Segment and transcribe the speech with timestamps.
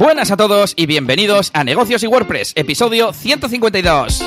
[0.00, 4.22] Buenas a todos y bienvenidos a Negocios y WordPress, episodio 152.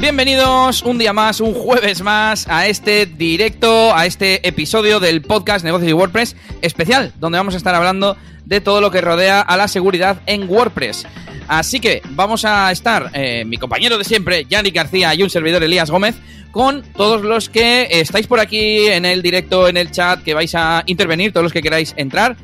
[0.00, 5.62] Bienvenidos un día más, un jueves más a este directo, a este episodio del podcast
[5.62, 8.16] Negocios y WordPress especial, donde vamos a estar hablando
[8.46, 11.06] de todo lo que rodea a la seguridad en WordPress.
[11.48, 15.62] Así que vamos a estar, eh, mi compañero de siempre, Yannick García, y un servidor
[15.62, 16.16] Elías Gómez,
[16.50, 20.54] con todos los que estáis por aquí en el directo, en el chat, que vais
[20.54, 22.36] a intervenir, todos los que queráis entrar.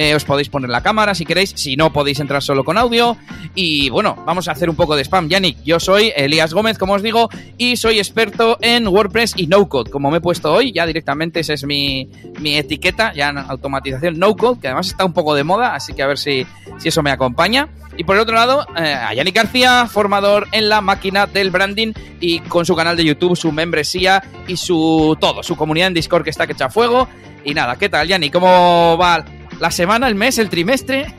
[0.00, 3.18] Eh, os podéis poner la cámara si queréis, si no podéis entrar solo con audio.
[3.54, 5.28] Y bueno, vamos a hacer un poco de spam.
[5.28, 9.68] Yannick, yo soy Elías Gómez, como os digo, y soy experto en WordPress y no
[9.68, 9.90] code.
[9.90, 12.08] Como me he puesto hoy, ya directamente esa es mi,
[12.38, 15.92] mi etiqueta, ya en automatización no code, que además está un poco de moda, así
[15.92, 16.46] que a ver si,
[16.78, 17.68] si eso me acompaña.
[17.98, 21.92] Y por el otro lado, eh, a Yannick García, formador en la máquina del branding
[22.20, 26.24] y con su canal de YouTube, su membresía y su todo, su comunidad en Discord
[26.24, 27.06] que está que echa fuego.
[27.44, 28.32] Y nada, ¿qué tal, Yannick?
[28.32, 29.22] ¿Cómo va
[29.60, 31.14] la semana, el mes, el trimestre?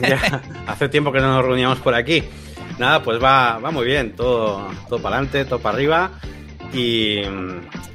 [0.66, 2.22] Hace tiempo que no nos reuníamos por aquí.
[2.78, 6.10] Nada, pues va, va muy bien, todo, todo para adelante, todo para arriba.
[6.72, 7.22] Y,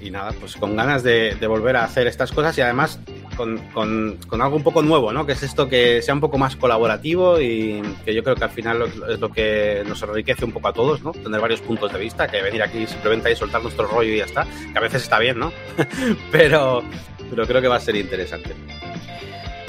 [0.09, 2.99] nada, pues con ganas de, volver a hacer estas cosas y además
[3.36, 5.25] con, con, con, algo un poco nuevo, ¿no?
[5.25, 8.49] Que es esto que sea un poco más colaborativo y que yo creo que al
[8.49, 11.11] final es lo que nos enriquece un poco a todos, ¿no?
[11.11, 14.25] Tener varios puntos de vista, que venir aquí simplemente a soltar nuestro rollo y ya
[14.25, 15.52] está, que a veces está bien, ¿no?
[16.31, 16.81] pero,
[17.30, 18.55] pero creo que va a ser interesante.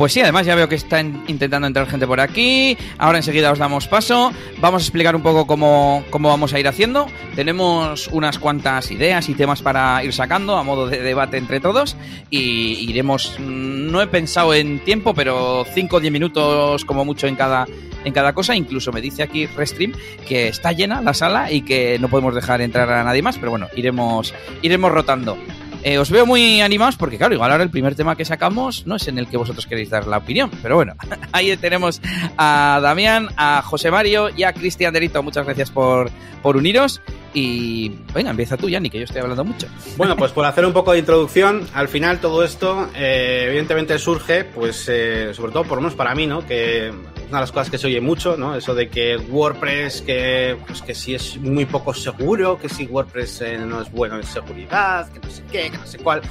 [0.01, 2.75] Pues sí, además ya veo que están intentando entrar gente por aquí.
[2.97, 4.33] Ahora enseguida os damos paso.
[4.59, 7.07] Vamos a explicar un poco cómo, cómo, vamos a ir haciendo.
[7.37, 11.99] Tenemos unas cuantas ideas y temas para ir sacando a modo de debate entre todos.
[12.31, 17.37] Y iremos, no he pensado en tiempo, pero 5 o 10 minutos como mucho en
[17.37, 17.67] cada,
[18.03, 18.57] en cada cosa.
[18.57, 19.93] Incluso me dice aquí Restream
[20.27, 23.37] que está llena la sala y que no podemos dejar entrar a nadie más.
[23.37, 25.37] Pero bueno, iremos, iremos rotando.
[25.83, 28.97] Eh, os veo muy animados porque, claro, igual ahora el primer tema que sacamos no
[28.97, 30.95] es en el que vosotros queréis dar la opinión, pero bueno,
[31.33, 32.01] ahí tenemos
[32.37, 35.23] a Damián, a José Mario y a Cristian Derito.
[35.23, 36.11] Muchas gracias por,
[36.43, 37.01] por uniros.
[37.33, 39.69] Y venga, empieza tú, Yanni, que yo estoy hablando mucho.
[39.97, 44.45] Bueno, pues por hacer un poco de introducción, al final todo esto, eh, evidentemente surge,
[44.45, 46.45] pues eh, sobre todo por lo menos para mí, ¿no?
[46.45, 46.93] Que
[47.31, 48.55] una de las cosas que se oye mucho, ¿no?
[48.55, 53.41] Eso de que WordPress, que, pues que si es muy poco seguro, que si WordPress
[53.43, 56.23] eh, no es bueno en seguridad, que no sé qué, que no sé cuál.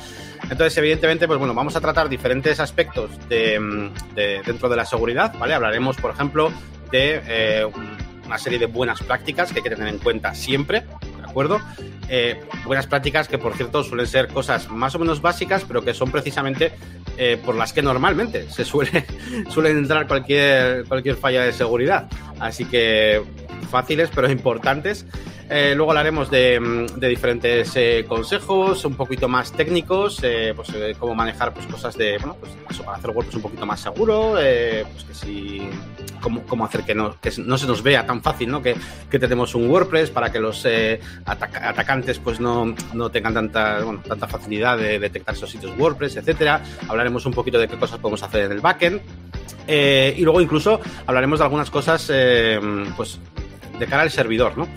[0.43, 5.33] Entonces, evidentemente, pues bueno, vamos a tratar diferentes aspectos de, de dentro de la seguridad,
[5.39, 5.53] ¿vale?
[5.53, 6.51] Hablaremos, por ejemplo,
[6.91, 7.67] de eh,
[8.25, 11.61] una serie de buenas prácticas que hay que tener en cuenta siempre, ¿de acuerdo?
[12.09, 15.93] Eh, buenas prácticas que, por cierto, suelen ser cosas más o menos básicas, pero que
[15.93, 16.73] son precisamente
[17.21, 19.05] eh, por las que normalmente se suele
[19.49, 22.07] suelen entrar cualquier, cualquier falla de seguridad.
[22.39, 23.21] Así que
[23.69, 25.05] fáciles, pero importantes.
[25.49, 30.69] Eh, luego hablaremos de, diferentes eh, consejos, un poquito más técnicos, eh, pues
[30.99, 34.33] cómo manejar pues, cosas de, bueno, pues eso, para hacer WordPress un poquito más seguro,
[34.33, 35.67] pues que si,
[36.21, 38.61] cómo, cómo hacer que no, que no se nos vea tan fácil, ¿no?
[38.61, 38.75] Que,
[39.09, 40.67] que tenemos un WordPress para que los
[41.25, 46.17] atac atacantes pues no, no tengan tanta, bueno, tanta facilidad de detectar esos sitios WordPress,
[46.17, 46.61] etcétera.
[46.87, 49.01] Hablaremos un poquito de qué cosas podemos hacer en el backend.
[49.67, 52.11] y luego incluso hablaremos de algunas cosas,
[52.95, 53.19] pues
[53.79, 54.67] de cara al servidor, ¿no?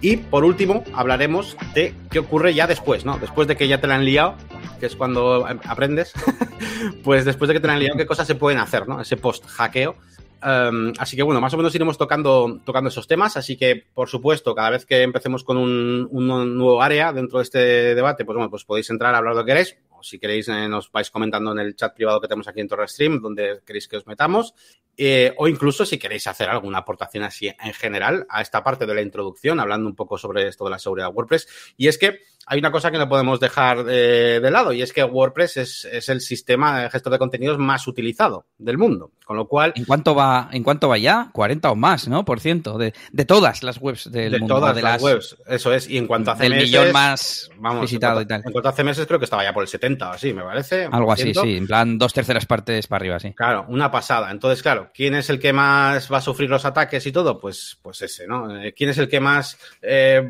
[0.00, 3.18] Y por último, hablaremos de qué ocurre ya después, ¿no?
[3.18, 4.34] Después de que ya te la han liado,
[4.78, 6.12] que es cuando aprendes,
[7.04, 9.00] pues después de que te la han liado, qué cosas se pueden hacer, ¿no?
[9.00, 9.96] Ese post-hackeo.
[10.42, 13.36] Um, así que bueno, más o menos iremos tocando, tocando esos temas.
[13.36, 17.44] Así que, por supuesto, cada vez que empecemos con un, un nuevo área dentro de
[17.44, 17.58] este
[17.94, 19.76] debate, pues bueno, pues podéis entrar a hablar lo que queréis.
[20.02, 23.20] Si queréis, eh, nos vais comentando en el chat privado que tenemos aquí en TorreStream,
[23.20, 24.54] donde queréis que os metamos.
[24.96, 28.94] Eh, o incluso si queréis hacer alguna aportación así en general a esta parte de
[28.94, 31.74] la introducción, hablando un poco sobre esto de la seguridad WordPress.
[31.76, 34.92] Y es que hay una cosa que no podemos dejar de, de lado y es
[34.92, 39.12] que WordPress es, es, el sistema de gestor de contenidos más utilizado del mundo.
[39.24, 39.72] Con lo cual.
[39.76, 41.30] ¿En cuánto va, en cuánto va ya?
[41.32, 42.24] 40 o más, ¿no?
[42.24, 44.56] Por ciento de, de todas las webs del de mundo.
[44.56, 45.88] Todas de las, webs, eso es.
[45.88, 46.46] Y en cuanto a CMS.
[46.46, 48.46] El millón más vamos, visitado en cuanto, y tal.
[48.46, 50.88] En cuanto a CMS, creo que estaba ya por el 70 o así, me parece.
[50.90, 51.56] Algo así, sí.
[51.56, 53.32] En plan, dos terceras partes para arriba, sí.
[53.34, 54.32] Claro, una pasada.
[54.32, 57.38] Entonces, claro, ¿quién es el que más va a sufrir los ataques y todo?
[57.38, 58.48] Pues, pues ese, ¿no?
[58.74, 60.28] ¿Quién es el que más eh,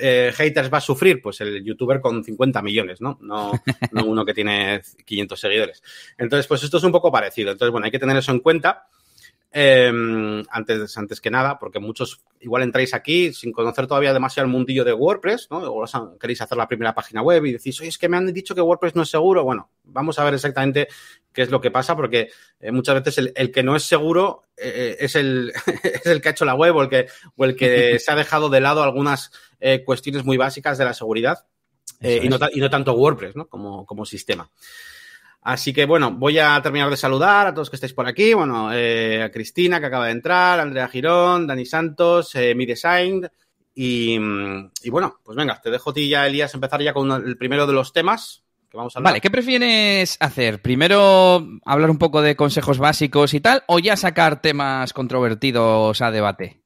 [0.00, 1.07] eh, haters va a sufrir?
[1.16, 3.18] Pues el youtuber con 50 millones, ¿no?
[3.20, 3.52] No,
[3.92, 5.82] no uno que tiene 500 seguidores.
[6.16, 7.52] Entonces, pues esto es un poco parecido.
[7.52, 8.88] Entonces, bueno, hay que tener eso en cuenta.
[9.50, 9.90] Eh,
[10.50, 14.84] antes, antes que nada, porque muchos igual entráis aquí sin conocer todavía demasiado el mundillo
[14.84, 15.58] de WordPress, ¿no?
[15.62, 15.84] O
[16.18, 18.60] queréis hacer la primera página web y decís, oye, es que me han dicho que
[18.60, 19.44] WordPress no es seguro.
[19.44, 20.88] Bueno, vamos a ver exactamente
[21.32, 22.30] qué es lo que pasa, porque
[22.60, 25.52] eh, muchas veces el, el, que no es seguro eh, es, el,
[25.82, 27.06] es el que ha hecho la web o el que,
[27.36, 29.30] o el que se ha dejado de lado algunas
[29.60, 31.46] eh, cuestiones muy básicas de la seguridad.
[32.00, 33.48] Eh, y, no, y, no, tanto WordPress ¿no?
[33.48, 34.50] como, como sistema.
[35.48, 38.34] Así que bueno, voy a terminar de saludar a todos que estáis por aquí.
[38.34, 43.26] Bueno, eh, a Cristina que acaba de entrar, Andrea Girón, Dani Santos, eh, Mi Design.
[43.74, 44.18] Y,
[44.82, 47.66] y, bueno, pues venga, te dejo a ti ya, Elías, empezar ya con el primero
[47.66, 49.12] de los temas que vamos a hablar.
[49.12, 50.60] Vale, ¿qué prefieres hacer?
[50.60, 56.10] ¿Primero hablar un poco de consejos básicos y tal o ya sacar temas controvertidos a
[56.10, 56.60] debate?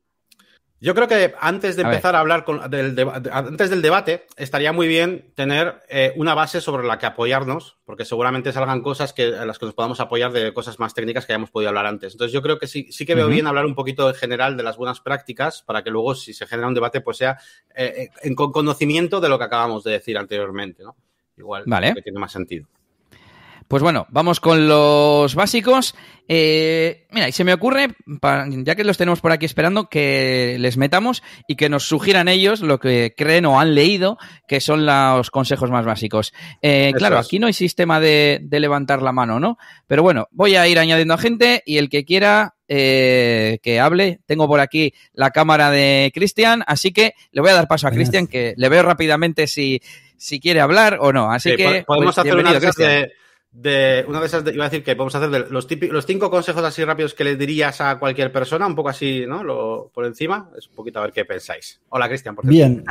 [0.83, 4.89] Yo creo que antes de empezar a, hablar con, del antes del debate, estaría muy
[4.89, 9.47] bien tener eh, una base sobre la que apoyarnos, porque seguramente salgan cosas que, en
[9.47, 12.15] las que nos podamos apoyar de cosas más técnicas que hayamos podido hablar antes.
[12.15, 13.33] Entonces, yo creo que sí, sí que veo uh -huh.
[13.33, 16.49] bien hablar un poquito en general de las buenas prácticas para que luego, si se
[16.49, 17.39] genera un debate, pues sea
[17.77, 20.97] eh, en, con conocimiento de lo que acabamos de decir anteriormente, ¿no?
[21.37, 21.95] Igual vale.
[21.95, 22.67] que tiene más sentido.
[23.73, 25.95] Pues bueno, vamos con los básicos.
[26.29, 27.89] Eh, mira, y se me ocurre,
[28.65, 32.61] ya que los tenemos por aquí esperando, que les metamos y que nos sugieran ellos
[32.61, 36.35] lo que creen o han leído que son los consejos más básicos.
[36.61, 39.57] Eh, claro, aquí no hay sistema de, de, levantar la mano, ¿no?
[39.87, 44.21] Pero bueno, voy a ir añadiendo a gente y el que quiera eh, que hable.
[44.27, 47.91] Tengo por aquí la cámara de Cristian, así que le voy a dar paso a
[47.91, 49.81] Cristian, que le veo rápidamente si,
[50.19, 51.33] si quiere hablar o no.
[51.33, 53.13] Así sí, que podemos pues, hacer una de
[53.53, 56.07] de una de esas, de, iba a decir que podemos hacer de los, típicos, los
[56.07, 59.45] cinco consejos así rápidos que le dirías a cualquier persona, un poco así, ¿no?
[59.45, 61.81] Lo, por encima, es un poquito a ver qué pensáis.
[61.91, 62.83] Hola, Cristian, por Bien.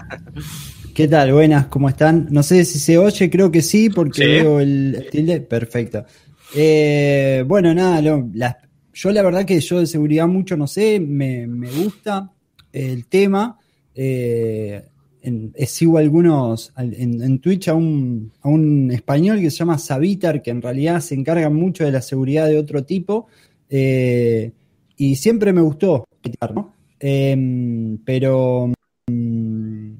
[0.93, 1.33] ¿Qué tal?
[1.33, 2.27] Buenas, ¿cómo están?
[2.29, 4.27] No sé si se oye, creo que sí, porque ¿Sí?
[4.27, 5.41] veo el tilde.
[5.41, 6.05] Perfecto.
[6.53, 8.57] Eh, bueno, nada, lo, la,
[8.93, 12.29] yo la verdad que yo de seguridad mucho no sé, me, me gusta
[12.71, 13.57] el tema.
[13.95, 14.83] Eh,
[15.21, 20.51] en, sigo algunos en, Twitch a un, a un, español que se llama Savitar, que
[20.51, 23.27] en realidad se encarga mucho de la seguridad de otro tipo,
[23.69, 24.51] eh,
[24.97, 26.05] y siempre me gustó,
[26.53, 26.73] ¿no?
[26.99, 28.71] eh, pero
[29.09, 29.97] um,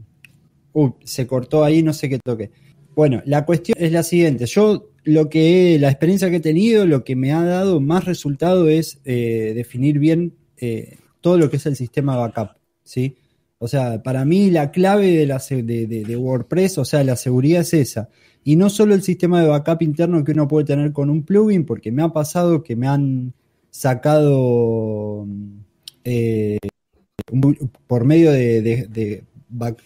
[0.74, 2.52] uh, se cortó ahí, no sé qué toque.
[2.96, 7.04] Bueno, la cuestión es la siguiente, yo lo que la experiencia que he tenido, lo
[7.04, 11.66] que me ha dado más resultado es eh, definir bien eh, todo lo que es
[11.66, 12.52] el sistema backup,
[12.84, 13.18] ¿sí?
[13.64, 17.62] O sea, para mí la clave de, la, de, de, WordPress, o sea, la seguridad
[17.62, 18.10] es esa.
[18.44, 21.64] Y no solo el sistema de backup interno que uno puede tener con un plugin,
[21.64, 23.34] porque me ha pasado que me han
[23.70, 25.28] sacado
[26.04, 26.58] eh,
[27.86, 29.24] por medio de,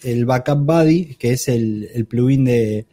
[0.03, 2.85] el Backup Buddy, que es el, el plugin de,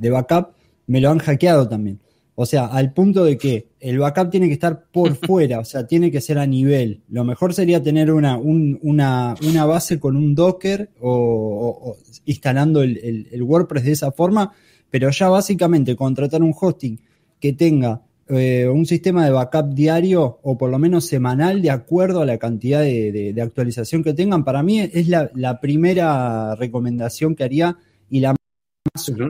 [0.00, 0.54] backup,
[0.86, 2.00] me lo han hackeado también.
[2.42, 5.86] O sea, al punto de que el backup tiene que estar por fuera, o sea,
[5.86, 7.00] tiene que ser a nivel.
[7.08, 11.96] Lo mejor sería tener una, un, una, una base con un Docker o, o, o
[12.24, 14.52] instalando el, el, el, WordPress de esa forma,
[14.90, 16.98] pero ya básicamente contratar un hosting
[17.38, 22.22] que tenga eh, un sistema de backup diario o por lo menos semanal de acuerdo
[22.22, 26.56] a la cantidad de, de, de actualización que tengan, para mí es la, la primera
[26.56, 27.76] recomendación que haría
[28.10, 28.34] y la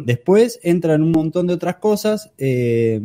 [0.05, 3.01] Después entran un montón de otras cosas eh,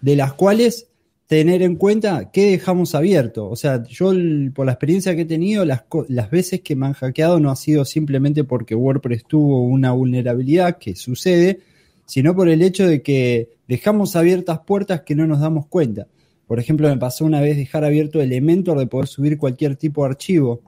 [0.00, 0.88] de las cuales
[1.26, 3.48] tener en cuenta qué dejamos abierto.
[3.50, 4.12] O sea, yo
[4.54, 7.56] por la experiencia que he tenido, las, las veces que me han hackeado no ha
[7.56, 11.60] sido simplemente porque WordPress tuvo una vulnerabilidad que sucede,
[12.06, 16.06] sino por el hecho de que dejamos abiertas puertas que no nos damos cuenta.
[16.46, 20.10] Por ejemplo, me pasó una vez dejar abierto Elementor de poder subir cualquier tipo de
[20.10, 20.62] archivo.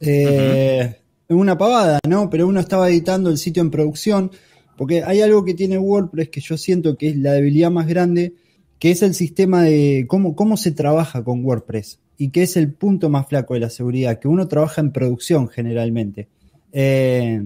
[0.00, 1.01] Eh, uh -huh
[1.34, 2.30] una pavada, ¿no?
[2.30, 4.30] Pero uno estaba editando el sitio en producción,
[4.76, 8.34] porque hay algo que tiene WordPress que yo siento que es la debilidad más grande,
[8.78, 12.72] que es el sistema de cómo, cómo se trabaja con WordPress y que es el
[12.72, 16.28] punto más flaco de la seguridad, que uno trabaja en producción generalmente.
[16.72, 17.42] Eh,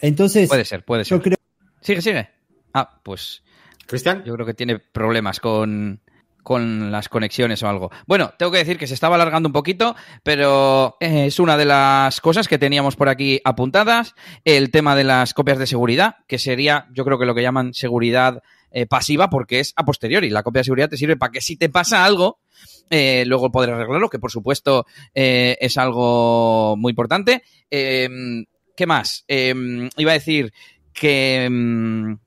[0.00, 1.18] entonces, puede ser, puede ser.
[1.18, 1.36] Yo creo...
[1.80, 2.28] Sigue, sigue.
[2.72, 3.42] Ah, pues.
[3.86, 4.22] Cristian.
[4.24, 6.00] Yo creo que tiene problemas con,
[6.50, 7.92] con las conexiones o algo.
[8.08, 12.20] Bueno, tengo que decir que se estaba alargando un poquito, pero es una de las
[12.20, 16.88] cosas que teníamos por aquí apuntadas, el tema de las copias de seguridad, que sería,
[16.92, 18.42] yo creo que lo que llaman seguridad
[18.72, 20.28] eh, pasiva, porque es a posteriori.
[20.28, 22.40] La copia de seguridad te sirve para que si te pasa algo,
[22.90, 27.44] eh, luego poder arreglarlo, que por supuesto eh, es algo muy importante.
[27.70, 28.44] Em,
[28.76, 29.24] ¿Qué más?
[29.28, 30.52] Em, iba a decir
[30.92, 32.18] que em,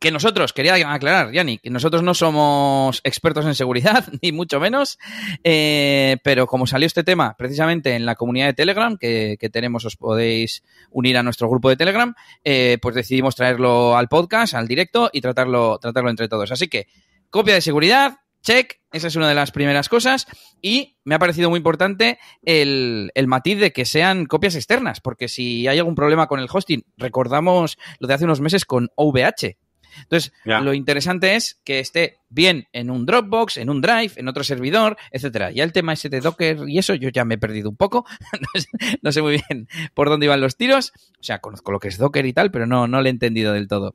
[0.00, 4.98] que nosotros, quería aclarar, Yanni, que nosotros no somos expertos en seguridad, ni mucho menos,
[5.44, 9.96] eh, pero como salió este tema precisamente en la comunidad de Telegram, que, tenemos, os
[9.96, 15.10] podéis unir a nuestro grupo de Telegram, eh, pues decidimos traerlo al podcast, al directo
[15.12, 16.50] y tratarlo, tratarlo entre todos.
[16.50, 16.86] Así que,
[17.30, 20.26] copia de seguridad, check, esa es una de las primeras cosas.
[20.62, 25.28] Y me ha parecido muy importante el, el, matiz de que sean copias externas, porque
[25.28, 29.56] si hay algún problema con el hosting, recordamos lo de hace unos meses con OVH,
[30.02, 30.60] entonces, yeah.
[30.60, 34.96] lo interesante es que esté bien en un Dropbox, en un Drive, en otro servidor,
[35.10, 35.50] etcétera.
[35.50, 38.04] Ya el tema ese de Docker y eso, yo ya me he perdido un poco.
[38.54, 38.68] no, sé,
[39.02, 40.92] no, sé, muy bien por dónde iban los tiros.
[41.20, 43.52] O sea, conozco lo que es Docker y tal, pero no, no lo he entendido
[43.52, 43.94] del todo.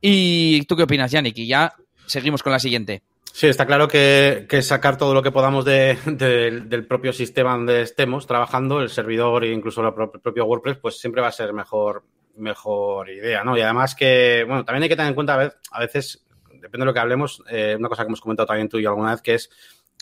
[0.00, 1.38] ¿Y tú qué opinas, Yannick?
[1.38, 1.72] Y ya
[2.06, 3.02] seguimos con la siguiente.
[3.34, 8.80] Sí, está claro que, sacar todo lo que podamos del propio sistema donde estemos trabajando,
[8.80, 12.04] el servidor e incluso el propio WordPress, pues siempre va a ser mejor,
[12.36, 13.56] mejor idea, ¿no?
[13.56, 16.94] Y además que, bueno, también hay que tener en cuenta a veces, depende de lo
[16.94, 19.34] que hablemos, eh, una cosa que hemos comentado también tú y yo alguna vez, que
[19.34, 19.50] es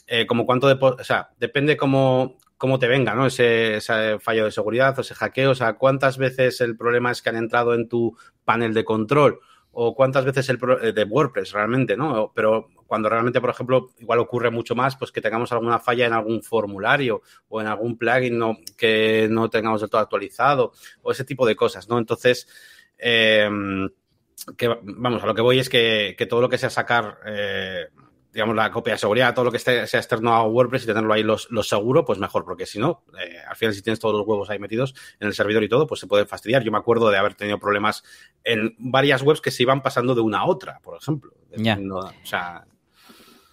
[0.06, 3.26] eh, como cuánto, de, o sea, depende cómo, cómo te venga, ¿no?
[3.26, 7.22] Ese, ese, fallo de seguridad o ese hackeo, o sea, cuántas veces el problema es
[7.22, 9.40] que han entrado en tu panel de control
[9.72, 12.32] o cuántas veces el eh, de WordPress realmente, ¿no?
[12.34, 16.12] Pero cuando realmente, por ejemplo, igual ocurre mucho más, pues que tengamos alguna falla en
[16.12, 21.24] algún formulario o en algún plugin no, que no tengamos del todo actualizado o ese
[21.24, 21.96] tipo de cosas, ¿no?
[21.96, 22.46] Entonces,
[22.98, 23.88] em,
[24.58, 27.86] que, vamos, a lo que voy es que, todo lo que sea sacar eh,
[28.30, 31.14] digamos, la copia de seguridad, todo lo que esté, sea externo a WordPress y tenerlo
[31.14, 34.26] ahí los, seguro, pues mejor, porque si no, eh, al final si tienes todos los
[34.26, 36.62] huevos ahí metidos en el servidor y todo, pues se puede fastidiar.
[36.62, 38.04] Yo me acuerdo de haber tenido problemas
[38.44, 41.32] en varias webs que se iban pasando de una a otra, por ejemplo.
[41.98, 42.66] o sea,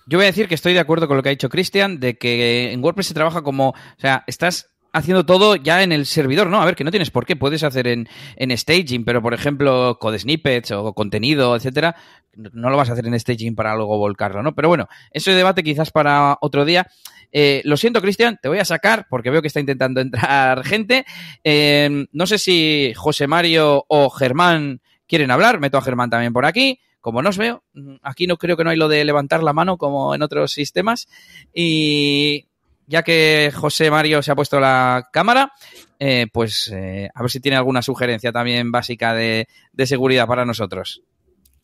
[0.10, 2.18] yo voy a decir que estoy de acuerdo con lo que ha dicho Cristian, de
[2.18, 6.48] que en WordPress se trabaja como, o sea, estás haciendo todo ya en el servidor,
[6.48, 6.60] ¿no?
[6.60, 10.00] A ver, que no tienes por qué, puedes hacer en, en staging, pero por ejemplo,
[10.00, 11.96] code snippets o contenido, etcétera,
[12.36, 14.56] no lo vas a hacer en staging para luego volcarlo, ¿no?
[14.56, 16.88] Pero bueno, ese debate quizás para otro día.
[17.32, 21.06] Eh, lo siento, Cristian, te voy a sacar porque veo que está intentando entrar gente.
[21.44, 26.48] Eh, no sé si José Mario o Germán quieren hablar, meto a Germán también por
[26.48, 26.80] aquí.
[27.02, 27.64] Como no os veo,
[28.02, 31.08] aquí no creo que no hay lo de levantar la mano como en otros sistemas.
[31.54, 32.48] Y
[32.88, 35.54] ya que José Mario se ha puesto la cámara,
[36.00, 39.48] eh, pues eh, a ver si tiene alguna sugerencia también básica de,
[39.86, 41.04] seguridad para nosotros.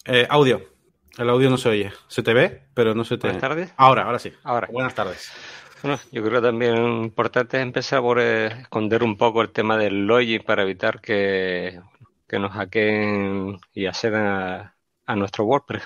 [0.05, 0.61] Eh, audio.
[1.17, 1.91] El audio no se oye.
[2.07, 3.27] Se te ve, pero no se te.
[3.27, 3.73] Buenas tardes.
[3.77, 4.31] Ahora, ahora sí.
[4.43, 4.67] Ahora.
[4.71, 5.31] Buenas tardes.
[5.81, 10.43] Bueno, yo creo que también importante empezar por esconder un poco el tema del login
[10.43, 11.79] para evitar que,
[12.31, 14.75] nos hackeen y accedan a
[15.13, 15.83] nuestro WordPress.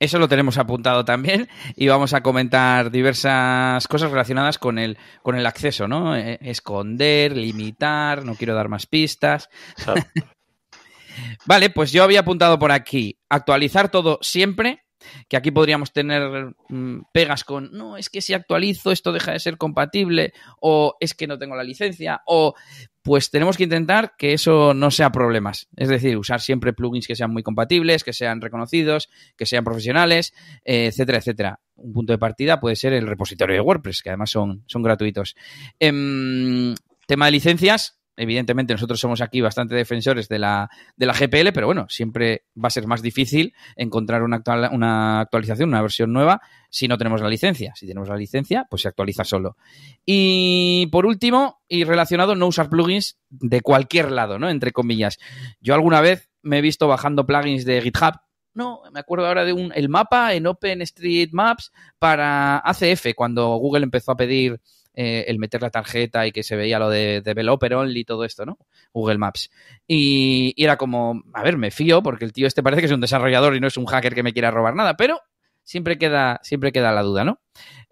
[0.00, 5.34] Eso lo tenemos apuntado también y vamos a comentar diversas cosas relacionadas con el, con
[5.34, 6.16] el acceso, ¿no?
[6.16, 9.48] Eh, esconder, limitar, no quiero dar más pistas.
[11.46, 14.84] vale, pues yo había apuntado por aquí actualizar todo siempre,
[15.28, 19.40] que aquí podríamos tener mm, pegas con, no, es que si actualizo esto deja de
[19.40, 22.54] ser compatible, o es que no tengo la licencia, o
[23.02, 25.68] pues tenemos que intentar que eso no sea problemas.
[25.76, 30.34] Es decir, usar siempre plugins que sean muy compatibles, que sean reconocidos, que sean profesionales,
[30.64, 31.60] eh, etcétera, etcétera.
[31.76, 35.36] Un punto de partida puede ser el repositorio de WordPress, que además son, son gratuitos.
[35.78, 36.74] Em,
[37.06, 41.66] tema de licencias, evidentemente nosotros somos aquí bastante defensores de la, de la GPL, pero
[41.66, 46.88] bueno, siempre va a ser más difícil encontrar una, una actualización, una versión nueva, si
[46.88, 47.72] no tenemos la licencia.
[47.74, 49.56] Si tenemos la licencia, pues se actualiza solo.
[50.04, 54.50] Y por último, y relacionado, no usar plugins de cualquier lado, ¿no?
[54.50, 55.18] Entre comillas.
[55.60, 58.20] Yo alguna vez me he visto bajando plugins de GitHub
[58.58, 61.70] no, me acuerdo ahora de un, el mapa en OpenStreetMaps
[62.00, 64.60] para ACF, cuando Google empezó a pedir
[65.00, 68.24] eh, el meter la tarjeta y que se veía lo de developer only y todo
[68.24, 68.58] esto, ¿no?
[68.92, 69.48] Google Maps.
[69.86, 73.00] Y, era como, a ver, me fío porque el tío este parece que es un
[73.00, 75.20] desarrollador y no es un hacker que me quiera robar nada, pero
[75.62, 77.40] siempre queda, siempre queda la duda, ¿no?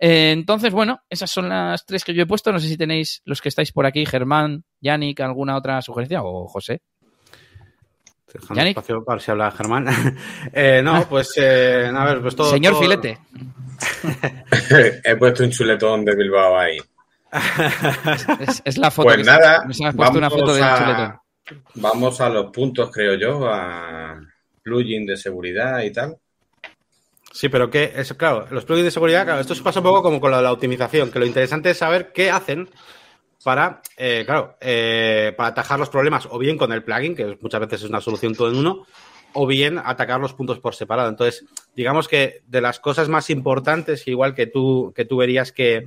[0.01, 2.51] Eh, entonces, bueno, esas son las tres que yo he puesto.
[2.51, 6.49] No sé si tenéis los que estáis por aquí, Germán, Yannick, alguna otra sugerencia o
[6.49, 6.83] José.
[8.53, 8.79] Yannick.
[8.79, 9.87] espacio para si habla Germán.
[10.53, 12.51] Eh, no, pues, a ver, pues todo.
[12.51, 13.21] Señor Filete.
[15.05, 16.79] He puesto un chuletón de Bilbao ahí.
[18.65, 19.09] es, la foto.
[19.09, 20.21] Pues nada, vamos,
[20.61, 21.21] a,
[21.75, 24.21] vamos a los puntos, creo yo, a
[24.63, 26.17] plugin de seguridad y tal.
[27.33, 30.03] Sí, pero que, es, claro, los plugins de seguridad, claro, esto se pasa un poco
[30.03, 32.69] como con la optimización, que lo interesante es saber qué hacen
[33.45, 37.61] para, eh, claro, eh, para atajar los problemas, o bien con el plugin, que muchas
[37.61, 38.87] veces es una solución todo en uno,
[39.35, 41.09] o bien atacar los puntos por separado.
[41.09, 45.87] Entonces, digamos que de las cosas más importantes, igual que tú, que tú verías que,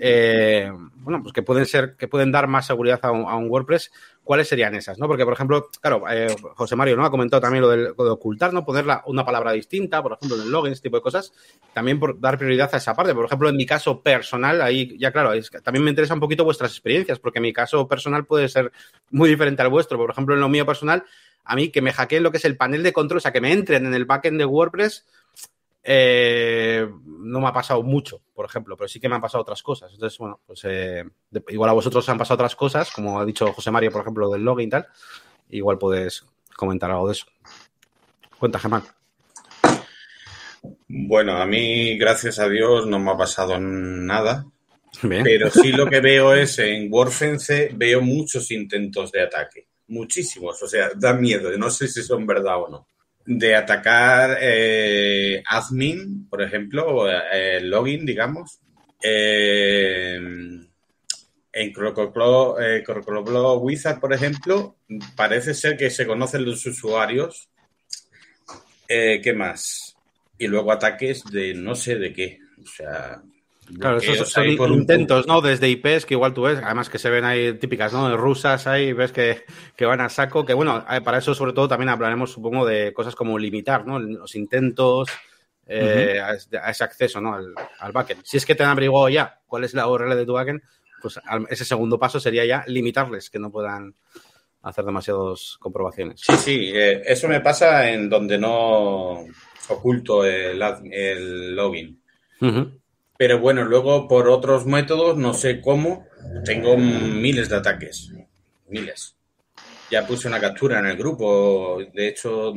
[0.00, 0.70] eh,
[1.06, 3.92] bueno, pues que pueden ser, que pueden dar más seguridad a un, WordPress,
[4.24, 4.98] ¿cuáles serían esas?
[4.98, 5.06] ¿no?
[5.06, 7.04] Porque, por ejemplo, claro, eh, José Mario ¿no?
[7.04, 8.64] ha comentado también lo, de ocultar, ¿no?
[8.64, 11.32] Poner una palabra distinta, por ejemplo, en el login, ese tipo de cosas,
[11.72, 13.14] también por dar prioridad a esa parte.
[13.14, 15.30] Por ejemplo, en mi caso personal, ahí ya claro,
[15.62, 18.72] también me interesa un poquito vuestras experiencias, porque mi caso personal puede ser
[19.10, 19.98] muy diferente al vuestro.
[19.98, 21.04] Por ejemplo, en lo mío personal,
[21.44, 23.40] a mí que me hackeen lo que es el panel de control, o sea, que
[23.40, 25.06] me entren en el backend de WordPress,
[25.86, 29.62] eh, no me ha pasado mucho, por ejemplo, pero sí que me han pasado otras
[29.62, 29.92] cosas.
[29.92, 31.04] Entonces, bueno, pues eh,
[31.48, 34.30] igual a vosotros os han pasado otras cosas, como ha dicho José Mario, por ejemplo,
[34.30, 34.86] del login y tal.
[35.50, 36.24] Igual puedes
[36.56, 37.26] comentar algo de eso.
[38.38, 38.82] Cuenta, Germán.
[40.88, 44.46] Bueno, a mí, gracias a Dios, no me ha pasado nada.
[45.00, 50.66] Pero sí lo que veo es en WordFence veo muchos intentos de ataque muchísimos, o
[50.66, 52.88] sea, da miedo, no sé si son verdad o no.
[53.26, 58.60] De atacar eh, admin, por ejemplo, eh, login, digamos.
[59.02, 60.16] Eh,
[61.52, 62.84] en Crococlo, eh,
[63.58, 64.76] Wizard, por ejemplo,
[65.16, 67.48] parece ser que se conocen los usuarios.
[68.86, 69.96] ¿Qué más?
[70.38, 72.38] Y luego ataques de no sé de qué.
[72.62, 73.20] O sea,
[73.78, 75.40] Claro, esos son intentos, ¿no?
[75.40, 78.08] Desde IPs que igual tú ves, además que se ven ahí típicas, ¿no?
[78.08, 79.44] De rusas ahí, ves que,
[79.76, 82.92] que, van a saco, que bueno, eh, para eso sobre todo también hablaremos, supongo, de
[82.92, 83.98] cosas como limitar, ¿no?
[83.98, 85.08] Los intentos
[85.66, 87.34] eh, a, ese acceso, ¿no?
[87.34, 88.22] Al, al, backend.
[88.24, 90.62] Si es que te han averiguado ya cuál es la URL de tu backend,
[91.02, 91.18] pues
[91.48, 93.94] ese segundo paso sería ya limitarles, que no puedan
[94.62, 96.20] hacer demasiadas comprobaciones.
[96.20, 99.24] Sí, sí, eh, eso me pasa en donde no
[99.68, 102.00] oculto el, el login.
[103.18, 106.06] Pero bueno, luego por otros métodos, no sé cómo,
[106.44, 108.12] tengo miles de ataques.
[108.68, 109.16] Miles.
[109.90, 111.78] Ya puse una captura en el grupo.
[111.94, 112.54] De hecho,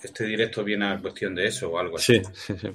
[0.00, 2.16] este directo viene a cuestión de eso o algo así.
[2.16, 2.68] Sí, sí, sí.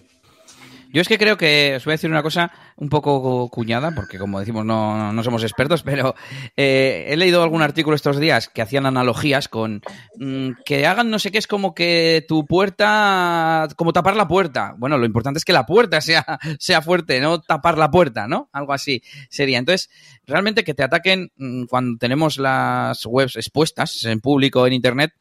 [0.94, 4.20] Yo es que creo que os voy a decir una cosa un poco cuñada, porque
[4.20, 6.14] como decimos no, no somos expertos, pero
[6.56, 9.82] eh, he leído algún artículo estos días que hacían analogías con
[10.20, 14.76] mm, que hagan no sé qué, es como que tu puerta, como tapar la puerta.
[14.78, 16.26] Bueno, lo importante es que la puerta sea,
[16.60, 18.50] sea fuerte, no tapar la puerta, ¿no?
[18.54, 19.58] Algo así sería.
[19.58, 19.90] Entonces,
[20.28, 25.14] realmente que te ataquen mm, cuando tenemos las webs expuestas en público, en Internet,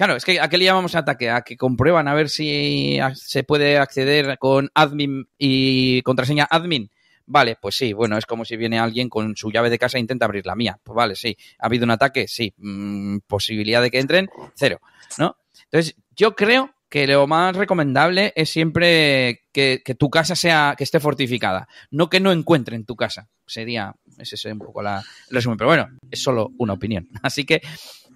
[0.00, 1.28] Claro, es que ¿a qué le llamamos ataque?
[1.28, 6.90] A que comprueban a ver si se puede acceder con admin y contraseña admin.
[7.26, 10.00] Vale, pues sí, bueno, es como si viene alguien con su llave de casa e
[10.00, 10.80] intenta abrir la mía.
[10.82, 11.36] Pues vale, sí.
[11.58, 12.28] ¿Ha habido un ataque?
[12.28, 12.54] Sí.
[12.56, 14.80] Mm, posibilidad de que entren, cero,
[15.18, 15.36] ¿no?
[15.64, 20.98] Entonces, yo creo que lo más recomendable es siempre que, tu casa sea, que esté
[20.98, 23.28] fortificada, no que no encuentren tu casa.
[23.46, 25.58] Sería, ese es un poco la, el resumen.
[25.58, 27.10] Pero bueno, es solo una opinión.
[27.22, 27.60] Así que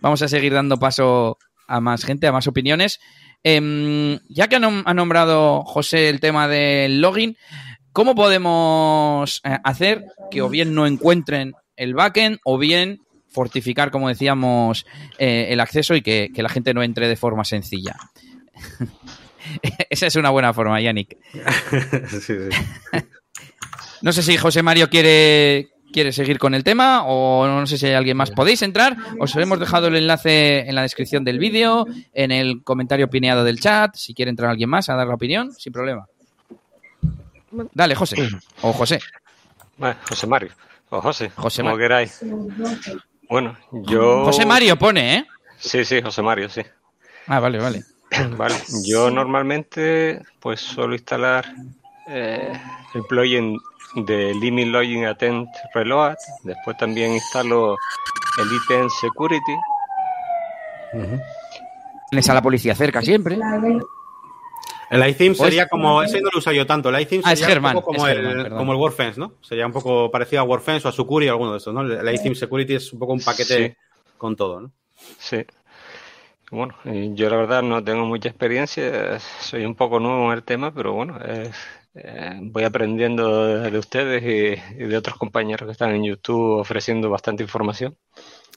[0.01, 1.37] vamos a seguir dando paso
[1.67, 3.01] a más gente, a más opiniones.
[3.43, 7.37] Em, ya que ha nombrado José el tema del login,
[7.93, 14.09] ¿cómo podemos eh, hacer que o bien no encuentren el backend o bien fortificar, como
[14.09, 14.87] decíamos,
[15.19, 17.97] eh, el acceso y que, la gente no entre de forma sencilla?
[19.91, 21.19] Esa es una buena forma, Yannick.
[24.03, 27.87] no sé si José Mario quiere, quiere seguir con el tema o no sé si
[27.87, 28.33] hay alguien más.
[28.33, 33.09] Podéis entrar, os hemos dejado el enlace en la descripción del vídeo, en el comentario
[33.09, 36.09] pineado del chat, si quiere entrar alguien más a dar la opinión, sin problema.
[37.73, 38.17] Dale, José.
[38.63, 38.99] O José.
[40.09, 40.51] José Mario.
[40.91, 41.31] O José.
[41.37, 42.21] José como queráis.
[43.29, 44.25] Bueno, yo...
[44.25, 45.27] José Mario pone, ¿eh?
[45.59, 46.63] Sí, sí, José Mario, sí.
[47.29, 47.85] Ah, vale, vale.
[48.37, 48.55] Vale,
[48.85, 51.53] yo normalmente pues suelo instalar
[52.07, 52.53] eh,
[52.95, 53.59] el plugin
[53.95, 56.17] de Limit Login Attempt Reload.
[56.43, 57.77] Después también instalo
[58.39, 59.57] el ITN Security.
[62.11, 63.39] Tienes a la policía cerca siempre.
[64.91, 67.73] El iTheme sería como, ese no lo uso yo tanto, el iTheme ah, sería un
[67.73, 69.33] poco como, el, como el WordFence, ¿no?
[69.41, 71.81] Sería un poco parecido a WordFence o a Sucuri o alguno de estos, ¿no?
[71.81, 73.77] El iTheme Security es un poco un paquete
[74.19, 74.71] con todo, ¿no?
[75.19, 75.45] Sí.
[76.51, 80.73] Bueno, yo la verdad no tengo mucha experiencia, soy un poco nuevo en el tema,
[80.73, 81.57] pero bueno, es,
[81.95, 87.43] eh, voy aprendiendo de ustedes y, de otros compañeros que están en YouTube ofreciendo bastante
[87.43, 87.97] información.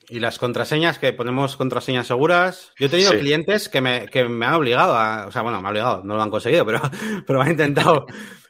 [0.10, 2.72] Y las contraseñas, que ponemos contraseñas seguras.
[2.80, 5.28] Yo he tenido clientes que me, que me han obligado a.
[5.28, 6.80] O sea, bueno, me han obligado, no lo han conseguido, pero,
[7.28, 8.06] pero han intentado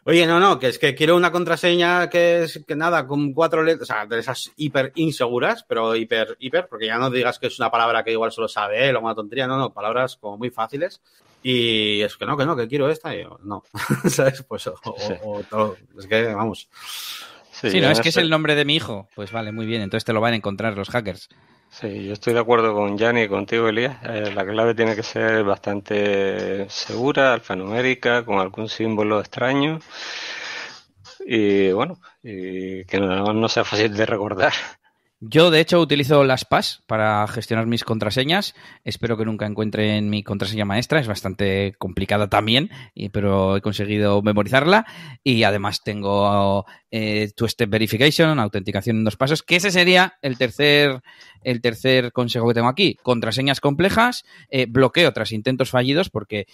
[0.10, 3.62] Oye, no, no, que es que quiero una contraseña que es que nada, con cuatro
[3.62, 7.48] letras, o sea, de esas hiper inseguras, pero hiper, hiper, porque ya no digas que
[7.48, 10.38] es una palabra que igual solo sabe él o una tontería, no, no, palabras como
[10.38, 11.02] muy fáciles.
[11.50, 13.64] Y es que no, que no, que quiero esta, y yo, no,
[14.10, 14.44] ¿sabes?
[14.44, 16.68] Pues, o, todo, es que, vamos.
[17.52, 19.08] Sí, no, es que es el nombre de mi hijo.
[19.16, 21.30] Pues vale, muy bien, entonces te lo van a encontrar los hackers.
[21.70, 23.98] Sí, yo estoy de acuerdo con Yanni y contigo, Elías.
[24.04, 29.80] Eh, la clave tiene que ser bastante segura, alfanumérica, con algún símbolo extraño.
[31.26, 34.52] Y bueno, y que no, no sea fácil de recordar.
[35.20, 38.54] Yo, de hecho, utilizo las PAS para gestionar mis contraseñas.
[38.84, 41.00] Espero que nunca encuentren mi contraseña maestra.
[41.00, 42.70] Es bastante complicada también,
[43.12, 44.86] pero he conseguido memorizarla.
[45.24, 51.02] Y además tengo eh, Two-Step Verification, autenticación en dos pasos, que ese sería el tercer,
[51.44, 52.96] el tercer consejo que tengo aquí.
[53.02, 56.46] Contraseñas complejas, eh, bloqueo tras intentos fallidos, porque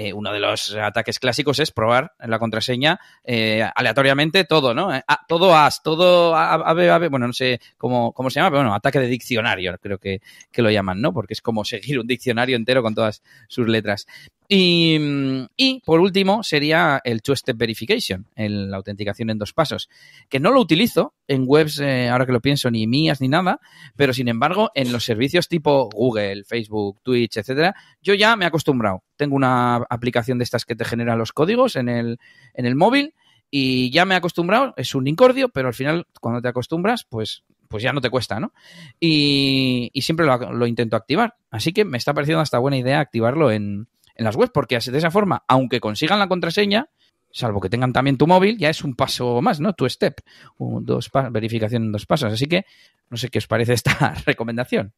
[0.00, 4.94] eh, uno de los ataques clásicos es probar la contraseña eh, aleatoriamente todo, ¿no?
[4.94, 6.72] Eh, todo as, todo a,
[7.10, 10.20] bueno, no sé cómo, cómo, se llama, pero bueno, ataque de diccionario, creo que,
[10.52, 11.12] que, lo llaman, ¿no?
[11.12, 14.06] Porque es como seguir un diccionario entero con todas sus letras.
[14.50, 19.90] Y, por último sería el two-step verification, la autenticación en dos pasos,
[20.30, 23.60] que no lo utilizo en webs, eh, ahora que lo pienso, ni mías ni nada,
[23.94, 28.48] pero sin embargo en los servicios tipo Google, Facebook, Twitch, etcétera, yo ya me he
[28.48, 29.02] acostumbrado.
[29.16, 32.18] Tengo una aplicación de estas que te genera los códigos en el,
[32.54, 33.14] en el móvil
[33.50, 37.44] y ya me he acostumbrado, es un incordio, pero al final cuando te acostumbras, pues
[37.68, 38.54] pues ya no te cuesta, ¿no?
[38.98, 41.36] Y, siempre lo, intento activar.
[41.50, 44.98] Así que me está pareciendo hasta buena idea activarlo en, en las webs, porque de
[44.98, 46.90] esa forma, aunque consigan la contraseña,
[47.30, 49.72] salvo que tengan también tu móvil, ya es un paso más, ¿no?
[49.72, 50.20] Tu step,
[50.58, 52.32] un, dos verificación en dos pasos.
[52.32, 52.66] Así que
[53.08, 54.92] no sé qué os parece esta recomendación.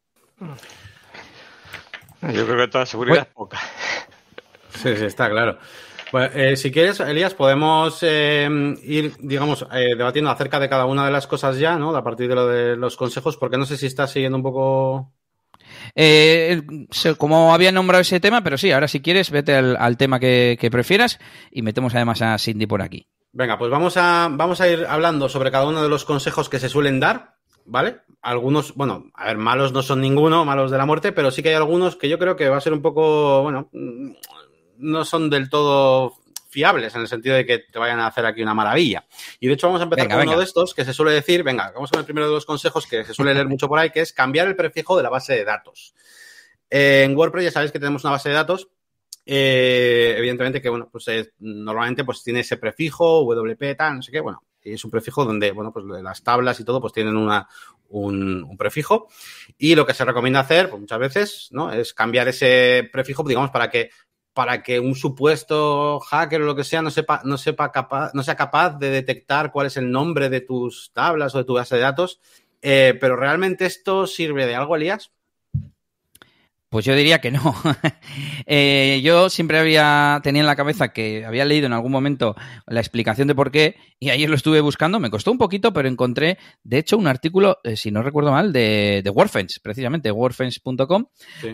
[2.21, 3.59] Yo creo que toda seguridad es poca.
[4.69, 5.57] Sí, sí, está claro.
[6.13, 8.49] Eh, si quieres, Elías, podemos eh,
[8.83, 11.95] ir, digamos, eh, debatiendo acerca de cada una de las cosas ya, ¿no?
[11.95, 15.13] A partir de lo de los consejos, porque no sé si estás siguiendo un poco.
[17.17, 21.19] Como había nombrado ese tema, pero sí, ahora si quieres, vete al, tema que, prefieras
[21.51, 23.07] y metemos además a Cindy por aquí.
[23.33, 26.59] Venga, pues vamos a, vamos a ir hablando sobre cada uno de los consejos que
[26.59, 28.01] se suelen dar, ¿vale?
[28.21, 31.49] Algunos, bueno, a ver, malos no son ninguno, malos de la muerte, pero sí que
[31.49, 33.69] hay algunos que yo creo que va a ser un poco, bueno,
[34.77, 36.20] no son del todo
[36.51, 39.05] fiables en el sentido de que te vayan a hacer aquí una maravilla.
[39.39, 41.71] Y de hecho vamos a empezar con uno de estos que se suele decir, venga,
[41.73, 44.01] vamos con el primero de los consejos que se suele leer mucho por ahí, que
[44.01, 45.95] es cambiar el prefijo de la base de datos.
[46.69, 48.69] Eh, en WordPress ya sabéis que tenemos una base de datos.
[49.25, 54.11] Eh, evidentemente que, bueno, pues eh, normalmente pues tiene ese prefijo, WP, tal, no sé
[54.11, 57.47] qué, bueno, es un prefijo donde, bueno, pues las tablas y todo pues tienen una,
[57.89, 59.07] un, un, prefijo.
[59.57, 61.71] Y lo que se recomienda hacer, pues muchas veces, ¿no?
[61.71, 63.91] Es cambiar ese prefijo, digamos, para que
[64.33, 68.23] para que un supuesto hacker o lo que sea no sepa, no sepa capaz, no
[68.23, 71.75] sea capaz de detectar cuál es el nombre de tus tablas o de tu base
[71.75, 72.19] de datos.
[72.61, 75.11] Eh, pero realmente esto sirve de algo, Elías?
[76.71, 77.53] Pues yo diría que no.
[78.47, 82.79] Eh, yo siempre había tenía en la cabeza que había leído en algún momento la
[82.79, 84.99] explicación de por qué y ayer lo estuve buscando.
[84.99, 88.51] Me costó un poquito, pero encontré, de hecho, un artículo, eh, si no recuerdo mal,
[88.51, 91.05] de, de Warfence, precisamente, warfence.com,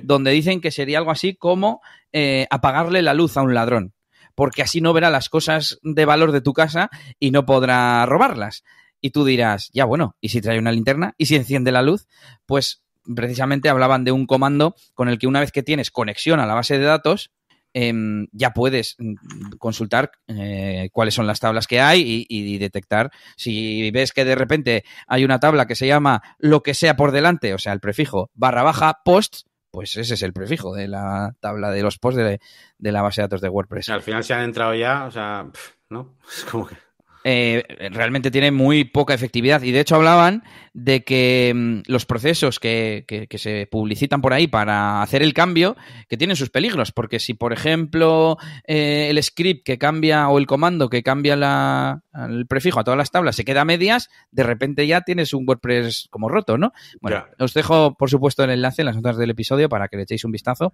[0.02, 1.82] donde dicen que sería algo así como
[2.14, 3.94] eh, apagarle la luz a un ladrón,
[4.34, 8.64] porque así no verá las cosas de valor de tu casa y no podrá robarlas.
[9.02, 11.14] Y tú dirás, ya bueno, ¿y si trae una linterna?
[11.18, 12.08] ¿Y si enciende la luz?
[12.46, 16.46] Pues precisamente hablaban de un comando con el que una vez que tienes conexión a
[16.46, 17.32] la base de datos,
[17.74, 23.92] em, ya puedes mm, consultar eh, cuáles son las tablas que hay y, detectar si
[23.92, 27.54] ves que de repente hay una tabla que se llama lo que sea por delante,
[27.54, 31.72] o sea, el prefijo barra baja post, pues ese es el prefijo de la tabla
[31.72, 32.40] de los posts de,
[32.78, 33.90] de la base de datos de WordPress.
[33.90, 35.48] Al final se han entrado ya, o sea,
[35.90, 36.18] ¿no?
[36.28, 36.87] Es como que...
[37.30, 39.62] Eh, realmente tiene muy poca efectividad.
[39.62, 45.02] Y de hecho hablaban de que mm, los procesos que, se publicitan por ahí para
[45.02, 45.76] hacer el cambio,
[46.08, 50.48] que tienen sus peligros, porque si, por ejemplo, eh, el script que cambia o el
[50.48, 51.34] comando que cambia
[52.14, 55.44] el prefijo a todas las tablas se queda a medias, de repente ya tienes un
[55.46, 56.72] WordPress como roto, ¿no?
[57.02, 60.04] Bueno, os dejo, por supuesto, el enlace en las notas del episodio para que le
[60.04, 60.74] echéis un vistazo.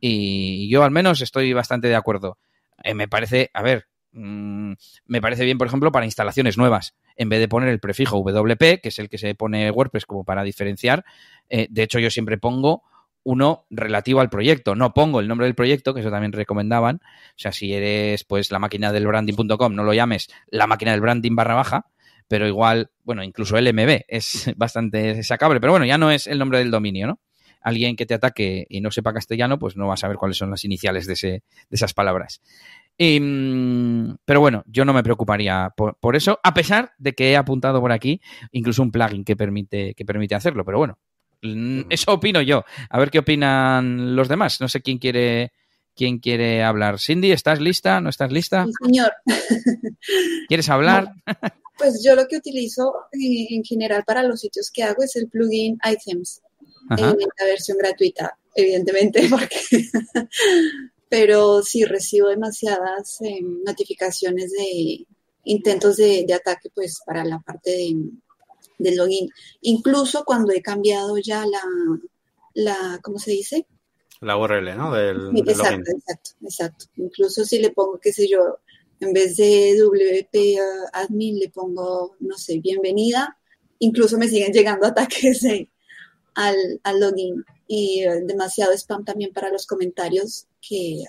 [0.00, 2.38] Y yo al menos estoy bastante de acuerdo.
[2.82, 4.74] Eh, me parece, a ver, Mm,
[5.06, 6.94] me parece bien, por ejemplo, para instalaciones nuevas.
[7.16, 10.24] En vez de poner el prefijo WP, que es el que se pone WordPress como
[10.24, 11.04] para diferenciar,
[11.48, 12.82] eh, de hecho yo siempre pongo
[13.24, 14.74] uno relativo al proyecto.
[14.74, 16.96] No pongo el nombre del proyecto, que eso también recomendaban.
[16.96, 21.00] O sea, si eres pues la máquina del branding.com, no lo llames la máquina del
[21.00, 21.86] branding barra baja,
[22.28, 26.58] pero igual, bueno, incluso LMB es bastante sacable, pero bueno, ya no es el nombre
[26.58, 27.20] del dominio, ¿no?
[27.60, 30.50] Alguien que te ataque y no sepa castellano, pues no va a saber cuáles son
[30.50, 32.42] las iniciales de, ese, de esas palabras.
[32.98, 37.80] Mm, pero bueno, yo no me preocuparía por, eso, a pesar de que he apuntado
[37.80, 38.20] por aquí
[38.52, 40.64] incluso un plugin que permite, que permite hacerlo.
[40.64, 40.98] Pero bueno,
[41.42, 42.64] mm, eso opino yo.
[42.90, 44.60] A ver qué opinan los demás.
[44.60, 45.52] No sé quién quiere,
[45.94, 47.00] quién quiere hablar.
[47.00, 48.00] Cindy, ¿estás lista?
[48.00, 48.66] ¿No estás lista?
[48.66, 49.12] Sí, señor.
[50.48, 51.12] ¿Quieres hablar?
[51.78, 55.78] pues yo lo que utilizo en general para los sitios que hago es el plugin
[55.84, 56.40] Items
[56.90, 59.58] en la versión gratuita, evidentemente, porque
[61.12, 65.06] pero sí recibo demasiadas em, notificaciones de
[65.44, 67.96] intentos de, ataque pues para la parte de,
[68.78, 69.28] del login.
[69.60, 71.60] Incluso cuando he cambiado ya la,
[72.54, 73.66] la ¿cómo se dice?
[74.22, 74.94] La URL, ¿no?
[74.94, 76.86] Del, exacto, exacto, exacto.
[76.96, 78.60] Incluso si le pongo, qué sé yo,
[79.00, 83.36] en vez de WP uh, admin le pongo, no sé, bienvenida,
[83.80, 85.44] incluso me siguen llegando ataques
[86.36, 91.04] al, al login y eh, demasiado spam también para los comentarios que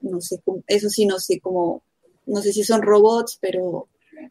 [0.00, 1.82] no sé, eso sí no sé cómo,
[2.24, 3.86] no sé si son robots, pero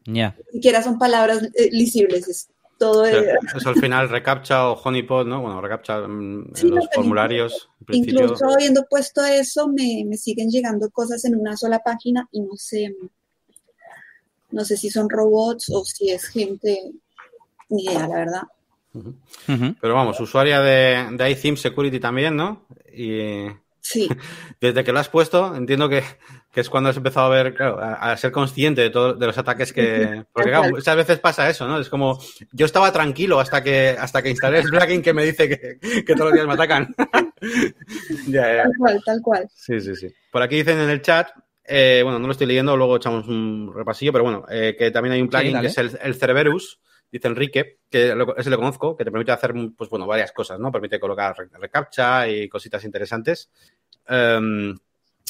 [0.06, 2.48] ni siquiera son palabras eh, lisibles.
[2.76, 5.42] todo Eso al final recaptcha o honeypot, ¿no?
[5.42, 7.70] Bueno, recaptcha en los formularios.
[7.90, 12.56] Incluso habiendo puesto eso, me, me, siguen llegando cosas en una sola página y no
[12.56, 12.96] sé,
[14.50, 16.80] no sé si son robots o si es gente,
[17.68, 18.42] ni idea, la verdad.
[19.80, 22.66] Pero vamos, usuaria de, de iTheme Security también, ¿no?
[22.92, 23.46] Y
[23.80, 24.08] sí.
[24.60, 26.02] desde que lo has puesto, entiendo que,
[26.54, 29.72] es cuando has empezado a ver, claro, a, ser consciente de, todo, de los ataques
[29.72, 30.24] que...
[30.32, 31.78] Porque claro, muchas veces pasa eso, ¿no?
[31.78, 32.18] Es como,
[32.52, 36.30] yo estaba tranquilo hasta que, hasta que instalé el plugin que me dice que, todos
[36.30, 36.94] los días me atacan.
[38.32, 39.48] Tal cual, tal cual.
[39.54, 40.08] Sí, sí, sí.
[40.32, 41.28] Por aquí dicen en el chat,
[41.64, 45.12] eh, bueno, no lo estoy leyendo, luego echamos un repasillo, pero bueno, eh, que también
[45.12, 49.04] hay un plugin que es el, el Cerberus, dice Enrique, que ese lo conozco, que
[49.04, 50.70] te permite hacer, pues bueno, varias cosas, ¿no?
[50.72, 53.50] Permite colocar recaptcha y cositas interesantes.
[54.08, 54.74] Em,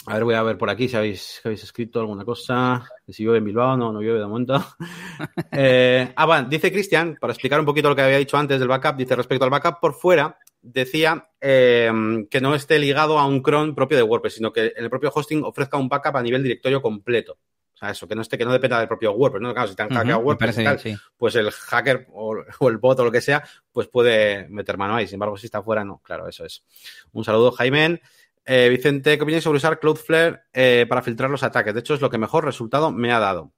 [0.07, 2.89] a ver, voy a ver por aquí si habéis, habéis escrito alguna cosa.
[3.09, 4.65] Si llueve en Bilbao, no, no llueve de momento.
[5.53, 8.69] eh, ah, bueno, dice Cristian, para explicar un poquito lo que había dicho antes del
[8.69, 13.43] backup, dice respecto al backup por fuera, decía em, que no esté ligado a un
[13.43, 16.81] cron propio de WordPress, sino que el propio hosting ofrezca un backup a nivel directorio
[16.81, 17.39] completo.
[17.77, 19.53] O sea, eso, que no esté, que no dependa del propio WordPress, ¿no?
[19.53, 22.35] Claro, si te han hackeado WordPress pues el hacker o,
[22.71, 25.07] el bot o lo que sea, pues puede meter mano ahí.
[25.07, 25.99] Sin embargo, si está fuera, no.
[25.99, 26.65] Claro, eso es.
[27.13, 28.01] Un saludo, Jaime.
[28.47, 31.75] Eh, Vicente, ¿qué opinas sobre usar Cloudflare eh, para filtrar los ataques?
[31.75, 33.53] De hecho, es lo que mejor resultado me ha dado.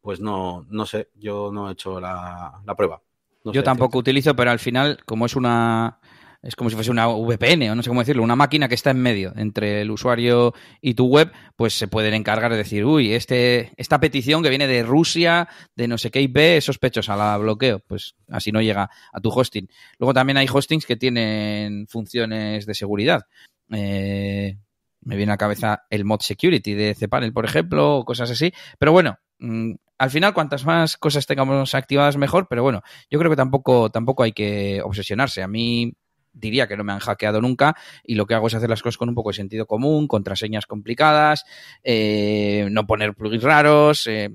[0.00, 3.00] Pues no, no sé, yo no he hecho la, prueba.
[3.44, 6.00] yo tampoco utilizo, pero al final, como es una
[6.42, 8.90] es como si fuese una VPN o no sé cómo decirlo, una máquina que está
[8.90, 13.12] en medio entre el usuario y tu web, pues se pueden encargar de decir, uy,
[13.12, 17.36] este, esta petición que viene de Rusia, de no sé qué IP, es sospechosa, la
[17.36, 17.78] bloqueo.
[17.86, 19.68] Pues así no llega a tu hosting.
[19.98, 23.22] Luego también hay hostings que tienen funciones de seguridad.
[23.70, 24.58] Eh,
[25.02, 28.52] me viene a la cabeza el mod security de cPanel, por ejemplo, o cosas así.
[28.78, 32.48] Pero bueno, mm, al final, cuantas más cosas tengamos activadas, mejor.
[32.48, 35.42] Pero bueno, yo creo que tampoco, tampoco hay que obsesionarse.
[35.42, 35.92] A mí
[36.32, 38.98] diría que no me han hackeado nunca y lo que hago es hacer las cosas
[38.98, 41.44] con un poco de sentido común, contraseñas complicadas,
[41.82, 44.30] eh, no poner plugins raros, eh,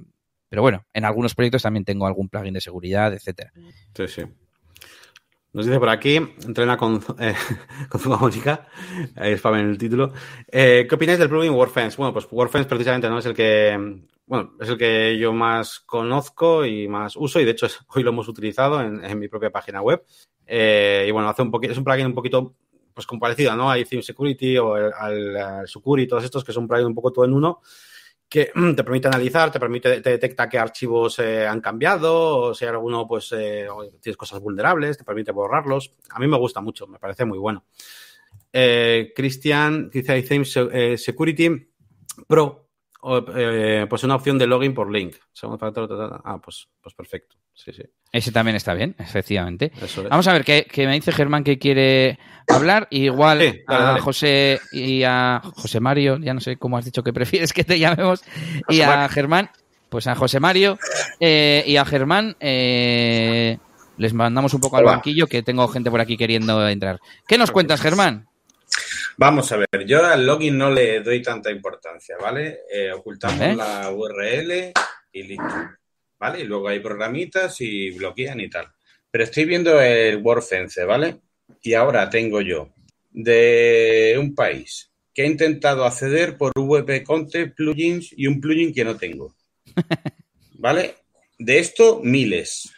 [0.50, 3.52] pero bueno, en algunos proyectos también tengo algún plugin de seguridad, etcétera.
[3.96, 4.24] Sí, sí.
[5.54, 7.34] Nos dice por aquí, entrena con, eh,
[7.90, 8.68] con Zuma Música,
[9.16, 10.14] es para en el título.
[10.52, 11.98] Eh, ¿Qué opináis del plugin WordFence?
[11.98, 16.66] Bueno, pues WordFence precisamente no es el que, bueno, es el que yo más conozco
[16.66, 20.04] y más uso y de hecho hoy lo hemos utilizado en mi propia página web.
[20.48, 22.56] Eh, y bueno, hace un poquito, es un plugin un poquito
[22.94, 23.70] pues como parecido, ¿no?
[23.70, 27.34] Hay Theme Security o al, Sucuri, todos estos que son plugins un poco todo en
[27.34, 27.62] uno
[28.28, 32.66] que te permite analizar, te permite, te detecta qué archivos eh, han cambiado, o si
[32.66, 33.68] hay alguno, pues eh,
[34.02, 35.94] tienes cosas vulnerables, te permite borrarlos.
[36.10, 37.66] A mí me gusta mucho, me parece muy bueno.
[38.52, 41.70] Cristian dice Theme Security
[42.28, 42.67] Pro
[43.36, 45.16] eh, pues una opción de login por link.
[45.42, 47.38] Ah, pues, pues perfecto.
[47.54, 47.84] Sí, sí.
[48.12, 49.72] Ese también está bien, efectivamente.
[50.10, 52.88] Vamos a ver, ¿qué, me dice Germán que quiere hablar?
[52.92, 57.54] Igual a José y a José Mario, ya no sé cómo has dicho que prefieres
[57.54, 58.24] que te llamemos,
[58.70, 59.50] y a Germán,
[59.90, 60.78] pues a José Mario
[61.20, 63.58] eh, y a Germán eh,
[63.98, 67.00] les mandamos un poco al banquillo que tengo gente por aquí queriendo entrar.
[67.28, 68.28] ¿Qué nos cuentas, Germán?
[69.18, 72.60] Vamos a ver, yo al login no le doy tanta importancia, ¿vale?
[72.72, 74.72] Eh, ocultamos la URL
[75.12, 75.72] y listo,
[76.20, 76.42] ¿vale?
[76.42, 78.68] Y luego hay programitas y bloquean y tal.
[79.10, 81.18] Pero estoy viendo el WordFence, ¿vale?
[81.64, 82.74] Y ahora tengo yo
[83.10, 88.86] de un país que he intentado acceder por VP Content plugins y un plugin que
[88.86, 89.34] no tengo.
[90.60, 90.96] ¿Vale?
[91.40, 92.72] De esto, miles.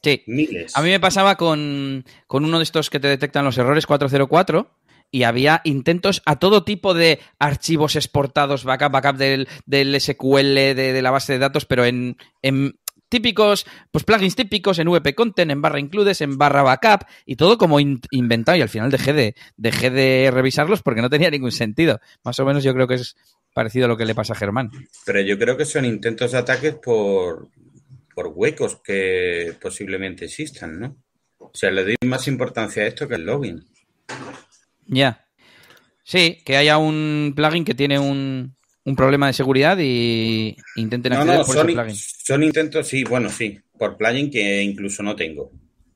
[0.00, 0.22] Sí.
[0.26, 0.76] Miles.
[0.76, 4.70] A mí me pasaba con, con uno de estos que te detectan los errores 404
[5.12, 11.00] y había intentos a todo tipo de archivos exportados, backup, backup del, del SQL, de,
[11.02, 12.74] la base de datos, pero en, en
[13.10, 17.58] típicos, pues plugins típicos en VP Content, en barra includes, en barra backup y todo
[17.58, 22.00] como inventado y al final dejé de, dejé de revisarlos porque no tenía ningún sentido.
[22.24, 23.14] Más o menos yo creo que es
[23.52, 24.70] parecido a lo que le pasa a Germán.
[25.04, 27.48] Pero yo creo que son intentos de ataques por,
[28.14, 30.96] por huecos que posiblemente existan, ¿no?
[31.38, 33.62] O sea, le doy más importancia a esto que al login.
[34.86, 35.26] Ya.
[36.04, 38.56] Sí, que haya un plugin que tiene un,
[38.96, 41.96] problema de seguridad y intenten acceder por son, ese plugin.
[41.96, 45.50] Son intentos, sí, bueno, sí, por plugin que incluso no tengo.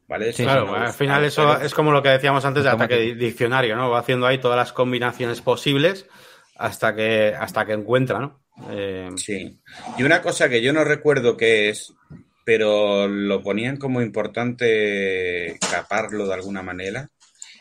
[0.09, 0.33] ¿Vale?
[0.33, 3.91] claro, al final eso es como lo que decíamos antes de ataque diccionario, ¿no?
[3.91, 6.07] Va haciendo ahí todas las combinaciones posibles
[6.55, 8.41] hasta que, hasta que encuentra, ¿no?
[8.71, 9.59] Eh, sí.
[9.99, 11.93] Y una cosa que yo no recuerdo qué es,
[12.45, 17.11] pero lo ponían como importante caparlo de alguna manera,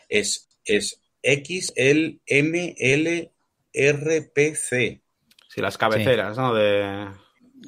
[0.08, 3.32] es, es X, L, M, L,
[3.72, 5.02] R, P, C.
[5.48, 6.54] Sí, las cabeceras, ¿no?
[6.54, 7.08] De...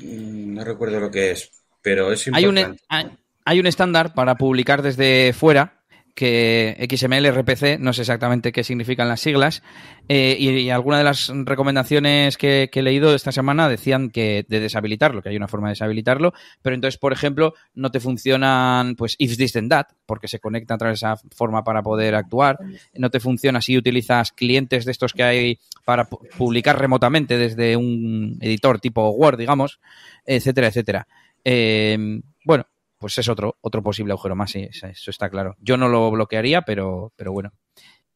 [0.03, 1.51] Mm, no recuerdo lo que es,
[1.83, 2.77] pero es importante.
[2.89, 5.78] Hay un, hay un estándar para publicar desde fuera
[6.19, 9.63] que XML, RPC, no sé exactamente qué significan las siglas,
[10.09, 15.23] eh, y, algunas de las recomendaciones que, he leído esta semana decían que de deshabilitarlo,
[15.23, 19.37] que hay una forma de deshabilitarlo, pero entonces, por ejemplo, no te funcionan pues if
[19.37, 22.59] this then that, porque se conecta a través de esa forma para poder actuar,
[22.95, 28.39] no te funciona si utilizas clientes de estos que hay para publicar remotamente desde un
[28.41, 29.79] editor tipo Word, digamos,
[30.27, 31.07] etcétera, etcétera.
[31.45, 32.67] Eh, bueno,
[32.99, 35.57] pues es otro, otro posible agujero más, sí, eso está claro.
[35.61, 37.53] Yo no lo bloquearía, pero, pero bueno.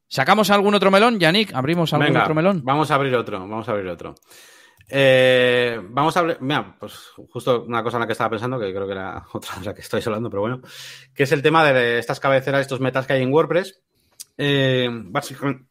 [0.08, 1.54] ¿Sacamos algún otro melón, Yannick?
[1.54, 2.60] ¿Abrimos algún otro melón?
[2.64, 4.14] Vamos a abrir otro, vamos a abrir otro.
[4.88, 6.92] Eh, vamos a abrir, mira, pues
[7.30, 9.74] justo una cosa en la que estaba pensando, que creo que era otra de la
[9.74, 10.60] que estáis hablando, pero bueno,
[11.14, 13.80] que es el tema de estas cabeceras, estos metas que hay en WordPress.
[14.36, 15.64] Eh, básicamente,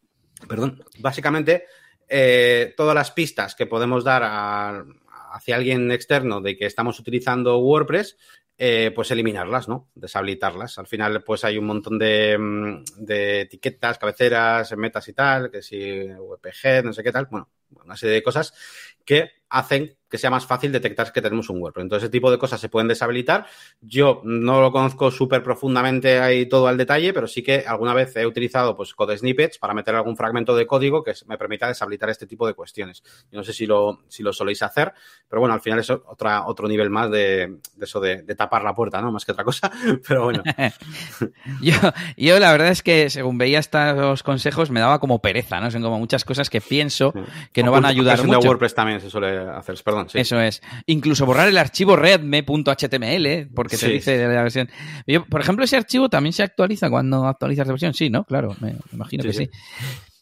[0.48, 1.66] perdón, básicamente
[2.08, 4.84] eh, todas las pistas que podemos dar
[5.32, 8.16] hacia alguien externo de que estamos utilizando WordPress,
[8.64, 9.90] eh, pues eliminarlas, ¿no?
[9.96, 10.78] Deshabilitarlas.
[10.78, 15.62] Al final, pues hay un montón de, mm, de, etiquetas, cabeceras, metas y tal, que
[15.62, 17.50] si WPG, no sé qué tal, bueno,
[17.84, 18.54] una serie de cosas
[19.04, 21.84] que hacen que sea más fácil detectar que tenemos un WordPress.
[21.84, 23.46] Entonces, ese tipo de cosas se pueden deshabilitar.
[23.80, 28.14] Yo no lo conozco súper profundamente ahí todo al detalle, pero sí que alguna vez
[28.16, 32.10] he utilizado pues code snippets para meter algún fragmento de código que me permita deshabilitar
[32.10, 33.02] este tipo de cuestiones.
[33.30, 34.92] Yo no sé si lo, si lo soléis hacer,
[35.26, 39.00] pero bueno, al final es otra, otro nivel más de, eso de, tapar la puerta,
[39.00, 39.12] ¿no?
[39.12, 39.70] Más que otra cosa,
[40.06, 40.42] pero bueno.
[41.62, 41.74] yo,
[42.18, 45.70] yo la verdad es que según veía estos consejos me daba como pereza, ¿no?
[45.70, 47.14] Son como muchas cosas que pienso
[47.54, 48.40] que no van a ayudar mucho.
[48.40, 50.08] de WordPress también se suele hacer, perdón.
[50.14, 50.62] Eso es.
[50.86, 54.68] Incluso borrar el archivo redme.html, porque te dice de la versión.
[55.28, 57.94] por ejemplo, ese archivo también se actualiza cuando actualizas la versión.
[57.94, 58.24] Sí, ¿no?
[58.24, 59.50] Claro, me, imagino que sí.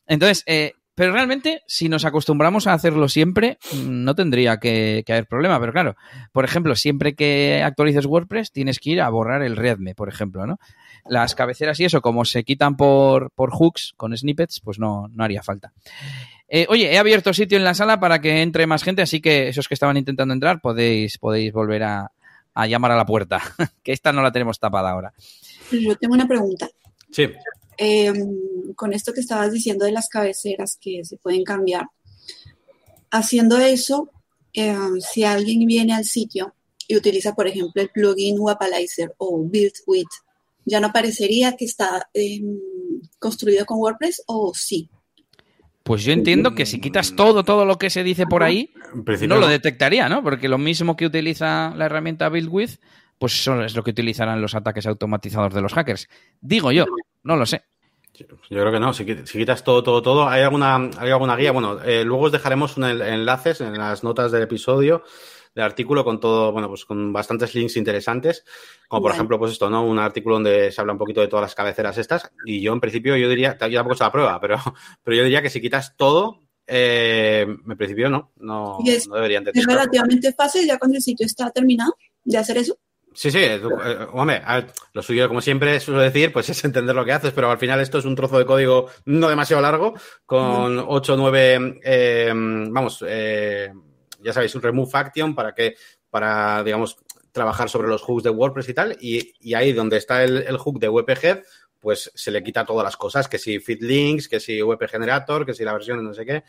[0.06, 3.56] Entonces, eh, pero realmente, si nos acostumbramos a hacerlo siempre,
[3.86, 5.58] no tendría que, haber problema.
[5.58, 5.96] Pero claro,
[6.30, 10.46] por ejemplo, siempre que actualices WordPress, tienes que ir a borrar el readme, por ejemplo,
[10.46, 10.58] ¿no?
[11.06, 15.24] Las cabeceras y eso, como se quitan por, por hooks con snippets, pues no, no
[15.24, 15.72] haría falta.
[16.52, 19.48] Eh, oye, he abierto sitio en la sala para que entre más gente, así que
[19.48, 22.10] esos que estaban intentando entrar podéis, podéis volver a,
[22.66, 23.40] llamar a la puerta,
[23.84, 25.14] que esta no la tenemos tapada ahora.
[25.70, 26.68] Yo tengo una pregunta.
[27.12, 27.28] Sí.
[27.78, 31.86] Em, con esto que estabas diciendo de las cabeceras que se pueden cambiar,
[33.12, 34.10] haciendo eso,
[34.52, 36.52] em, si alguien viene al sitio
[36.88, 40.08] y utiliza, por ejemplo, el plugin Wapalizer o Build With,
[40.64, 42.58] ¿ya no parecería que está em,
[43.20, 44.90] construido con WordPress o sí?
[45.90, 48.72] Pues yo entiendo que si quitas todo, todo lo que se dice por ahí,
[49.26, 50.22] no lo detectaría, ¿no?
[50.22, 52.70] Porque lo mismo que utiliza la herramienta Build With,
[53.18, 56.08] pues eso es lo que utilizarán los ataques automatizados de los hackers.
[56.40, 56.84] Digo yo,
[57.24, 57.64] no lo sé.
[58.14, 61.50] Yo creo que no, si, quitas todo, todo, todo, hay alguna, hay alguna guía.
[61.50, 65.02] Bueno, eh, luego os dejaremos un, enlaces en las notas del episodio
[65.54, 68.44] de artículo con todo, bueno, pues con bastantes links interesantes,
[68.88, 69.84] como por ejemplo, pues esto, ¿no?
[69.84, 72.80] Un artículo donde se habla un poquito de todas las cabeceras estas, y yo en
[72.80, 74.56] principio yo diría, yo tampoco se la prueba, pero,
[75.02, 79.66] pero yo diría que si quitas todo, eh, en principio no, no, no deberían Es
[79.66, 82.78] relativamente fácil ya cuando el sitio está terminado de hacer eso.
[83.12, 83.60] Sí, sí, eh,
[84.12, 84.40] hombre,
[84.92, 87.80] lo suyo, como siempre suelo decir, pues es entender lo que haces, pero al final
[87.80, 93.04] esto es un trozo de código no demasiado largo, con 8 o 9, eh, vamos,
[93.06, 93.72] eh,
[94.22, 95.74] ya sabéis, un remove action para que,
[96.10, 96.96] para, digamos,
[97.32, 98.96] trabajar sobre los hooks de WordPress y tal.
[99.00, 101.42] Y, ahí donde está el, hook de WPG,
[101.78, 105.46] pues se le quita todas las cosas, que si fit links, que si WP generator,
[105.46, 106.44] que si la versión de no sé qué.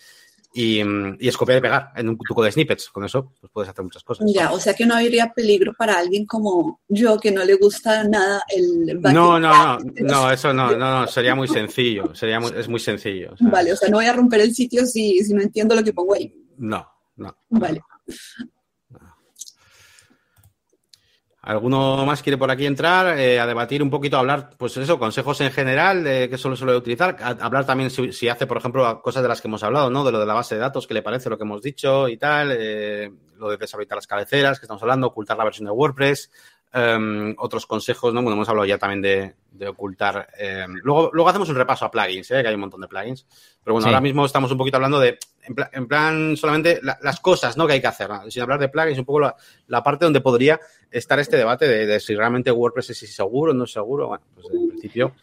[0.53, 0.81] Y,
[1.25, 2.89] es copiar y pegar en un tuco de snippets.
[2.89, 4.27] Con eso pues puedes hacer muchas cosas.
[4.34, 8.03] Ya, o sea que no habría peligro para alguien como yo que no le gusta
[8.03, 12.67] nada el No, no, no, no, eso no, no, no, sería muy sencillo, sería es
[12.67, 13.34] muy sencillo.
[13.39, 15.93] Vale, o sea, no voy a romper el sitio si, si no entiendo lo que
[15.93, 16.36] pongo ahí.
[16.57, 16.86] No,
[17.21, 17.38] no.
[17.49, 17.81] Vale.
[21.43, 24.99] ¿Alguno más quiere por aquí entrar eh, a debatir un poquito, a hablar, pues eso,
[24.99, 27.17] consejos en general de qué solo suele utilizar?
[27.19, 30.03] hablar también si, hace, por ejemplo, cosas de las que hemos hablado, ¿no?
[30.03, 32.17] De lo de la base de datos, qué le parece lo que hemos dicho y
[32.17, 36.29] tal, eh, lo de deshabilitar las cabeceras que estamos hablando, ocultar la versión de WordPress,
[36.73, 38.21] em, otros consejos, ¿no?
[38.21, 40.27] Bueno, hemos hablado ya también de, ocultar.
[40.38, 42.41] Em, luego, luego hacemos un repaso a plugins, ¿eh?
[42.41, 43.27] que hay un montón de plugins.
[43.63, 47.67] Pero bueno, ahora mismo estamos un poquito hablando de en, plan, solamente las cosas ¿no?
[47.67, 51.19] que hay que hacer, sin hablar de plugins, un poco la, parte donde podría estar
[51.19, 54.07] este debate de, si realmente WordPress es seguro o no es seguro.
[54.07, 55.13] Bueno, pues en principio.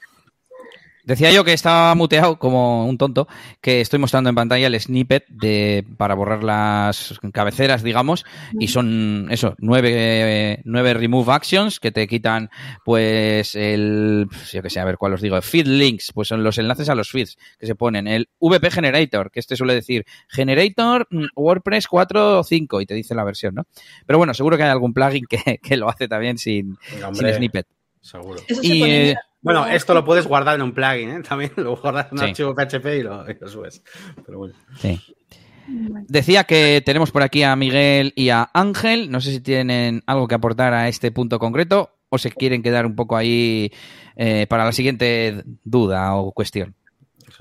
[1.09, 3.29] Decía yo que estaba muteado como un tonto,
[3.63, 8.27] que estoy mostrando en pantalla el snippet de para borrar las cabeceras, digamos,
[8.61, 12.51] y son eso, nueve, nueve remove actions que te quitan,
[12.85, 16.59] pues, el, yo que sé, a ver cuál os digo, feed links, pues son los
[16.59, 21.07] enlaces a los feeds que se ponen, el VP Generator, que este suele decir Generator
[21.09, 23.67] mm, WordPress 4 o 5 y te dice la versión, ¿no?
[24.05, 26.77] Pero bueno, seguro que hay algún plugin que, lo hace también sin,
[27.15, 27.67] sin snippet.
[28.03, 28.43] Seguro.
[28.63, 31.23] y, bueno, esto lo puedes guardar en un plugin, ¿eh?
[31.29, 33.83] También lo guardas en un archivo PHP y lo, subes.
[34.25, 34.55] Pero bueno.
[34.79, 35.01] Sí.
[36.09, 39.11] Decía que tenemos por aquí a Miguel y a Ángel.
[39.11, 42.87] No sé si tienen algo que aportar a este punto concreto o se quieren quedar
[42.87, 43.71] un poco ahí
[44.17, 46.75] eh, para la siguiente duda o cuestión.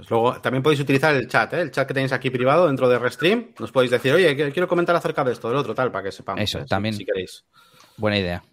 [0.09, 1.61] Luego también podéis utilizar el chat, ¿eh?
[1.61, 3.53] el chat que tenéis aquí privado dentro de Restream.
[3.59, 6.41] Nos podéis decir, oye, quiero comentar acerca de esto, del otro, tal, para que sepamos.
[6.41, 6.93] Eso, también.
[6.93, 7.45] si queréis.
[7.95, 8.43] Buena idea.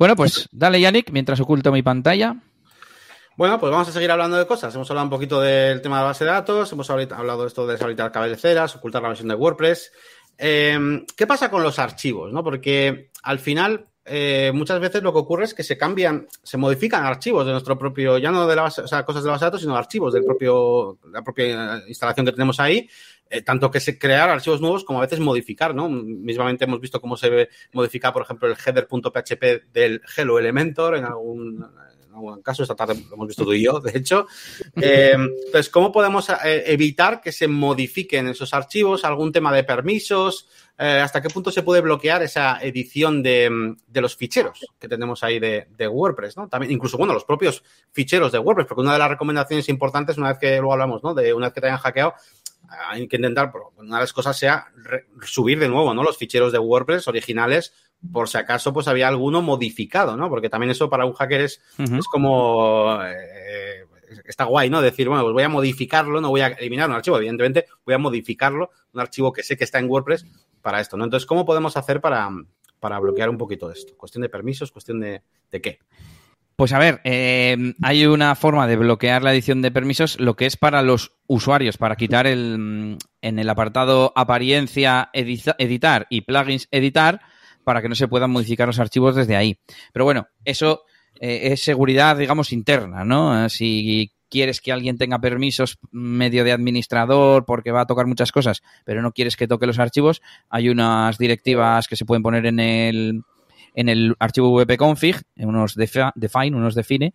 [0.00, 2.34] Bueno, pues dale, Yannick, mientras oculto mi pantalla.
[3.36, 4.74] Bueno, pues vamos a seguir hablando de cosas.
[4.74, 7.74] Hemos hablado un poquito del tema de base de datos, hemos hablado de esto de
[7.74, 9.92] deshabilitar cabeceras, ocultar la versión de WordPress.
[10.38, 12.32] Em, ¿Qué pasa con los archivos?
[12.32, 12.42] ¿no?
[12.42, 17.04] Porque al final, eh, muchas veces lo que ocurre es que se cambian, se modifican
[17.04, 19.44] archivos de nuestro propio, ya no de la base, o sea, cosas de la base
[19.44, 22.88] de datos, sino archivos del propio, la propia instalación que tenemos ahí
[23.32, 25.88] eh, tanto que se crear archivos nuevos como a veces modificar, ¿no?
[25.88, 31.64] Mismamente hemos visto cómo se modifica, por ejemplo, el header.php del Hello Elementor en algún,
[32.42, 34.26] caso, esta tarde lo hemos visto tú y yo, de hecho.
[34.82, 39.04] Eh, entonces, ¿cómo podemos eh, evitar que se modifiquen esos archivos?
[39.04, 40.48] ¿Algún tema de permisos?
[40.80, 45.88] ¿Hasta qué punto se puede bloquear esa edición de, los ficheros que tenemos ahí de,
[45.88, 46.38] WordPress?
[46.38, 46.48] ¿no?
[46.48, 47.62] También, incluso, bueno, los propios
[47.92, 51.12] ficheros de WordPress, porque una de las recomendaciones importantes, una vez que luego hablamos, ¿no?
[51.12, 52.14] De una vez que te hayan hackeado,
[52.88, 54.68] hay que intentar, una de las cosas sea
[55.22, 56.02] subir de nuevo, ¿no?
[56.02, 57.74] Los ficheros de WordPress originales,
[58.10, 60.30] por si acaso, pues había alguno modificado, ¿no?
[60.30, 63.84] Porque también eso para un hacker es, es como, eh,
[64.26, 64.80] está guay, ¿no?
[64.82, 67.98] Decir, bueno, pues voy a modificarlo, no voy a eliminar un archivo, evidentemente, voy a
[67.98, 70.26] modificarlo, un archivo que sé que está en WordPress
[70.62, 71.04] para esto, ¿no?
[71.04, 72.28] Entonces, ¿cómo podemos hacer para,
[72.78, 73.96] para bloquear un poquito esto?
[73.96, 75.78] Cuestión de permisos, cuestión de, de qué.
[76.60, 80.44] Pues a ver, eh, hay una forma de bloquear la edición de permisos, lo que
[80.44, 87.22] es para los usuarios, para quitar el, en el apartado apariencia editar y plugins editar,
[87.64, 89.58] para que no se puedan modificar los archivos desde ahí.
[89.94, 90.82] Pero bueno, eso
[91.18, 93.48] eh, es seguridad, digamos, interna, ¿no?
[93.48, 98.62] Si quieres que alguien tenga permisos medio de administrador porque va a tocar muchas cosas,
[98.84, 102.60] pero no quieres que toque los archivos, hay unas directivas que se pueden poner en
[102.60, 103.22] el
[103.74, 107.14] en el archivo wp-config, unos define, unos define,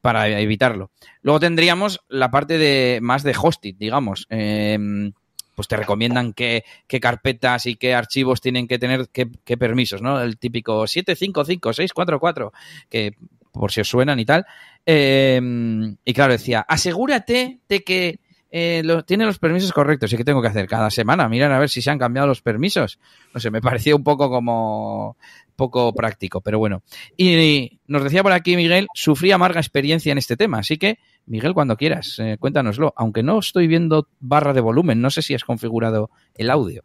[0.00, 0.90] para evitarlo.
[1.22, 4.26] Luego tendríamos la parte de más de hosting, digamos.
[4.28, 5.12] Em,
[5.54, 6.64] pues te recomiendan qué,
[7.00, 10.20] carpetas y qué archivos tienen que tener, qué, permisos, ¿no?
[10.20, 12.52] El típico 755-644,
[12.88, 13.14] que
[13.52, 14.46] por si os suenan y tal.
[14.86, 18.18] Em, y claro, decía, asegúrate de que
[18.54, 20.12] eh, tiene los permisos correctos.
[20.12, 20.68] ¿Y qué tengo que hacer?
[20.68, 22.98] Cada semana, mirar a ver si se han cambiado los permisos.
[23.32, 25.16] No sé, me pareció un poco como
[25.56, 26.82] poco práctico, pero bueno.
[27.16, 31.54] Y nos decía por aquí Miguel, sufrí amarga experiencia en este tema, así que Miguel,
[31.54, 32.92] cuando quieras, eh, cuéntanoslo.
[32.96, 36.82] Aunque no estoy viendo barra de volumen, no sé si has configurado el audio.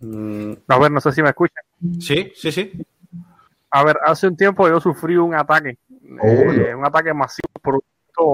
[0.00, 1.62] Mm, a ver, no sé si me escuchan.
[2.00, 2.72] Sí, sí, sí.
[3.70, 5.78] A ver, hace un tiempo yo sufrí un ataque,
[6.24, 7.80] eh, un ataque masivo por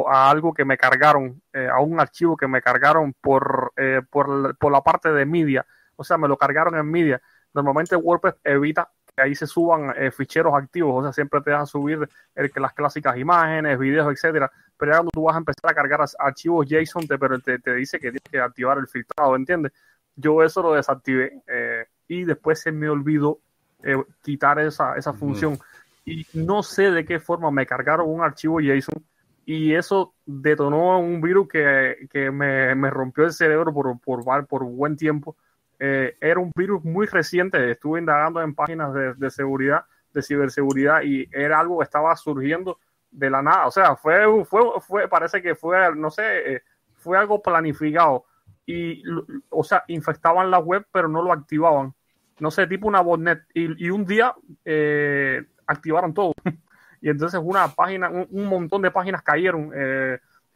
[0.08, 3.72] a algo que me cargaron, eh, a un archivo que me cargaron por,
[4.10, 5.66] por, por, la parte de media.
[5.96, 7.20] O sea, me lo cargaron en media.
[7.52, 11.66] Normalmente WordPress evita que ahí se suban eh, ficheros activos, o sea, siempre te deja
[11.66, 14.50] subir el, las clásicas imágenes, videos, etcétera.
[14.76, 17.98] Pero ya cuando tú vas a empezar a cargar archivos JSON, te, pero te, dice
[17.98, 19.72] que tienes que activar el filtrado, ¿entiendes?
[20.16, 23.38] Yo eso lo desactivé eh, y después se me olvidó
[23.82, 25.58] eh, quitar esa, esa función.
[26.04, 29.04] Y no sé de qué forma me cargaron un archivo JSON
[29.44, 34.64] y eso detonó un virus que, que me, me, rompió el cerebro por, por, por
[34.64, 35.36] buen tiempo
[35.84, 37.72] eh, era un virus muy reciente.
[37.72, 39.84] Estuve indagando en páginas de, seguridad,
[40.14, 42.78] de ciberseguridad, y era algo que estaba surgiendo
[43.10, 43.66] de la nada.
[43.66, 46.62] O sea, fue, fue, fue parece que fue, no sé, eh,
[46.94, 48.26] fue algo planificado.
[48.64, 49.02] Y,
[49.50, 51.92] o sea, infectaban la web, pero no lo activaban.
[52.38, 53.42] No sé, tipo una botnet.
[53.52, 56.32] Y, y un día eh, activaron todo.
[57.02, 59.70] y entonces una página, un, montón de páginas cayeron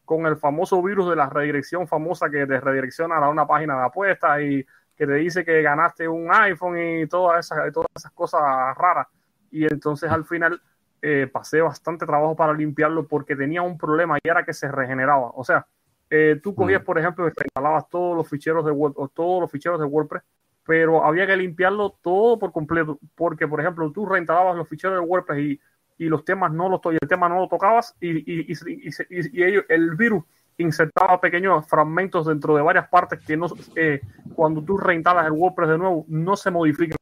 [0.07, 3.85] con el famoso virus de la redirección famosa que te redirecciona a una página de
[3.85, 4.65] apuestas y
[4.97, 8.41] que te dice que ganaste un iPhone y todas esas, todas esas cosas
[8.79, 9.09] raras.
[9.51, 10.63] Y entonces al final
[11.03, 15.31] eh, pasé bastante trabajo para limpiarlo porque tenía un problema y era que se regeneraba.
[15.35, 15.67] O sea,
[16.09, 16.85] eh, tú cogías, mm.
[16.85, 18.73] por ejemplo, y instalabas todos los ficheros de
[19.13, 20.23] todos los ficheros de WordPress,
[20.65, 25.07] pero había que limpiarlo todo por completo, porque, por ejemplo, tú reinstalabas los ficheros de
[25.07, 25.61] WordPress y
[25.99, 29.65] y los temas no los y el tema no lo tocabas y, y, y, ellos,
[29.69, 30.25] el virus
[30.59, 34.01] insertaba pequeños fragmentos dentro de varias partes que no eh,
[34.35, 36.97] cuando tú reinstalas el WordPress de nuevo no se modifican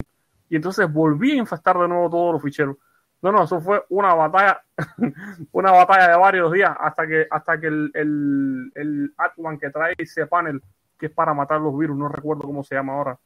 [0.49, 2.77] y entonces volví a infectar de nuevo todos los ficheros.
[3.23, 4.63] No, no, eso fue una batalla,
[5.53, 9.95] una batalla de varios días hasta que hasta que el, el, el Atman que trae
[9.97, 10.63] ese panel
[10.99, 13.19] que es para matar los virus, no recuerdo cómo se llama ahora,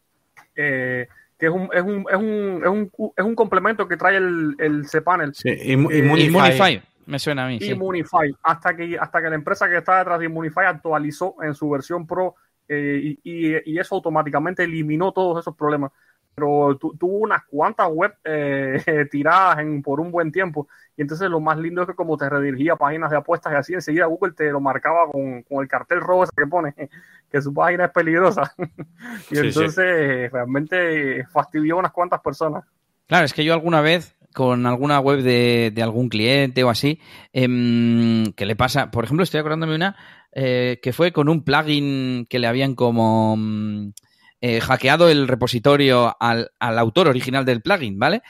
[0.54, 1.08] eh,
[1.38, 4.56] que es un, es un, es un, es un, es un complemento que trae el,
[4.58, 5.34] el cPanel.
[5.34, 6.74] Sí, Immunify.
[6.74, 7.58] Eh, me suena a mí.
[7.60, 8.34] Immunify.
[8.42, 12.06] Hasta, que, hasta que la empresa que está detrás de Immunify actualizó en su versión
[12.06, 12.34] Pro
[12.68, 15.92] eh, y, y, eso automáticamente eliminó todos esos problemas.
[16.38, 18.80] Pero tuvo unas cuantas web eh,
[19.10, 20.68] tiradas en, por un buen tiempo.
[20.96, 23.74] Y entonces lo más lindo es que como te redirigía páginas de apuestas y así,
[23.74, 26.74] enseguida Google te lo marcaba con, con el cartel rojo ese que pone
[27.30, 28.54] que su página es peligrosa.
[29.30, 32.64] y entonces realmente fastidió a unas cuantas personas.
[33.06, 37.00] Claro, es que yo alguna vez con alguna web de, de algún cliente o así,
[37.32, 39.96] eh, que le pasa, por ejemplo, estoy acordándome una
[40.32, 43.92] eh, que fue con un plugin que le habían como mm,
[44.40, 48.22] eh, hackeado el repositorio al, al, autor original del plugin, ¿vale?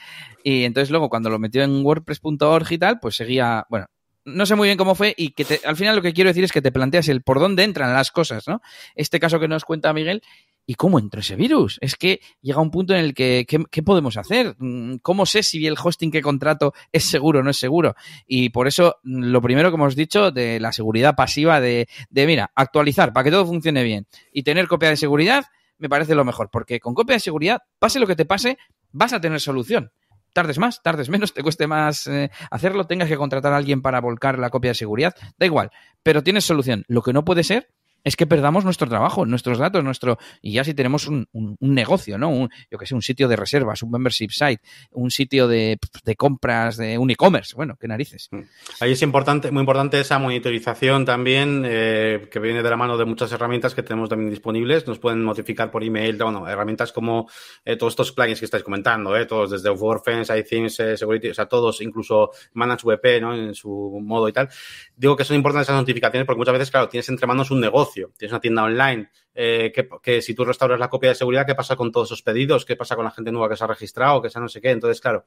[0.43, 3.87] Y entonces luego cuando lo metió en wordpress.org y tal, pues seguía, bueno,
[4.25, 6.43] no sé muy bien cómo fue y que te, al final lo que quiero decir
[6.43, 8.61] es que te planteas el por dónde entran las cosas, ¿no?
[8.95, 10.21] Este caso que nos cuenta Miguel,
[10.65, 11.77] ¿y cómo entró ese virus?
[11.81, 14.55] Es que llega un punto en el que, ¿qué, podemos hacer?
[14.59, 17.95] Mm, ¿Cómo sé si el hosting que contrato es seguro o no es seguro?
[18.27, 22.27] Y por eso, mm, lo primero que hemos dicho de la seguridad pasiva de, de,
[22.27, 25.45] mira, actualizar para que todo funcione bien y tener copia de seguridad,
[25.79, 28.57] me parece lo mejor, porque con copia de seguridad, pase lo que te pase,
[28.91, 29.91] vas a tener solución
[30.33, 34.01] tardes más, tardes menos, te cueste más eh, hacerlo, tengas que contratar a alguien para
[34.01, 35.71] volcar la copia de seguridad, da igual,
[36.03, 36.83] pero tienes solución.
[36.87, 37.71] Lo que no puede ser
[38.03, 42.17] es que perdamos nuestro trabajo, nuestros datos, nuestro y ya si tenemos un, un, negocio,
[42.17, 42.29] ¿no?
[42.29, 46.15] Un, yo que sé, un sitio de reservas, un membership site, un sitio de, de
[46.15, 48.29] compras, de un e-commerce, bueno, qué narices.
[48.31, 48.41] Mm.
[48.79, 53.05] Ahí es importante, muy importante esa monitorización también eh, que viene de la mano de
[53.05, 54.87] muchas herramientas que tenemos también disponibles.
[54.87, 57.29] Nos pueden notificar por email, bueno, herramientas como
[57.65, 61.33] eh, todos estos plugins que estáis comentando, eh, todos desde WordFence, iThemes, eh, Security, o
[61.33, 63.35] sea, todos, incluso ManageWP, ¿no?
[63.35, 64.49] En su modo y tal.
[64.95, 67.88] Digo que son importantes esas notificaciones porque muchas veces, claro, tienes entre manos un negocio
[67.93, 69.71] tienes una tienda online, eh,
[70.01, 72.65] que, si tú restauras la copia de seguridad, ¿qué pasa con todos esos pedidos?
[72.65, 74.21] ¿Qué pasa con la gente nueva que se ha registrado?
[74.21, 74.71] Que sea no sé qué.
[74.71, 75.25] Entonces, claro,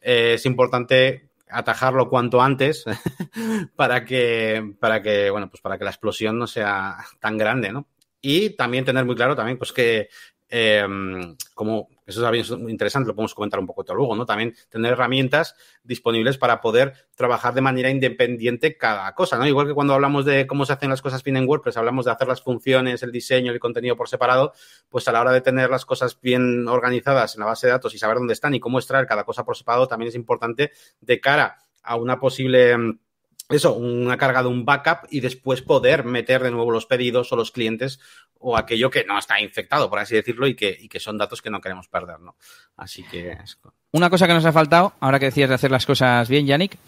[0.00, 2.84] eh, es importante atajarlo cuanto antes
[3.76, 7.86] para que, para que, bueno, pues para que la explosión no sea tan grande, ¿no?
[8.20, 10.08] Y también tener muy claro también, pues que
[10.48, 10.86] eh,
[11.54, 14.26] como eso también es interesante, lo podemos comentar un poco luego, ¿no?
[14.26, 19.46] También tener herramientas disponibles para poder trabajar de manera independiente cada cosa, ¿no?
[19.46, 22.12] Igual que cuando hablamos de cómo se hacen las cosas bien en WordPress, hablamos de
[22.12, 24.52] hacer las funciones, el diseño, el contenido por separado,
[24.88, 27.94] pues a la hora de tener las cosas bien organizadas en la base de datos
[27.94, 31.20] y saber dónde están y cómo extraer cada cosa por separado, también es importante de
[31.20, 32.76] cara a una posible
[33.48, 37.36] eso, una carga de un backup y después poder meter de nuevo los pedidos o
[37.36, 38.00] los clientes
[38.38, 41.40] o aquello que no está infectado, por así decirlo, y que, y que son datos
[41.40, 42.36] que no queremos perder, ¿no?
[42.76, 43.36] Así que...
[43.92, 46.78] Una cosa que nos ha faltado, ahora que decías de hacer las cosas bien, Yannick,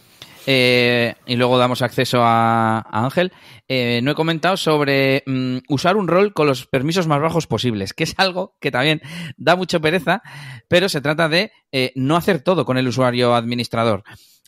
[0.48, 3.32] eh, y luego damos acceso a, Ángel,
[3.68, 7.92] eh, no he comentado sobre mm, usar un rol con los permisos más bajos posibles,
[7.92, 9.02] que es algo que también
[9.36, 10.22] da mucho pereza,
[10.68, 14.04] pero se trata de eh, no hacer todo con el usuario administrador.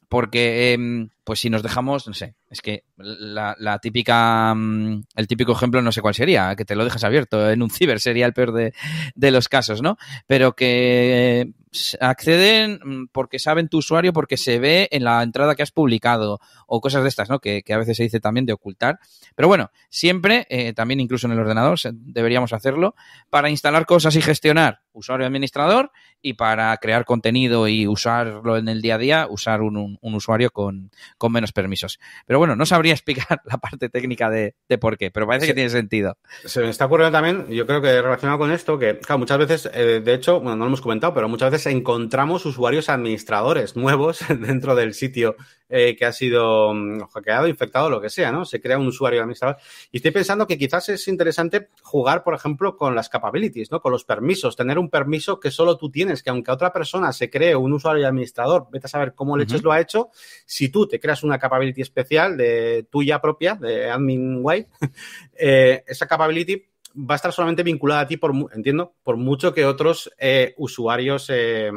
[0.09, 5.53] Porque, em, pues si nos dejamos, no sé, es que la, típica, mm, el típico
[5.53, 8.33] ejemplo no sé cuál sería, que te lo dejas abierto en un ciber sería el
[8.33, 8.72] peor de,
[9.14, 9.99] de los casos, ¿no?
[10.26, 11.53] Pero que
[12.01, 16.41] acceden mm, porque saben tu usuario, porque se ve en la entrada que has publicado
[16.66, 17.41] o cosas de estas, ¿no?
[17.41, 18.99] Que, a veces se dice también de ocultar.
[19.35, 22.95] Pero bueno, siempre, eh, también incluso en el ordenador, deberíamos hacerlo
[23.31, 28.83] para instalar cosas y gestionar usuario administrador y para crear contenido y usarlo en el
[28.83, 31.99] día a día, usar un, un, usuario con, con, menos permisos.
[32.27, 35.55] Pero bueno, no sabría explicar la parte técnica de, de por qué, pero parece que
[35.55, 36.16] tiene sentido.
[36.45, 39.71] Se me está ocurriendo también, yo creo que relacionado con esto, que claro, muchas veces,
[39.75, 44.21] eh, de hecho, bueno, no lo hemos comentado, pero muchas veces encontramos usuarios administradores nuevos
[44.29, 45.37] dentro del sitio
[45.69, 48.45] eh, que ha sido mm, hackeado, infectado, lo que sea, ¿no?
[48.45, 49.57] Se crea un usuario administrador.
[49.93, 53.81] Y estoy pensando que quizás es interesante jugar, por ejemplo, con las capabilities, ¿no?
[53.81, 57.31] Con los permisos, tener un permiso que solo tú tienes, que aunque otra persona se
[57.31, 60.11] cree un usuario administrador, vete a saber cómo leches lo ha hecho,
[60.47, 64.71] si tú te creas una capability especial de tuya propia, de admin white,
[65.35, 66.64] eh, esa capability
[66.99, 71.27] va a estar solamente vinculada a ti, por, entiendo, por mucho que otros eh, usuarios
[71.31, 71.71] eh,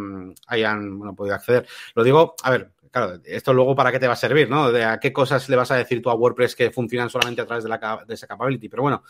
[0.48, 1.68] hayan bueno, podido acceder.
[1.94, 4.72] Lo digo, a ver, claro, esto luego para qué te va a servir, ¿no?
[4.72, 7.46] De a qué cosas le vas a decir tú a WordPress que funcionan solamente a
[7.46, 8.70] través de, la, de esa capability.
[8.70, 9.04] Pero bueno,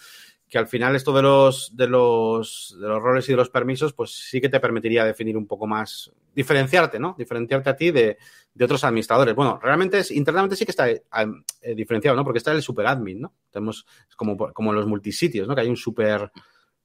[0.47, 3.93] que al final esto de los, de los, de los roles y de los permisos,
[3.93, 7.15] pues sí que te permitiría definir un poco más, diferenciarte, ¿no?
[7.17, 8.17] Diferenciarte a ti de,
[8.53, 9.33] de otros administradores.
[9.35, 11.01] Bueno, realmente es, internamente sí que está eh,
[11.75, 12.23] diferenciado, ¿no?
[12.23, 13.33] Porque está el superadmin, ¿no?
[13.49, 15.55] Tenemos como, como los multisitios, ¿no?
[15.55, 16.31] Que hay un super...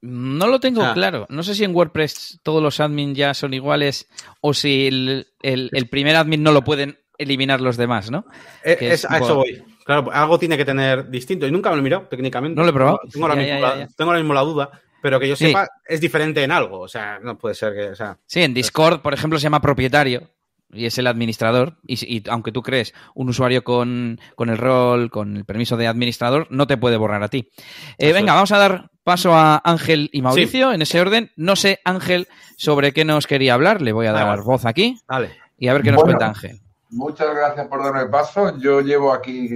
[0.02, 1.26] No lo tengo claro.
[1.30, 4.08] No sé si en WordPress todos los admin ya son iguales
[4.40, 8.26] o si el, el, primer admin no lo pueden eliminar los demás, ¿no?
[8.64, 9.62] Eh, es, a eso voy.
[9.84, 11.46] Claro, algo tiene que tener distinto.
[11.46, 12.56] Y nunca me lo he mirado técnicamente.
[12.56, 13.00] No lo he probado.
[13.10, 14.70] Tengo, ahora, mismo, la, duda.
[15.00, 16.80] Pero que yo sepa, es diferente en algo.
[16.80, 17.88] O sea, no puede ser que.
[17.90, 20.35] O sea, sí, en Discord, por ejemplo, se llama propietario
[20.78, 21.76] y es el administrador.
[21.86, 26.66] Y, aunque tú crees un usuario con, el rol, con el permiso de administrador, no
[26.66, 27.50] te puede borrar a ti.
[27.98, 31.30] Eh, venga, vamos a dar paso a Ángel y Mauricio en ese orden.
[31.36, 33.82] No sé, Ángel, sobre qué nos quería hablar.
[33.82, 34.98] Le voy a dar voz aquí.
[35.08, 35.30] Vale.
[35.58, 36.60] Y a ver qué nos cuenta Ángel.
[36.90, 38.58] Muchas gracias por darme paso.
[38.58, 39.48] Yo llevo aquí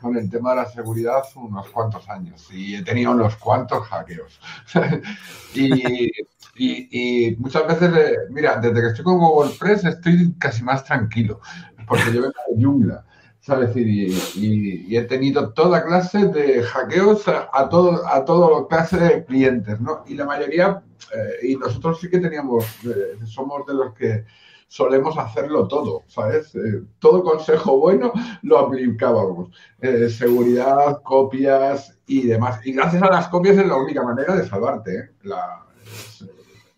[0.00, 4.40] con el tema de la seguridad unos cuantos años y he tenido unos cuantos hackeos.
[5.54, 11.40] y, muchas veces, eh, mira, desde que estoy con WordPress estoy casi más tranquilo,
[11.86, 13.04] porque yo vengo de jungla.
[13.40, 13.74] ¿sabes?
[13.74, 19.80] Y, y, he tenido toda clase de hackeos a, todo a todo clase de clientes,
[19.80, 20.04] ¿no?
[20.06, 20.82] Y la mayoría,
[21.14, 24.24] eh, y nosotros sí que teníamos, eh, somos de los que
[24.70, 26.54] solemos hacerlo todo, ¿sabes?
[26.54, 28.12] Eh, todo consejo bueno
[28.42, 29.50] lo aplicábamos.
[29.80, 32.64] Eh, seguridad, copias y demás.
[32.64, 34.96] Y gracias a las copias es la única manera de salvarte.
[34.96, 35.10] ¿eh?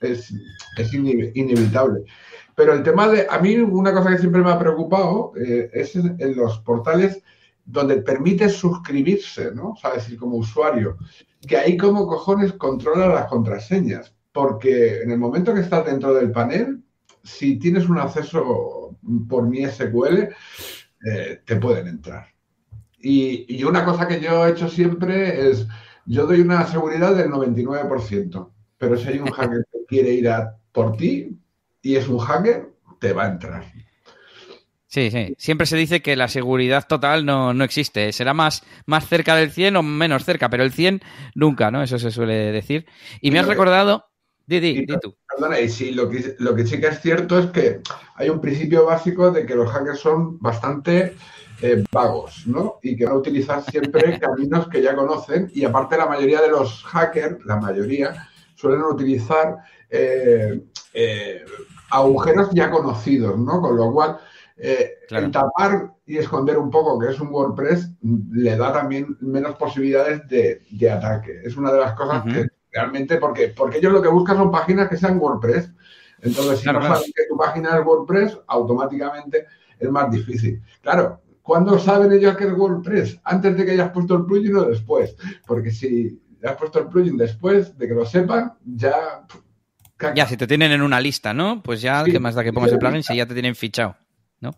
[0.00, 0.32] es,
[0.94, 2.04] inevitable.
[2.54, 6.34] Pero el tema de, a mí una cosa que siempre me ha preocupado es en,
[6.34, 7.22] los portales
[7.66, 9.72] donde permite suscribirse, ¿no?
[9.72, 10.96] O sea, decir, como usuario,
[11.46, 16.32] que ahí como cojones controla las contraseñas, porque en el momento que estás dentro del
[16.32, 16.82] panel,
[17.22, 18.96] si tienes un acceso
[19.28, 20.28] por mi SQL,
[21.04, 22.26] eh, te pueden entrar.
[22.98, 25.66] Y, una cosa que yo he hecho siempre es,
[26.06, 30.56] yo doy una seguridad del 99%, pero si hay un hacker que quiere ir a
[30.70, 31.36] por ti
[31.82, 33.64] y es un hacker, te va a entrar.
[34.86, 35.34] Sí, sí.
[35.38, 38.12] Siempre se dice que la seguridad total no, existe.
[38.12, 41.00] Será más, más cerca del 100 o menos cerca, pero el 100
[41.34, 41.82] nunca, ¿no?
[41.82, 42.86] Eso se suele decir.
[43.20, 44.12] Y me has recordado
[44.46, 45.16] Di, tú.
[45.34, 47.80] Perdona, y sí, lo que, lo que sí que es cierto es que
[48.16, 51.16] hay un principio básico de que los hackers son bastante
[51.62, 52.78] eh, vagos, ¿no?
[52.82, 55.50] Y que van a utilizar siempre caminos que ya conocen.
[55.54, 59.58] Y aparte, la mayoría de los hackers, la mayoría, suelen utilizar
[59.88, 61.44] eh, eh,
[61.90, 63.60] agujeros ya conocidos, ¿no?
[63.60, 64.18] Con lo cual,
[64.56, 67.90] el tapar y esconder un poco que es un WordPress
[68.30, 71.40] le da también menos posibilidades de, ataque.
[71.42, 74.88] Es una de las cosas que realmente porque, porque ellos lo que buscan son páginas
[74.88, 75.70] que sean WordPress.
[76.22, 79.46] Entonces, si no saben que tu página es WordPress, automáticamente
[79.78, 80.62] es más difícil.
[80.80, 83.20] Claro, ¿cuándo saben ellos que es WordPress?
[83.24, 85.16] ¿Antes de que hayas puesto el plugin o después?
[85.46, 89.26] Porque si has puesto el plugin después de que lo sepan, ya...
[90.16, 91.62] Ya, si te tienen en una lista, ¿no?
[91.62, 93.96] Pues ya, ¿qué más da que pongas el plugin si ya te tienen fichado,
[94.40, 94.50] ¿no?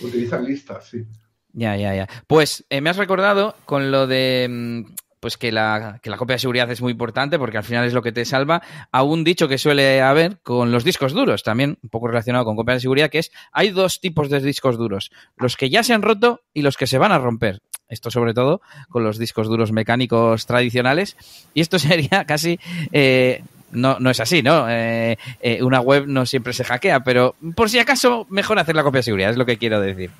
[0.00, 1.06] Utilizan listas, sí.
[1.52, 2.08] Ya, ya, ya.
[2.26, 6.34] Pues eh, me has recordado con lo de mm, pues que la, que la copia
[6.34, 8.60] de seguridad es muy importante porque al final es lo que te salva.
[8.90, 12.56] A un dicho que suele haber con los discos duros, también un poco relacionado con
[12.56, 15.94] copia de seguridad, que es hay dos tipos de discos duros, los que ya se
[15.94, 17.62] han roto y los que se van a romper.
[17.88, 21.16] Esto sobre todo con los discos duros mecánicos tradicionales.
[21.54, 22.58] Y esto sería casi...
[22.90, 24.68] Eh, no, no es así, ¿no?
[24.68, 28.82] Eh, eh, una web no siempre se hackea, pero por si acaso, mejor hacer la
[28.82, 30.10] copia de seguridad, es lo que quiero decir.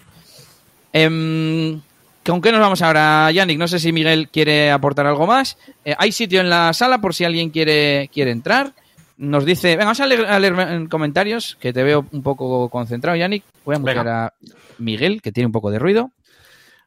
[0.92, 1.82] Em,
[2.25, 3.59] ¿Con qué nos vamos ahora, Yannick?
[3.59, 5.59] No sé si Miguel quiere aportar algo más.
[5.85, 8.75] Eh, hay sitio en la sala por si alguien quiere, quiere entrar.
[9.16, 10.07] Nos dice, venga, vamos a
[10.39, 13.45] leer, en comentarios, que te veo un poco concentrado, Yannick.
[13.64, 14.35] Voy a buscar a
[14.79, 16.12] Miguel, que tiene un poco de ruido.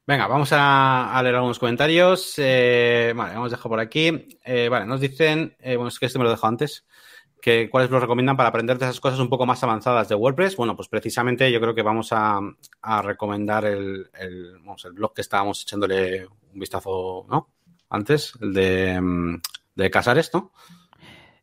[0.08, 2.36] Venga, vamos a, leer algunos comentarios.
[2.38, 4.38] Eh, vale, vamos a dejar por aquí.
[4.46, 6.86] Eh, vale, nos dicen, bueno, es que este me lo dejo antes
[7.70, 10.56] cuáles nos recomiendan para aprender de esas cosas un poco más avanzadas de WordPress.
[10.56, 12.40] Bueno, pues precisamente yo creo que vamos a,
[13.04, 14.10] recomendar el,
[14.94, 17.26] blog que estábamos echándole un vistazo.
[17.90, 19.42] Antes, el de, mm,
[19.76, 20.52] de Casares, ¿no?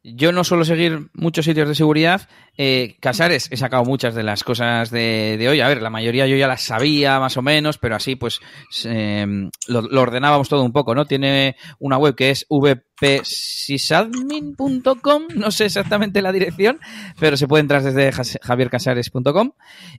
[0.05, 2.29] Yo no suelo seguir muchos sitios de seguridad.
[2.59, 5.61] Eh, Casares, he sacado muchas de las cosas de, hoy.
[5.61, 8.41] A ver, la mayoría yo ya las sabía más o menos, pero así pues
[8.85, 11.07] em, lo, ordenábamos todo un poco, ¿no?
[11.07, 16.81] Tiene una web que es vpsysadmin.com, no sé exactamente la dirección,
[17.21, 18.11] pero se puede entrar desde
[18.43, 19.53] javiercasares.com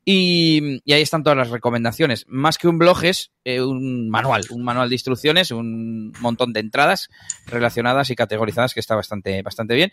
[0.03, 2.25] y, y ahí están todas las recomendaciones.
[2.27, 6.59] Más que un blog es eh, un manual, un manual de instrucciones, un montón de
[6.59, 7.09] entradas
[7.45, 9.92] relacionadas y categorizadas que está bastante, bastante bien.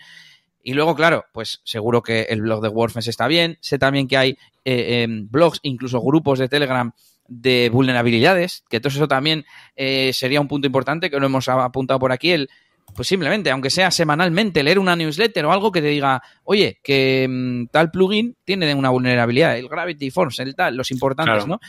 [0.62, 3.58] Y luego, claro, pues seguro que el blog de WordPress está bien.
[3.60, 6.92] Sé también que hay eh, em, blogs, incluso grupos de Telegram
[7.28, 9.46] de vulnerabilidades, que todo eso también
[9.76, 12.50] eh, sería un punto importante que no hemos apuntado por aquí, el
[12.94, 17.26] pues simplemente, aunque sea semanalmente, leer una newsletter o algo que te diga, oye, que
[17.28, 21.60] mm, tal plugin tiene una vulnerabilidad, el Gravity Forms, el tal, los importantes, ¿no?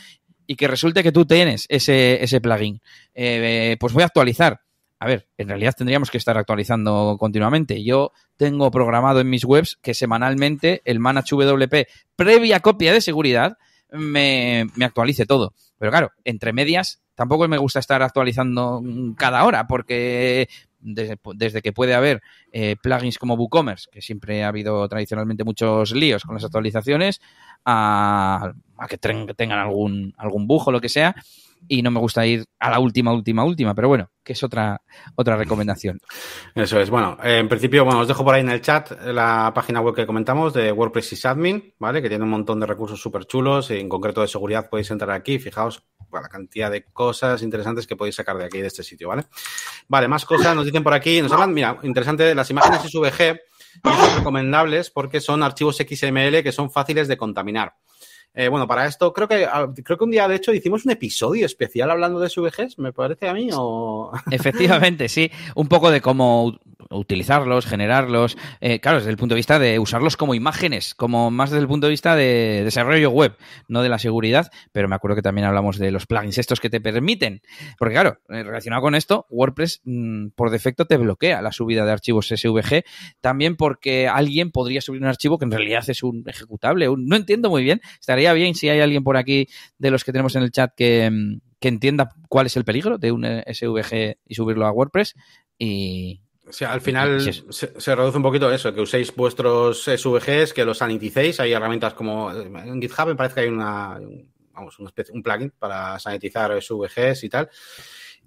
[0.46, 2.80] Y que resulte que tú tienes ese, ese plugin.
[3.14, 4.60] Eh, pues voy a actualizar.
[5.02, 7.82] A ver, en realidad tendríamos que estar actualizando continuamente.
[7.82, 13.58] Yo tengo programado en mis webs que semanalmente el Manage WP, previa copia de seguridad,
[13.90, 15.54] me, me actualice todo.
[15.76, 18.80] Pero claro, entre medias, tampoco me gusta estar actualizando
[19.16, 20.48] cada hora, porque
[20.78, 22.22] desde, que puede haber
[22.52, 27.20] eh, plugins como WooCommerce, que siempre ha habido tradicionalmente muchos líos con las actualizaciones,
[27.64, 28.52] a,
[28.88, 31.16] que tengan algún, algún bujo o lo que sea,
[31.68, 34.80] y no me gusta ir a la última, última, última, pero bueno, que es otra,
[35.16, 35.98] otra recomendación.
[36.54, 36.90] Eso es.
[36.90, 40.06] Bueno, en principio, bueno, os dejo por ahí en el chat la página web que
[40.06, 42.02] comentamos de WordPress Sysadmin, ¿vale?
[42.02, 45.38] Que tiene un montón de recursos súper chulos, en concreto de seguridad podéis entrar aquí,
[45.38, 45.82] fijaos
[46.20, 49.24] la cantidad de cosas interesantes que podéis sacar de aquí, de este sitio, ¿vale?
[49.88, 53.40] Vale, más cosas nos dicen por aquí, nos hablan, mira, interesante, las imágenes SVG
[53.82, 57.74] son recomendables porque son archivos XML que son fáciles de contaminar.
[58.34, 60.92] Eh, bueno, para esto creo que ah, creo que un día de hecho hicimos un
[60.92, 66.00] episodio especial hablando de SVGs, me parece a mí o efectivamente sí, un poco de
[66.00, 66.58] cómo
[66.90, 71.50] utilizarlos, generarlos, eh, claro, desde el punto de vista de usarlos como imágenes, como más
[71.50, 73.36] desde el punto de vista de desarrollo web,
[73.68, 76.70] no de la seguridad, pero me acuerdo que también hablamos de los plugins estos que
[76.70, 77.42] te permiten,
[77.78, 81.92] porque claro, eh, relacionado con esto, WordPress mm, por defecto te bloquea la subida de
[81.92, 82.84] archivos SVG,
[83.20, 87.50] también porque alguien podría subir un archivo que en realidad es un ejecutable, no entiendo
[87.50, 89.46] muy bien, estaría bien si hay alguien por aquí
[89.78, 92.98] de los que tenemos en el chat que mm, que entienda cuál es el peligro
[92.98, 95.14] de un SVG y subirlo a WordPress
[95.58, 96.20] y,
[96.52, 100.76] o sea, al final se, reduce un poquito eso, que uséis vuestros SVGs, que los
[100.76, 101.40] saniticéis.
[101.40, 103.98] Hay herramientas como en GitHub me parece que hay una,
[104.52, 107.48] vamos, un plugin para sanitizar SVGs y tal.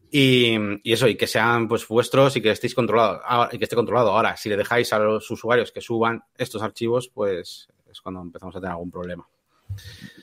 [0.10, 0.58] Y,
[0.92, 4.10] eso, y que sean pues vuestros y que estéis controlados ah, y que esté controlado.
[4.10, 8.56] Ahora, si le dejáis a los usuarios que suban estos archivos, pues es cuando empezamos
[8.56, 9.30] a tener algún problema.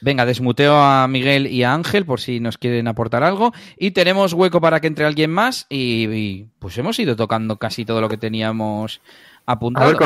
[0.02, 3.52] Venga, desmuteo a Miguel y a Ángel por si nos quieren aportar algo.
[3.76, 5.66] Y tenemos hueco para que entre alguien más.
[5.68, 9.00] Y, pues hemos ido tocando casi todo lo que teníamos
[9.46, 9.96] apuntado.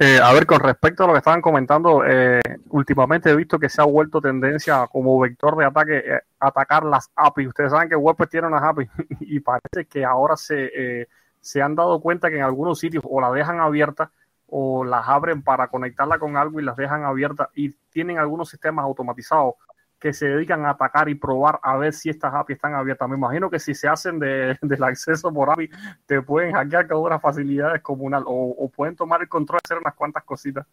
[0.00, 3.68] Eh, a ver, con, respecto a lo que estaban comentando, eh, últimamente he visto que
[3.68, 7.46] se ha vuelto tendencia como vector de ataque eh, atacar las APIs.
[7.46, 11.06] Ustedes saben que WordPress tiene unas APIs y parece que ahora se,
[11.40, 14.10] se han dado cuenta que en algunos sitios o la dejan abierta
[14.56, 18.84] o las abren para conectarla con algo y las dejan abiertas y tienen algunos sistemas
[18.84, 19.54] automatizados
[19.98, 23.08] que se dedican a atacar y probar a ver si estas APIs están abiertas.
[23.08, 25.68] Me imagino que si se hacen de, del acceso por API,
[26.06, 29.78] te pueden hackear con unas facilidades comunal o, o pueden tomar el control de hacer
[29.78, 30.64] unas cuantas cositas.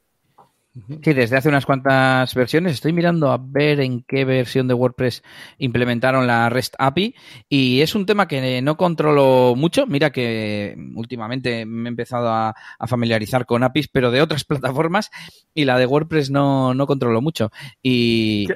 [0.73, 2.73] Sí, desde hace unas cuantas versiones.
[2.73, 5.21] Estoy mirando a ver en qué versión de WordPress
[5.57, 7.13] implementaron la REST API
[7.49, 9.85] y es un tema que no controlo mucho.
[9.85, 12.55] Mira que últimamente me he empezado a,
[12.87, 15.11] familiarizar con APIs, pero de otras plataformas
[15.53, 17.51] y la de WordPress no, no controlo mucho.
[17.83, 18.47] Y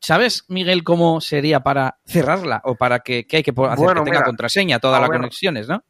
[0.00, 4.78] ¿sabes, Miguel, cómo sería para cerrarla o para que, hay que hacer que tenga contraseña
[4.78, 5.82] todas las conexiones, no?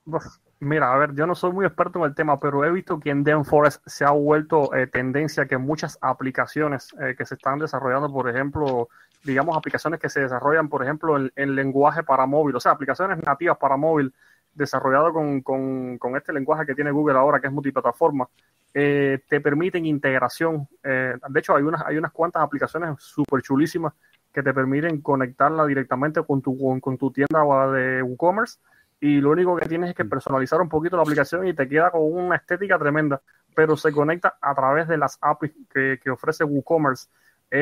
[0.65, 3.11] Mira, a ver, yo no soy muy experto en el tema, pero he visto que
[3.11, 8.13] en DevForest se ha vuelto eh, tendencia que muchas aplicaciones eh, que se están desarrollando,
[8.13, 8.89] por ejemplo,
[9.25, 13.59] digamos, aplicaciones que se desarrollan, por ejemplo, en, lenguaje para móvil, o sea, aplicaciones nativas
[13.59, 14.15] para móvil,
[14.55, 18.29] desarrollado con, con, este lenguaje que tiene Google ahora, que es multiplataforma,
[18.73, 20.69] eh, te permiten integración.
[20.81, 23.95] de hecho, hay unas, hay unas cuantas aplicaciones súper chulísimas
[24.33, 27.41] que te permiten conectarla directamente con tu, con, con tu tienda
[27.73, 28.61] de WooCommerce
[29.03, 30.09] y lo único que tienes es que mm.
[30.09, 33.21] personalizar un poquito la aplicación y te queda con una estética tremenda,
[33.53, 37.09] pero se conecta a través de las APIs que, ofrece WooCommerce.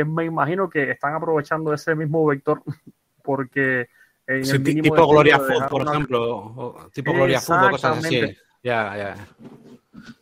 [0.05, 2.63] me imagino que están aprovechando ese mismo vector
[3.25, 3.89] porque
[4.27, 8.37] en el tipo Gloria Food, por ejemplo, tipo Gloria Food cosas así.
[8.63, 9.15] Ya, ya.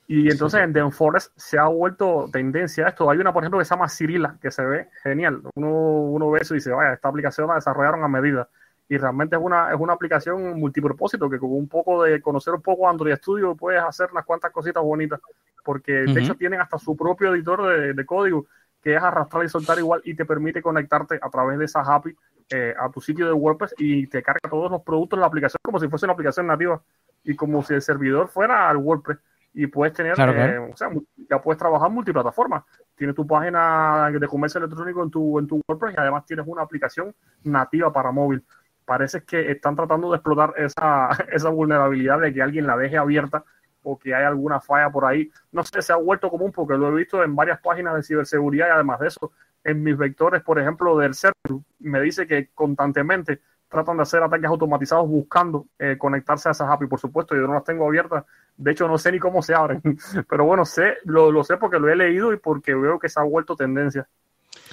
[0.07, 3.11] Y entonces en The Forest se ha vuelto tendencia a esto.
[3.11, 5.43] Hay una, por ejemplo, que se llama Cirila, que se ve genial.
[5.57, 8.49] Uno, uno ve eso y dice, vaya, esta aplicación la desarrollaron a medida
[8.89, 12.63] y realmente es una, es una aplicación multipropósito que con un poco de conocer un
[12.63, 15.21] poco Android Studio puedes hacer unas cuantas cositas bonitas,
[15.63, 18.47] porque de hecho tienen hasta su propio editor de, código
[18.83, 22.17] que es arrastrar y soltar igual y te permite conectarte a través de esa API
[22.51, 25.59] eh, a tu sitio de WordPress y te carga todos los productos de la aplicación
[25.63, 26.81] como si fuese una aplicación nativa
[27.25, 29.19] y como si el servidor fuera al WordPress.
[29.53, 30.89] Y puedes tener, eh, o sea,
[31.29, 32.65] ya puedes trabajar multiplataforma.
[32.95, 36.63] Tienes tu página de comercio electrónico en tu, en tu WordPress y además tienes una
[36.63, 37.13] aplicación
[37.43, 38.45] nativa para móvil
[38.89, 43.45] parece que están tratando de explotar esa, esa vulnerabilidad de que alguien la deje abierta
[43.83, 45.31] o que hay alguna falla por ahí.
[45.53, 48.69] No sé, se ha vuelto común porque lo he visto en varias páginas de ciberseguridad
[48.69, 49.33] y además de eso,
[49.63, 51.35] en mis vectores, por ejemplo, del server,
[51.81, 56.87] me dice que constantemente tratan de hacer ataques automatizados buscando eh, conectarse a esas API.
[56.87, 58.25] Por supuesto, yo no las tengo abiertas.
[58.57, 59.83] De hecho, no sé ni cómo se abren.
[60.29, 63.21] Pero bueno, sé, lo, lo sé porque lo he leído y porque veo que se
[63.21, 64.09] ha vuelto tendencia.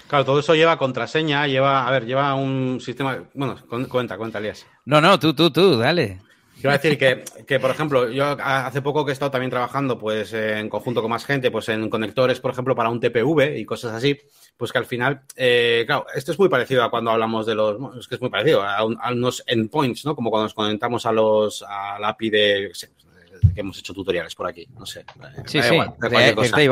[0.08, 3.24] Claro, todo eso lleva contraseña, lleva, a ver, lleva un sistema.
[3.34, 3.58] Bueno,
[3.90, 4.66] cuenta, cuenta, Elías.
[4.86, 6.20] No, no, tú, tú, tú, dale.
[6.56, 10.34] Quiero decir que, que, por ejemplo, yo hace poco que he estado también trabajando pues
[10.34, 13.94] en conjunto con más gente, pues en conectores, por ejemplo, para un TPV y cosas
[13.94, 14.18] así,
[14.58, 17.78] pues que al final, eh, claro, esto es muy parecido a cuando hablamos de los,
[18.00, 20.16] es que es muy parecido a, unos endpoints, ¿no?
[20.16, 22.72] Como cuando nos conectamos a los, a la API de,
[23.54, 25.06] que hemos hecho tutoriales por aquí, no sé.
[25.46, 26.64] Sí, sí, igual, de,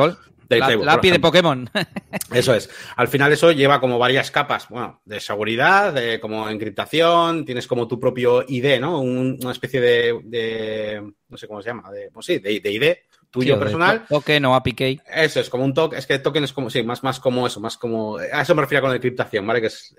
[0.59, 1.69] la, API de Pokémon.
[2.33, 2.69] Eso es.
[2.95, 7.87] Al final eso lleva como varias capas, bueno, de seguridad, de como encriptación, tienes como
[7.87, 9.01] tu propio ID, ¿no?
[9.01, 12.95] una especie de, no sé cómo se llama, de, pues sí, de, de ID
[13.33, 14.05] tuyo personal.
[14.07, 15.97] Token o API Eso es, como un token.
[15.97, 18.17] Es que token es como, sí, más, más como eso, más como.
[18.17, 19.59] A eso me refiero con la encriptación, ¿vale?
[19.59, 19.95] Que es.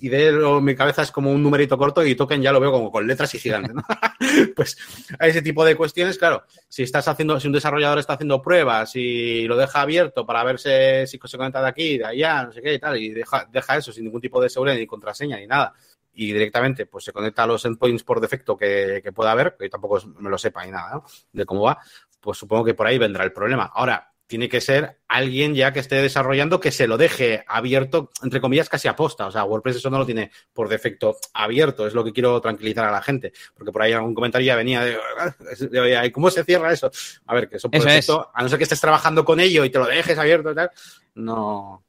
[0.00, 0.32] Y de
[0.62, 3.34] mi cabeza es como un numerito corto y token ya lo veo como con letras
[3.34, 3.82] y gigantes, ¿no?
[4.56, 4.78] pues
[5.18, 8.96] a ese tipo de cuestiones, claro, si estás haciendo, si un desarrollador está haciendo pruebas
[8.96, 12.62] y lo deja abierto para verse si se conecta de aquí, de allá, no sé
[12.62, 15.46] qué y tal, y deja, deja eso sin ningún tipo de seguridad ni contraseña ni
[15.46, 15.74] nada
[16.20, 19.68] y directamente pues se conecta a los endpoints por defecto que, que pueda haber, que
[19.68, 21.04] tampoco me lo sepa ni nada, ¿no?
[21.32, 21.78] De cómo va,
[22.20, 23.70] pues supongo que por ahí vendrá el problema.
[23.74, 28.42] Ahora, tiene que ser alguien ya que esté desarrollando que se lo deje abierto, entre
[28.42, 29.26] comillas, casi aposta.
[29.26, 32.84] O sea, WordPress eso no lo tiene por defecto abierto, es lo que quiero tranquilizar
[32.84, 34.98] a la gente, porque por ahí algún comentario ya venía de,
[36.12, 36.90] ¿cómo se cierra eso?
[37.26, 39.70] A ver, que eso por defecto, a no ser que estés trabajando con ello y
[39.70, 40.70] te lo dejes abierto y tal,
[41.14, 41.84] no,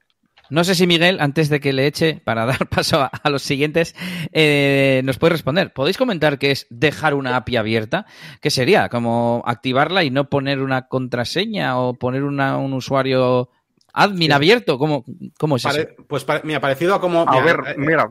[0.50, 3.94] no sé si Miguel, antes de que le eche para dar paso a, los siguientes,
[4.32, 5.72] eh, nos puede responder.
[5.72, 8.06] ¿Podéis comentar qué es dejar una API abierta?
[8.40, 8.88] ¿Qué sería?
[8.88, 13.50] ¿Como activarla y no poner una contraseña o poner un usuario
[13.92, 14.78] admin abierto?
[14.78, 15.04] ¿Cómo,
[15.38, 15.80] cómo es eso?
[16.08, 17.24] Pues me ha parecido a como...
[17.28, 18.08] A ver, eh, mira.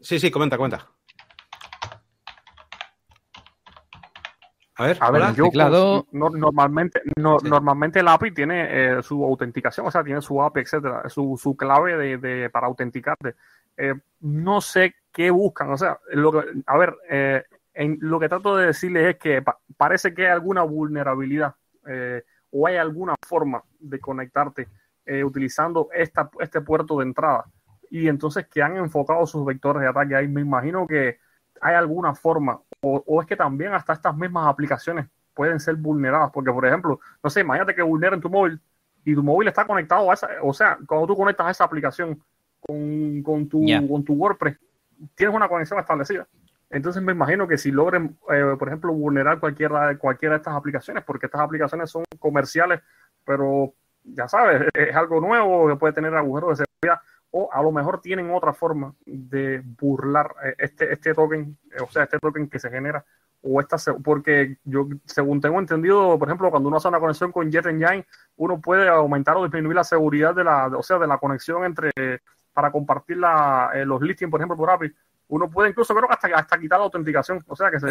[0.00, 0.91] Sí, sí, comenta, comenta.
[4.82, 10.02] A ver, a ver yo normalmente, normalmente el API tiene eh, su autenticación, o sea,
[10.02, 13.34] tiene su API, etcétera, su, su clave de, de para autenticarte.
[13.76, 18.28] Eh, no sé qué buscan, o sea, lo que, a ver, eh, en, lo que
[18.28, 19.42] trato de decirles es que
[19.76, 21.54] parece que hay alguna vulnerabilidad
[22.50, 24.68] o hay alguna forma de conectarte
[25.24, 27.44] utilizando esta, este puerto de entrada
[27.92, 30.26] y entonces que han enfocado sus vectores de ataque ahí.
[30.26, 31.18] Me imagino que
[31.62, 36.50] hay alguna forma, o, es que también hasta estas mismas aplicaciones pueden ser vulneradas, porque
[36.50, 38.60] por ejemplo, no sé, imagínate que vulneren tu móvil
[39.04, 42.20] y tu móvil está conectado a esa, o sea, cuando tú conectas a esa aplicación
[42.60, 44.58] con, con, tu, con tu WordPress,
[45.14, 46.26] tienes una conexión establecida.
[46.68, 51.04] Entonces me imagino que si logren, eh, por ejemplo, vulnerar cualquiera, cualquiera de estas aplicaciones,
[51.04, 52.80] porque estas aplicaciones son comerciales,
[53.24, 57.00] pero ya sabes, es algo nuevo que puede tener agujeros de seguridad,
[57.32, 62.04] o a lo mejor tienen otra forma de burlar eh, este, este token, o sea,
[62.04, 63.04] este token que se genera,
[63.42, 67.50] o esta, porque yo, según tengo entendido, por ejemplo, cuando uno hace una conexión con
[67.50, 68.06] Jet Engine,
[68.36, 71.90] uno puede aumentar o disminuir la seguridad de la, o sea, de la conexión entre,
[72.52, 74.92] para compartir la, eh, los listings, por ejemplo, por API,
[75.32, 77.42] uno puede incluso creo que hasta, hasta quitar la autenticación.
[77.48, 77.88] O sea que eso,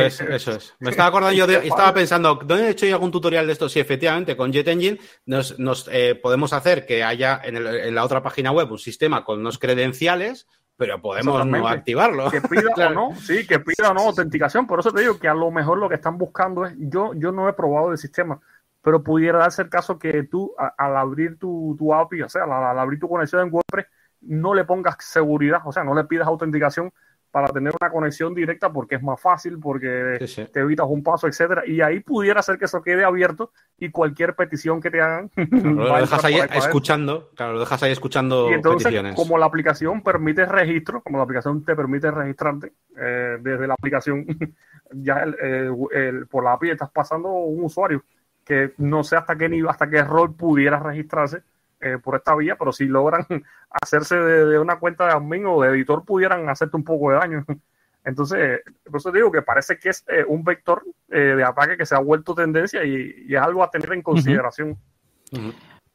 [0.00, 0.74] es, eso es.
[0.78, 3.68] Me estaba acordando yo, estaba pensando, ¿dónde he hecho yo algún tutorial de esto?
[3.68, 7.94] Sí, efectivamente, con Jet Engine nos, nos eh, podemos hacer que haya en, el, en,
[7.94, 12.30] la otra página web un sistema con unos credenciales, pero podemos no activarlo.
[12.30, 14.66] Que pida o no, sí, que pida o no autenticación.
[14.66, 17.30] Por eso te digo que a lo mejor lo que están buscando es, yo, yo
[17.30, 18.40] no he probado el sistema,
[18.80, 22.78] pero pudiera darse el caso que tú, al abrir tu, tu API, o sea, al
[22.78, 23.86] abrir tu conexión en WordPress,
[24.22, 26.92] no le pongas seguridad, o sea, no le pidas autenticación
[27.30, 30.18] para tener una conexión directa porque es más fácil, porque
[30.52, 31.62] te evitas un paso, etcétera.
[31.64, 35.30] Y ahí pudiera ser que eso quede abierto y cualquier petición que te hagan.
[35.36, 40.44] lo dejas ahí escuchando, claro, lo dejas ahí escuchando y entonces, Como la aplicación permite
[40.44, 44.26] registro, como la aplicación te permite registrarte eh, desde la aplicación,
[44.92, 48.02] ya el, por la API estás pasando un usuario
[48.44, 51.42] que no sé hasta qué nivel, hasta qué rol pudiera registrarse
[51.80, 53.26] eh, por esta vía, pero si logran
[53.70, 57.44] hacerse de, una cuenta de admin o de editor, pudieran hacerte un poco de daño.
[58.04, 61.84] Entonces, por eso digo que parece que es eh, un vector eh, de ataque que
[61.84, 64.78] se ha vuelto tendencia y, es algo a tener en consideración.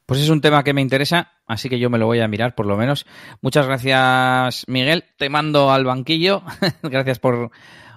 [0.06, 2.54] Pues es un tema que me interesa, así que yo me lo voy a mirar
[2.54, 3.08] por lo menos.
[3.42, 5.04] Muchas gracias, Miguel.
[5.18, 6.44] Te mando al banquillo.
[6.84, 7.50] gracias por,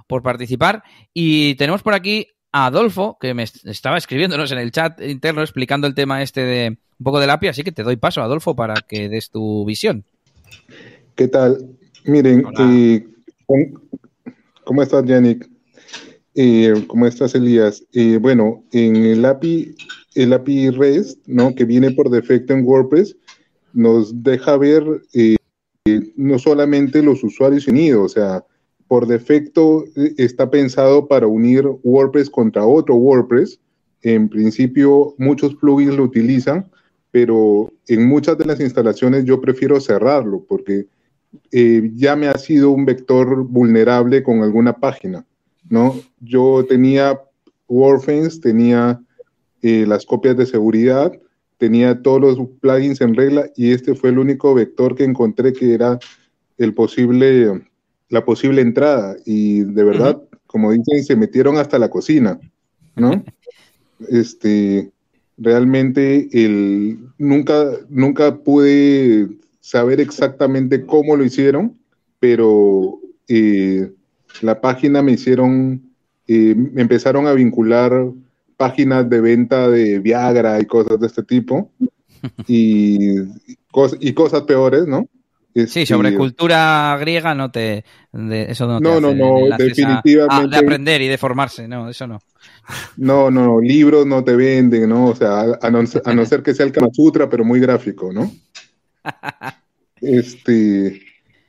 [0.06, 0.82] por participar.
[1.12, 5.86] Y tenemos por aquí a Adolfo, que me estaba escribiéndonos en el chat interno explicando
[5.86, 8.74] el tema este de un poco del API, así que te doy paso, Adolfo, para
[8.86, 10.04] que des tu visión.
[11.14, 11.76] ¿Qué tal?
[12.04, 13.06] Miren, eh,
[14.64, 15.48] ¿cómo estás, Yannick?
[16.34, 17.84] Eh, ¿Cómo estás, Elías?
[17.92, 19.74] Eh, bueno, en el API,
[20.14, 21.54] el API REST, ¿no?
[21.54, 23.16] Que viene por defecto en WordPress,
[23.72, 24.84] nos deja ver
[26.16, 28.44] no solamente los usuarios unidos, o sea,
[28.88, 33.60] por defecto eh, está pensado para unir WordPress contra otro WordPress.
[34.02, 36.70] En principio, muchos plugins lo utilizan,
[37.10, 40.86] pero en muchas de las instalaciones yo prefiero cerrarlo porque
[41.52, 45.26] eh, ya me ha sido un vector vulnerable con alguna página,
[45.68, 45.94] ¿no?
[46.20, 47.20] Yo tenía
[47.68, 49.00] WordFence, tenía
[49.62, 51.12] eh, las copias de seguridad,
[51.58, 55.74] tenía todos los plugins en regla y este fue el único vector que encontré que
[55.74, 55.98] era
[56.56, 57.67] el posible,
[58.08, 59.16] la posible entrada.
[59.24, 62.38] Y de verdad, como dicen, se metieron hasta la cocina,
[62.96, 63.22] ¿no?
[64.08, 64.90] este,
[65.36, 69.28] realmente el, nunca, nunca pude
[69.60, 71.78] saber exactamente cómo lo hicieron,
[72.20, 73.92] pero eh,
[74.40, 75.82] la página me hicieron,
[76.26, 78.10] eh, me empezaron a vincular
[78.56, 81.70] páginas de venta de Viagra y cosas de este tipo,
[82.48, 83.18] y,
[84.00, 85.08] y cosas peores, ¿no?
[85.66, 87.84] Sí, sobre cultura griega no te.
[88.12, 90.48] eso no, no, no, no, definitivamente.
[90.50, 92.18] de aprender y de formarse, no, eso no.
[92.96, 95.06] No, no, no, libros no te venden, ¿no?
[95.06, 98.12] O sea, a no, a no ser que sea el Kama Sutra, pero muy gráfico,
[98.12, 98.30] ¿no?
[100.00, 101.02] este.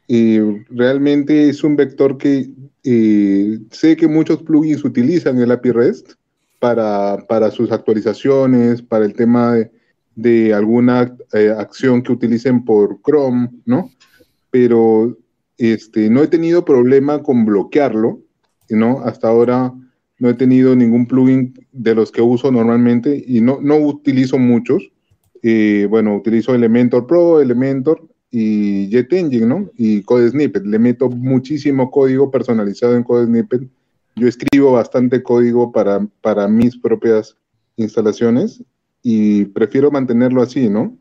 [0.07, 0.39] Y
[0.69, 2.49] realmente es un vector que
[2.83, 6.13] eh, sé que muchos plugins utilizan el API REST
[6.57, 9.71] para, para sus actualizaciones, para el tema de,
[10.21, 13.89] de alguna eh, acción que utilicen por Chrome, ¿no?
[14.51, 15.17] Pero
[15.57, 18.19] este, no he tenido problema con bloquearlo,
[18.69, 18.99] ¿no?
[18.99, 19.73] Hasta ahora
[20.19, 24.91] no he tenido ningún plugin de los que uso normalmente y no, no utilizo muchos.
[25.41, 29.71] Eh, bueno, utilizo Elementor Pro, Elementor y JetEngine, ¿no?
[29.77, 30.65] Y Code Snippet.
[30.65, 33.61] Le meto muchísimo código personalizado en Code Snippet.
[34.17, 37.37] Yo escribo bastante código para, para mis propias
[37.77, 38.61] instalaciones
[39.01, 40.97] y prefiero mantenerlo así, ¿no?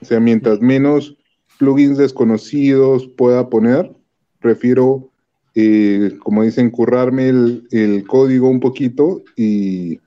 [0.00, 1.16] O sea, mientras menos
[1.58, 3.92] plugins desconocidos pueda poner,
[4.40, 5.10] prefiero,
[5.54, 10.00] eh, como dicen, currarme el, código un poquito y,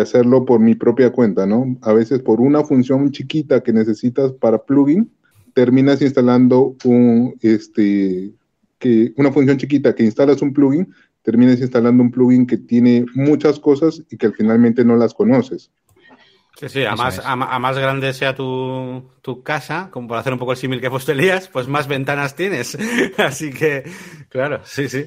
[0.00, 1.76] hacerlo por mi propia cuenta, ¿no?
[1.82, 5.10] A veces por una función chiquita que necesitas para plugin,
[5.52, 8.32] terminas instalando un, este,
[8.78, 10.88] que, una función chiquita que instalas un plugin,
[11.20, 15.70] terminas instalando un plugin que tiene muchas cosas y que finalmente no las conoces.
[16.58, 19.10] Sí, sí, a más, a, más, grande sea tu,
[19.42, 22.36] casa, como por hacer un poco el símil que he puesto Elías, pues más ventanas
[22.36, 22.76] tienes.
[23.18, 23.84] Así que,
[24.28, 25.06] claro, sí, sí.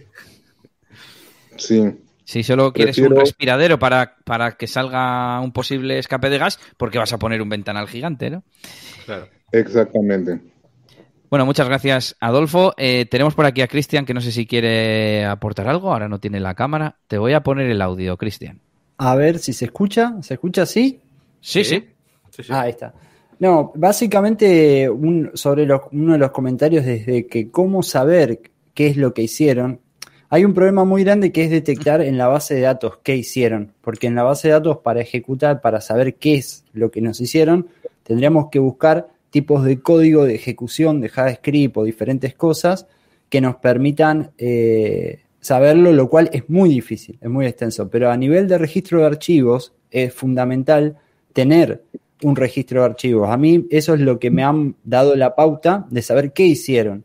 [1.58, 1.94] Sí.
[2.26, 6.98] Si solo quieres un respiradero para, para que salga un posible escape de gas, porque
[6.98, 8.44] vas a poner un ventanal gigante, ¿no?
[9.06, 9.30] Claro.
[9.52, 10.40] Exactamente.
[11.30, 12.74] Bueno, muchas gracias, Adolfo.
[12.78, 15.92] Eh, tenemos por aquí a Cristian, que no sé si quiere aportar algo.
[15.92, 16.98] Ahora no tiene la cámara.
[17.08, 18.62] Te voy a poner el audio, Cristian.
[18.98, 20.16] A ver si se escucha.
[20.22, 21.02] ¿Se escucha así?
[21.46, 21.84] Sí, sí.
[22.50, 22.92] Ah, ahí está.
[23.38, 24.90] No, básicamente
[25.36, 28.42] sobre uno de los comentarios desde que cómo saber
[28.74, 29.80] qué es lo que hicieron,
[30.30, 33.74] hay un problema muy grande que es detectar en la base de datos qué hicieron,
[33.82, 37.22] porque en la base de datos para ejecutar, para saber qué es lo que nos
[37.22, 37.68] hicieron,
[38.02, 42.88] tendríamos que buscar tipos de código de ejecución de JavaScript o diferentes cosas
[43.30, 48.18] que nos permitan eh, saberlo, lo cual es muy difícil, es muy extenso, pero a
[48.18, 50.98] nivel de registro de archivos es fundamental
[51.36, 51.84] tener
[52.24, 53.30] un registro de archivos.
[53.30, 57.04] A mí eso es lo que me han dado la pauta de saber qué hicieron.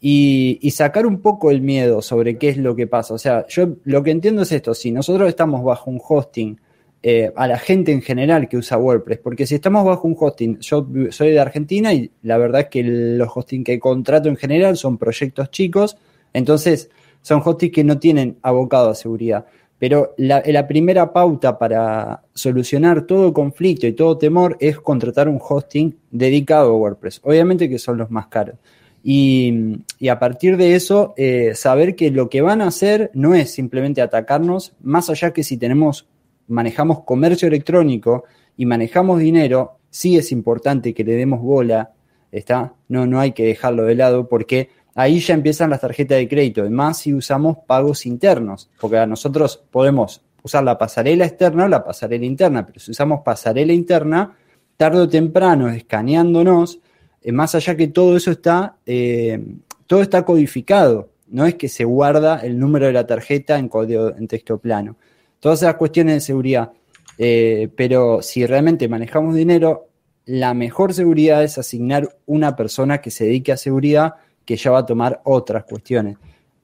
[0.00, 3.14] Y, sacar un poco el miedo sobre qué es lo que pasa.
[3.14, 6.60] O sea, yo lo que entiendo es esto, si nosotros estamos bajo un hosting,
[7.02, 10.58] eh, a la gente en general que usa WordPress, porque si estamos bajo un hosting,
[10.60, 14.76] yo soy de Argentina y la verdad es que los hosting que contrato en general
[14.76, 15.96] son proyectos chicos,
[16.32, 16.90] entonces
[17.22, 19.46] son hostings que no tienen abocado a seguridad.
[19.78, 25.96] Pero la, primera pauta para solucionar todo conflicto y todo temor es contratar un hosting
[26.10, 27.20] dedicado a WordPress.
[27.22, 28.56] Obviamente que son los más caros.
[29.04, 29.78] Y,
[30.10, 34.02] a partir de eso, eh, saber que lo que van a hacer no es simplemente
[34.02, 36.08] atacarnos, más allá que si tenemos,
[36.48, 38.24] manejamos comercio electrónico
[38.56, 41.92] y manejamos dinero, sí es importante que le demos bola,
[42.32, 42.74] ¿está?
[42.88, 46.62] No, no hay que dejarlo de lado porque ahí ya empiezan las tarjetas de crédito,
[46.62, 52.24] además si usamos pagos internos, porque nosotros podemos usar la pasarela externa o la pasarela
[52.24, 54.36] interna, pero si usamos pasarela interna,
[54.76, 56.80] tarde o temprano, escaneándonos,
[57.22, 59.44] eh, más allá que todo eso está, eh,
[59.86, 64.10] todo está codificado, no es que se guarda el número de la tarjeta en código
[64.16, 64.96] en texto plano.
[65.40, 66.72] Todas esas cuestiones de seguridad.
[67.18, 69.88] Eh, pero si realmente manejamos dinero,
[70.24, 74.14] la mejor seguridad es asignar una persona que se dedique a seguridad
[74.48, 76.16] que ya va a tomar otras cuestiones.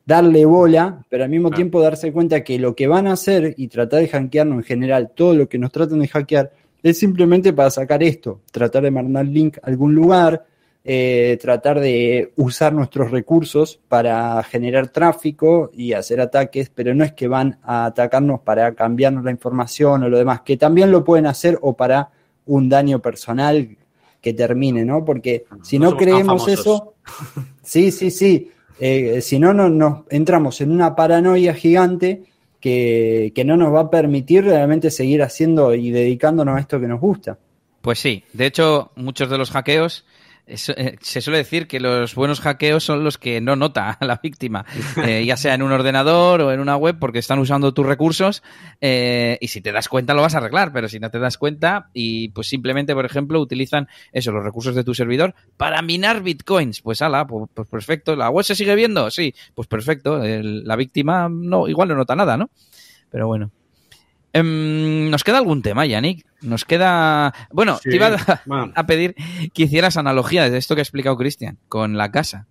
[0.07, 3.69] Darle bola, pero al mismo tiempo darse cuenta que lo que van a hacer y
[3.69, 6.51] tratar de hackearnos en general, todo lo que nos tratan de hackear,
[6.83, 10.47] es simplemente para sacar esto, tratar de mandar link a algún lugar,
[10.83, 17.13] eh, tratar de usar nuestros recursos para generar tráfico y hacer ataques, pero no es
[17.13, 21.27] que van a atacarnos para cambiarnos la información o lo demás, que también lo pueden
[21.27, 22.13] hacer o para
[22.47, 23.77] un daño personal
[24.25, 25.05] que termine, ¿no?
[25.05, 26.95] Porque si no, creemos eso,
[27.63, 28.51] sí, sí, sí,
[28.81, 32.23] eh, si no, no nos entramos en una paranoia gigante
[32.59, 36.89] que, que no nos va a permitir realmente seguir haciendo y dedicándonos a esto que
[36.89, 37.39] nos gusta.
[37.83, 40.07] Pues sí, de hecho, muchos de los hackeos
[40.47, 44.21] eh, se suele decir que los buenos hackeos son los que no nota a la
[44.23, 44.67] víctima,
[45.05, 48.43] eh, ya sea en un ordenador o en una web, porque están usando tus recursos
[48.81, 51.39] eh, y si te das cuenta lo vas a arreglar, pero si no te das
[51.39, 56.23] cuenta y pues simplemente, por ejemplo, utilizan eso, los recursos de tu servidor para minar
[56.23, 61.29] bitcoins, pues ala, pues, perfecto, la web se sigue viendo, sí, pues perfecto, la víctima
[61.31, 62.51] no, igual no nota nada, ¿no?
[63.11, 63.51] Pero bueno.
[64.35, 66.27] Em, ¿Nos queda algún tema, Yannick?
[66.43, 67.33] Nos queda.
[67.53, 68.17] Bueno, te iba
[68.75, 69.15] a, pedir
[69.55, 72.49] que hicieras analogía de esto que ha explicado Cristian con la casa.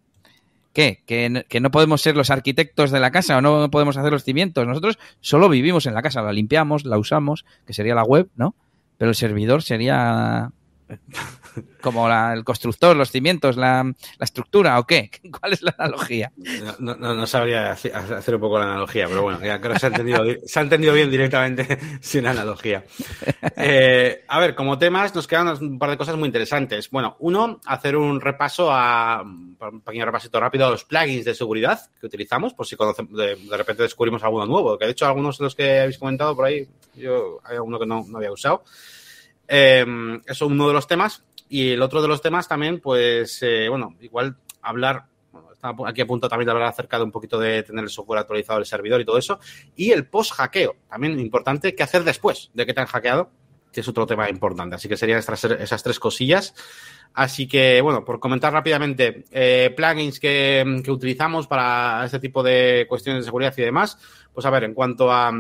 [0.72, 1.04] ¿Qué?
[1.06, 4.24] ¿Que, ¿Que, no podemos ser los arquitectos de la casa o no podemos hacer los
[4.24, 4.66] cimientos.
[4.66, 8.56] Nosotros solo vivimos en la casa, la limpiamos, la usamos, que sería la web, ¿no?
[8.98, 10.52] Pero el servidor sería
[11.82, 15.12] como el constructor, los cimientos, la, estructura o qué?
[15.40, 16.32] ¿Cuál es la analogía?
[16.80, 20.24] No, sabría hacer un poco la analogía, pero bueno, ya creo que se ha entendido,
[20.46, 22.84] se ha entendido bien directamente sin analogía.
[23.58, 26.90] Eh, a ver, como temas nos quedan un par de cosas muy interesantes.
[26.90, 31.80] Bueno, uno, hacer un repaso a un pequeño repasito rápido a los plugins de seguridad
[32.00, 32.76] que utilizamos, por si
[33.10, 36.46] de, repente descubrimos alguno nuevo, que de hecho algunos de los que habéis comentado por
[36.46, 38.64] ahí, yo hay alguno que no, había usado.
[39.48, 39.86] Eh,
[40.26, 41.24] eso es uno de los temas.
[41.50, 45.50] Y el otro de los temas también, pues, eh, bueno, igual hablar, bueno,
[45.86, 48.60] aquí a punto también de hablar acerca de un poquito de tener el software actualizado
[48.60, 49.40] del servidor y todo eso.
[49.76, 53.30] Y el post-hackeo, también importante, ¿qué hacer después de que te han hackeado?
[53.72, 54.76] Que es otro tema importante.
[54.76, 56.54] Así que serían esas tres cosillas.
[57.14, 63.22] Así que, bueno, por comentar rápidamente, eh, plugins que, utilizamos para este tipo de cuestiones
[63.22, 63.98] de seguridad y demás.
[64.34, 65.32] Pues a ver, en cuanto a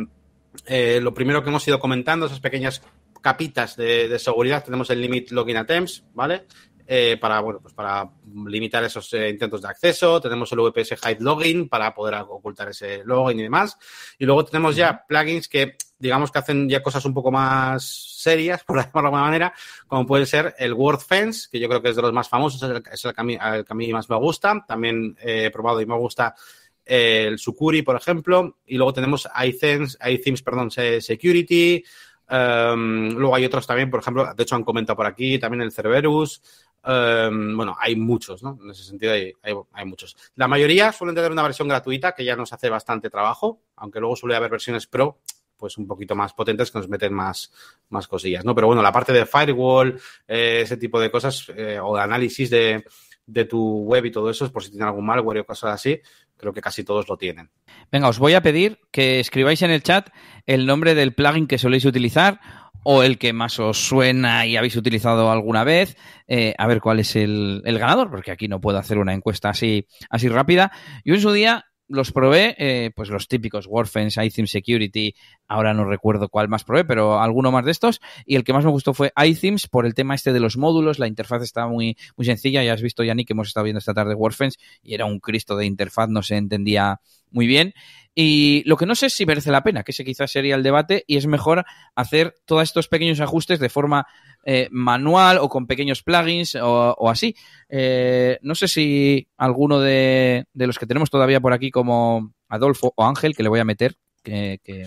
[0.67, 2.83] eh, lo primero que hemos ido comentando, esas pequeñas
[3.23, 6.45] capitas de, seguridad tenemos el limit login attempts, ¿vale?
[6.85, 8.11] Eh, para, bueno, pues para
[8.45, 10.19] limitar esos eh, intentos de acceso.
[10.19, 13.77] Tenemos el VPS Hide Login para poder ocultar ese login y demás.
[14.19, 17.85] Y luego tenemos ya plugins que, digamos que hacen ya cosas un poco más
[18.21, 19.53] serias, por llamarlo de alguna manera,
[19.87, 22.69] como puede ser el WordFence, que yo creo que es de los más famosos, es
[23.05, 24.65] el, que, a mí, más me gusta.
[24.67, 26.35] También he probado y me gusta
[26.83, 28.57] el Sucuri, por ejemplo.
[28.65, 31.81] Y luego tenemos iThemes, iThemes perdón, Security,
[32.29, 35.71] Em, luego hay otros también, por ejemplo, de hecho han comentado por aquí también el
[35.71, 36.41] Cerberus.
[36.85, 38.57] Em, bueno, hay muchos, ¿no?
[38.61, 40.15] En ese sentido hay, hay, muchos.
[40.35, 44.15] La mayoría suelen tener una versión gratuita que ya nos hace bastante trabajo, aunque luego
[44.15, 45.19] suele haber versiones pro,
[45.55, 47.51] pues un poquito más potentes que nos meten más,
[47.89, 48.53] más cosillas, ¿no?
[48.53, 49.97] Pero bueno, la parte de firewall,
[50.27, 52.83] eh, ese tipo de cosas, eh, o de análisis de,
[53.25, 56.01] de tu web y todo eso, por si tienen algún malware o cosas así,
[56.43, 57.49] creo que casi todos lo tienen.
[57.91, 60.09] Venga, os voy a pedir que escribáis en el chat
[60.45, 62.39] el nombre del plugin que soléis utilizar
[62.83, 65.95] o el que más os suena y habéis utilizado alguna vez,
[66.27, 69.49] eh, a ver cuál es el, el, ganador, porque aquí no puedo hacer una encuesta
[69.49, 70.73] así, así rápida.
[71.05, 75.15] Yo en su día los probé, eh, pues los típicos WordFence, iTheme Security,
[75.47, 78.01] ahora no recuerdo cuál más probé, pero alguno más de estos.
[78.25, 80.99] Y el que más me gustó fue iThemes por el tema este de los módulos.
[80.99, 82.63] La interfaz estaba muy, muy sencilla.
[82.63, 85.55] Ya has visto, Yannick, que hemos estado viendo esta tarde WordFence y era un Cristo
[85.55, 87.01] de interfaz, no se entendía
[87.33, 87.73] muy bien.
[88.15, 90.61] Y lo que no sé es si merece la pena, que ese quizás sería el
[90.61, 91.65] debate, y es mejor
[91.95, 94.05] hacer todos estos pequeños ajustes de forma
[94.45, 97.35] eh, manual o con pequeños plugins o, así.
[97.69, 103.03] Eh, no sé si alguno de, los que tenemos todavía por aquí, como Adolfo o
[103.03, 104.85] Ángel, que le voy a meter, que, que,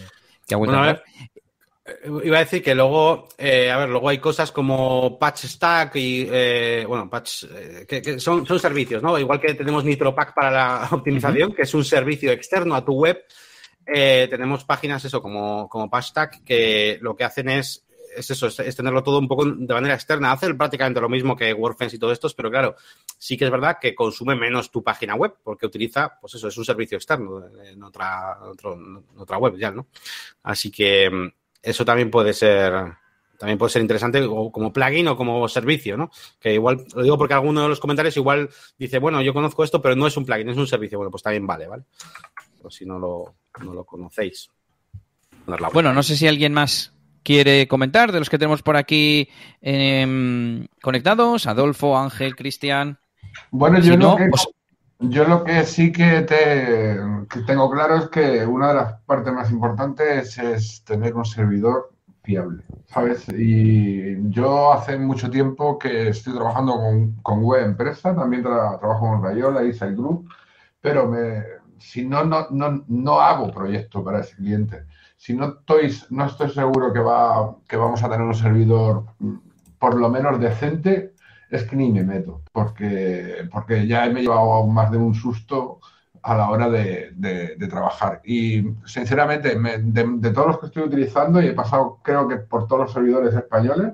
[0.54, 1.02] ha vuelto a,
[2.24, 6.24] Iba a decir que luego, a ver, luego hay cosas como Patch Stack y,
[6.86, 7.44] bueno, Patch,
[7.86, 9.18] que, son, son, servicios, ¿no?
[9.18, 13.24] Igual que tenemos NitroPack para la optimización, que es un servicio externo a tu web,
[13.84, 18.76] tenemos páginas, eso, como, como Patch Stack, que lo que hacen es es eso, es,
[18.76, 20.32] tenerlo todo un poco de manera externa.
[20.32, 22.76] Hace prácticamente lo mismo que WordFence y todo esto, pero claro,
[23.18, 26.56] sí que es verdad que consume menos tu página web, porque utiliza, pues eso, es
[26.56, 28.38] un servicio externo en otra,
[29.16, 29.86] otra web ya, ¿no?
[30.42, 31.28] Así que mm,
[31.66, 32.72] eso también puede ser
[33.38, 36.10] también puede ser interesante como plugin o como servicio, ¿no?
[36.40, 38.48] Que igual, lo digo porque alguno de los comentarios igual
[38.78, 40.96] dice, bueno, yo conozco esto, pero no es un plugin, es un servicio.
[40.98, 41.82] Bueno, pues también vale, ¿vale?
[42.62, 44.48] Por si no lo, no lo conocéis.
[45.72, 49.28] Bueno, no sé si alguien más quiere comentar de los que tenemos por aquí
[49.60, 51.46] em, conectados?
[51.46, 52.98] Adolfo, Ángel, Cristian.
[53.50, 54.48] Bueno, yo, que, pues-
[54.98, 56.98] yo lo que sí que, te,
[57.46, 61.92] tengo claro es que una de las partes más importantes es tener un servidor
[62.22, 63.28] fiable, ¿sabes?
[63.28, 69.22] Y yo hace mucho tiempo que estoy trabajando con, con web empresa, también trabajo con
[69.22, 70.28] Rayola, Inside Group,
[70.80, 71.42] pero me,
[71.78, 74.86] si no, no, no, no hago proyecto para ese cliente,
[75.16, 79.04] si no estoy, no estoy seguro que, va, que vamos a tener un servidor
[79.78, 81.14] por lo menos decente,
[81.50, 85.80] es que ni me meto, porque, porque ya me he llevado más de un susto
[86.22, 88.20] a la hora de, trabajar.
[88.24, 92.82] Y sinceramente, de, todos los que estoy utilizando, y he pasado creo que por todos
[92.82, 93.92] los servidores españoles,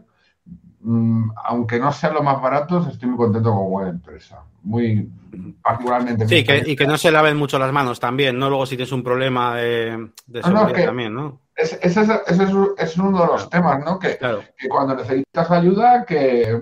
[0.81, 4.43] mm, aunque no sean los más baratos, estoy muy contento con Web Empresa.
[4.62, 5.11] Muy
[5.62, 6.27] particularmente.
[6.27, 8.49] Sí, y que no se laven mucho las manos también, ¿no?
[8.49, 10.11] Luego si tienes un problema de,
[10.43, 11.41] seguridad también, ¿no?
[11.55, 13.99] Ese, es, uno de los temas, ¿no?
[13.99, 14.19] Que,
[14.57, 16.59] que cuando necesitas ayuda, que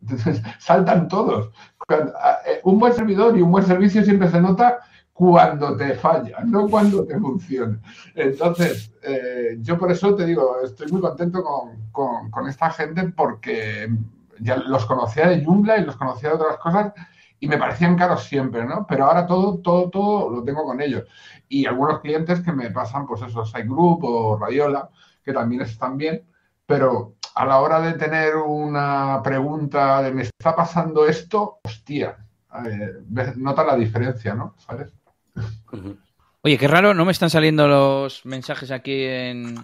[0.58, 1.50] saltan todos.
[1.88, 4.80] Eh, un buen servidor y un buen servicio siempre se nota
[5.18, 7.80] cuando te falla, no cuando te funciona.
[8.14, 11.42] Entonces, eh, yo por eso te digo, estoy muy contento
[11.90, 13.90] con, esta gente porque
[14.38, 16.92] ya los conocía de Joomla y los conocía de otras cosas
[17.40, 18.86] y me parecían caros siempre, ¿no?
[18.88, 21.04] Pero ahora todo, todo, todo lo tengo con ellos.
[21.48, 24.88] Y algunos clientes que me pasan, pues eso, Group o Radiola,
[25.24, 26.22] que también están bien,
[26.64, 32.16] pero a la hora de tener una pregunta de me está pasando esto, hostia,
[33.36, 34.56] nota la diferencia, ¿no?
[34.58, 34.92] ¿Sabes?
[36.42, 39.54] Oye, qué raro, no me están saliendo los mensajes aquí en,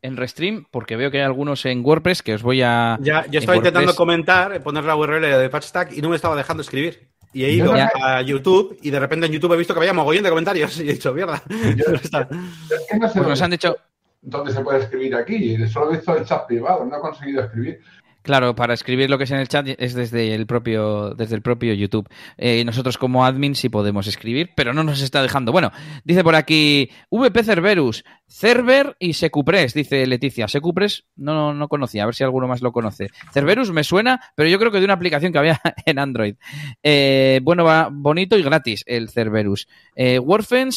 [0.00, 2.98] en Restream, porque veo que hay algunos en WordPress que os voy a.
[3.02, 6.62] Ya, yo estaba intentando comentar, poner la URL de PatchStack y no me estaba dejando
[6.62, 7.10] escribir.
[7.34, 10.24] Y he ido a YouTube y de repente en YouTube he visto que había mogollón
[10.24, 11.42] de comentarios y he dicho, mierda.
[13.12, 13.76] pues nos han dicho,
[14.22, 15.56] dónde se puede escribir aquí.
[15.68, 17.80] Solo he visto el chat privado, no he conseguido escribir.
[18.28, 21.40] Claro, para escribir lo que es en el chat es desde el propio, desde el
[21.40, 22.06] propio YouTube.
[22.36, 25.50] Eh, nosotros como admin sí podemos escribir, pero no nos está dejando.
[25.50, 25.72] Bueno,
[26.04, 30.46] dice por aquí VP Cerberus, Cerber y Secupres, dice Leticia.
[30.46, 33.08] Secupres no, no conocía, a ver si alguno más lo conoce.
[33.32, 36.34] Cerberus me suena, pero yo creo que de una aplicación que había en Android.
[36.82, 39.68] Eh, bueno, va bonito y gratis el Cerberus.
[39.96, 40.20] Eh,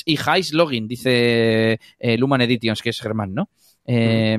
[0.05, 3.49] y Heist Login, dice eh, Luman Editions, que es Germán, ¿no?
[3.85, 4.37] Eh,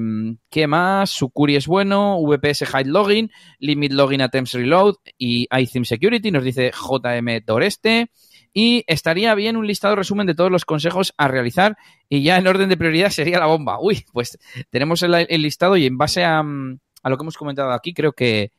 [0.51, 1.11] ¿Qué más?
[1.11, 6.71] Sucuri es bueno, VPS Hide Login, Limit Login Attempts Reload y iTheme Security, nos dice
[6.71, 8.11] JM Toreste.
[8.55, 11.77] Y estaría bien un listado resumen de todos los consejos a realizar
[12.09, 13.79] y ya en orden de prioridad sería la bomba.
[13.81, 14.39] Uy, pues
[14.69, 18.53] tenemos el, listado y en base a, lo que hemos comentado aquí creo que,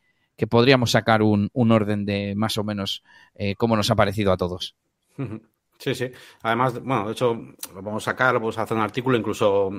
[0.50, 3.04] podríamos sacar un, orden de más o menos
[3.36, 4.74] eh, cómo nos ha parecido a todos.
[5.76, 6.08] Sí, sí.
[6.42, 7.34] Además, bueno, de hecho,
[7.74, 9.70] lo vamos a sacar, vamos a hacer un artículo, incluso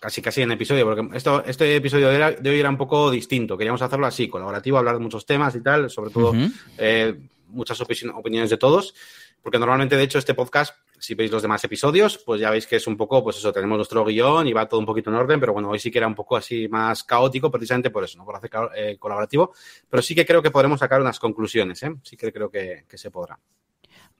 [0.00, 3.56] casi casi en episodio, porque esto, este episodio de, hoy era un poco distinto.
[3.56, 6.32] Queríamos hacerlo así, colaborativo, hablar de muchos temas y tal, sobre todo
[6.76, 7.18] eh,
[7.48, 8.94] muchas opiniones de todos,
[9.42, 12.76] porque normalmente, de hecho, este podcast, si veis los demás episodios, pues ya veis que
[12.76, 15.40] es un poco, pues eso, tenemos nuestro guion y va todo un poquito en orden,
[15.40, 18.24] pero bueno, hoy sí que era un poco así más caótico, precisamente por eso, ¿no?
[18.24, 19.52] Por hacer eh, colaborativo,
[19.88, 21.94] pero sí que creo que podremos sacar unas conclusiones, ¿eh?
[22.02, 23.38] Sí que creo que se podrá.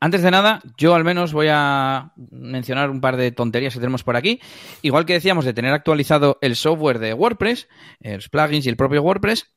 [0.01, 4.05] Antes de nada, yo al menos voy a mencionar un par de tonterías que tenemos
[4.05, 4.41] por aquí.
[4.83, 7.69] Igual que decíamos de tener actualizado el software de WordPress,
[8.01, 9.51] los plugins y el propio WordPress,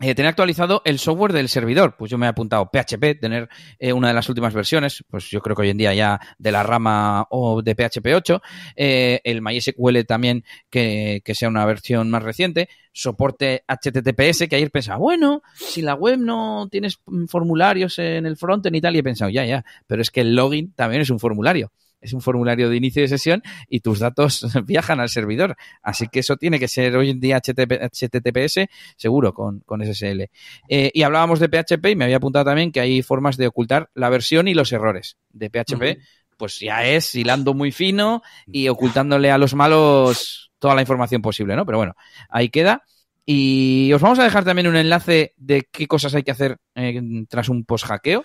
[0.00, 1.96] eh, tener actualizado el software del servidor.
[1.98, 3.48] Pues yo me he apuntado PHP, tener
[3.78, 6.52] eh, una de las últimas versiones, pues yo creo que hoy en día ya de
[6.52, 8.42] la rama o de PHP 8,
[8.76, 14.70] eh, el MySQL también que, que, sea una versión más reciente, soporte HTTPS, que ayer
[14.70, 16.98] pensaba, bueno, si la web no tienes
[17.28, 20.34] formularios en el frontend y tal, y he pensado, ya, ya, pero es que el
[20.34, 24.46] login también es un formulario es un formulario de inicio de sesión y tus datos
[24.66, 25.56] viajan al servidor.
[25.82, 30.30] Así que eso tiene que ser hoy en día HTTPS seguro con, SSL.
[30.68, 33.90] Eh, y hablábamos de PHP y me había apuntado también que hay formas de ocultar
[33.94, 36.00] la versión y los errores de PHP.
[36.36, 41.54] Pues ya es hilando muy fino y ocultándole a los malos toda la información posible,
[41.54, 41.66] ¿no?
[41.66, 41.94] Pero bueno,
[42.30, 42.84] ahí queda.
[43.26, 47.00] Y os vamos a dejar también un enlace de qué cosas hay que hacer eh,
[47.28, 48.24] tras un post-hackeo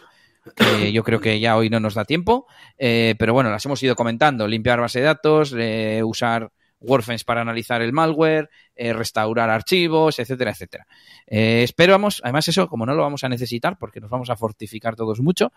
[0.53, 2.47] que yo creo que ya hoy no nos da tiempo,
[2.77, 7.41] eh, pero bueno, las hemos ido comentando, limpiar base de datos, eh, usar Warfence para
[7.41, 10.85] analizar el malware, eh, restaurar archivos, etcétera, etcétera.
[11.25, 15.19] esperamos, además eso, como no lo vamos a necesitar porque nos vamos a fortificar todos
[15.21, 15.51] mucho,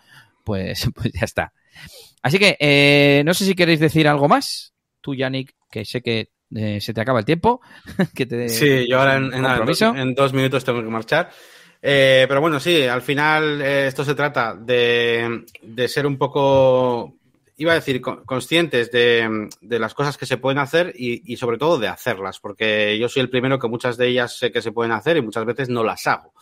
[0.44, 1.52] pues, pues ya está.
[2.22, 6.30] Así que no sé si queréis decir algo más, tú Yannick, que sé que
[6.80, 7.60] se te acaba el tiempo.
[8.14, 11.30] que te, sí, yo ahora en dos minutos tengo que marchar.
[11.80, 15.44] Eh, pero bueno, sí, al final eh, esto se trata de,
[15.86, 17.14] ser un poco,
[17.56, 21.88] iba a decir, conscientes de, las cosas que se pueden hacer y, sobre todo de
[21.88, 25.16] hacerlas, porque yo soy el primero que muchas de ellas sé que se pueden hacer
[25.16, 26.32] y muchas veces no las hago.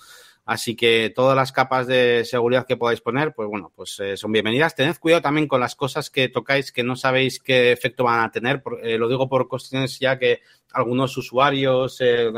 [0.47, 4.31] Así que todas las capas de seguridad que podáis poner, pues bueno, pues eh, son
[4.31, 4.77] bienvenidas.
[4.77, 8.31] Tened cuidado también con las cosas que tocáis que no sabéis qué efecto van a
[8.31, 8.63] tener.
[8.83, 10.43] Eh, lo digo por cuestiones ya que
[10.73, 12.31] algunos usuarios, eh,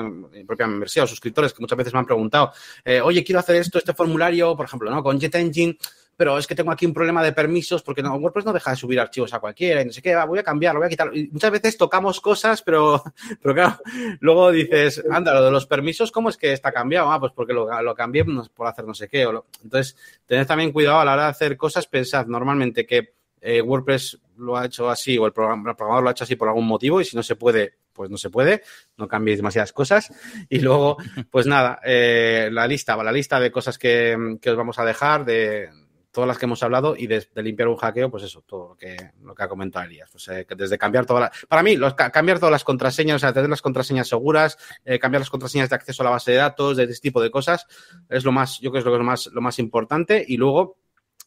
[0.46, 2.52] propia membresía o suscriptores que muchas veces me han preguntado,
[2.84, 5.02] eh, oye, quiero hacer esto, este formulario, por ejemplo, ¿no?
[5.02, 5.76] Con JetEngine
[6.18, 8.98] pero es que tengo aquí un problema de permisos porque WordPress no deja de subir
[8.98, 11.12] archivos a cualquiera y no sé qué, voy a cambiarlo, voy a quitarlo.
[11.30, 13.00] Muchas veces tocamos cosas, pero,
[13.40, 13.78] pero claro,
[14.18, 17.12] luego dices, anda, lo de los permisos, ¿cómo es que está cambiado?
[17.12, 19.26] Ah, pues porque lo, lo cambié por hacer no sé qué.
[19.26, 19.96] O Entonces,
[20.26, 24.56] tened también cuidado a la hora de hacer cosas, pensad normalmente que eh, WordPress lo
[24.56, 27.14] ha hecho así o el, programador lo ha hecho así por algún motivo y si
[27.14, 28.64] no se puede, pues no se puede,
[28.96, 30.12] no cambiéis demasiadas cosas.
[30.48, 30.96] Y luego,
[31.30, 35.24] pues nada, eh, la lista, la lista de cosas que, que os vamos a dejar,
[35.24, 35.70] de,
[36.18, 38.96] todas las que hemos hablado y de, limpiar un hackeo, pues eso, todo lo que,
[39.22, 40.10] lo que ha comentado Elías.
[40.10, 41.46] Pues, eh, desde cambiar todas las...
[41.46, 41.78] Para mí,
[42.12, 45.76] cambiar todas las contraseñas, o sea, tener las contraseñas seguras, eh, cambiar las contraseñas de
[45.76, 47.68] acceso a la base de datos, de este tipo de cosas,
[48.08, 50.24] es lo más, yo creo que es lo más, lo más importante.
[50.26, 50.78] Y luego,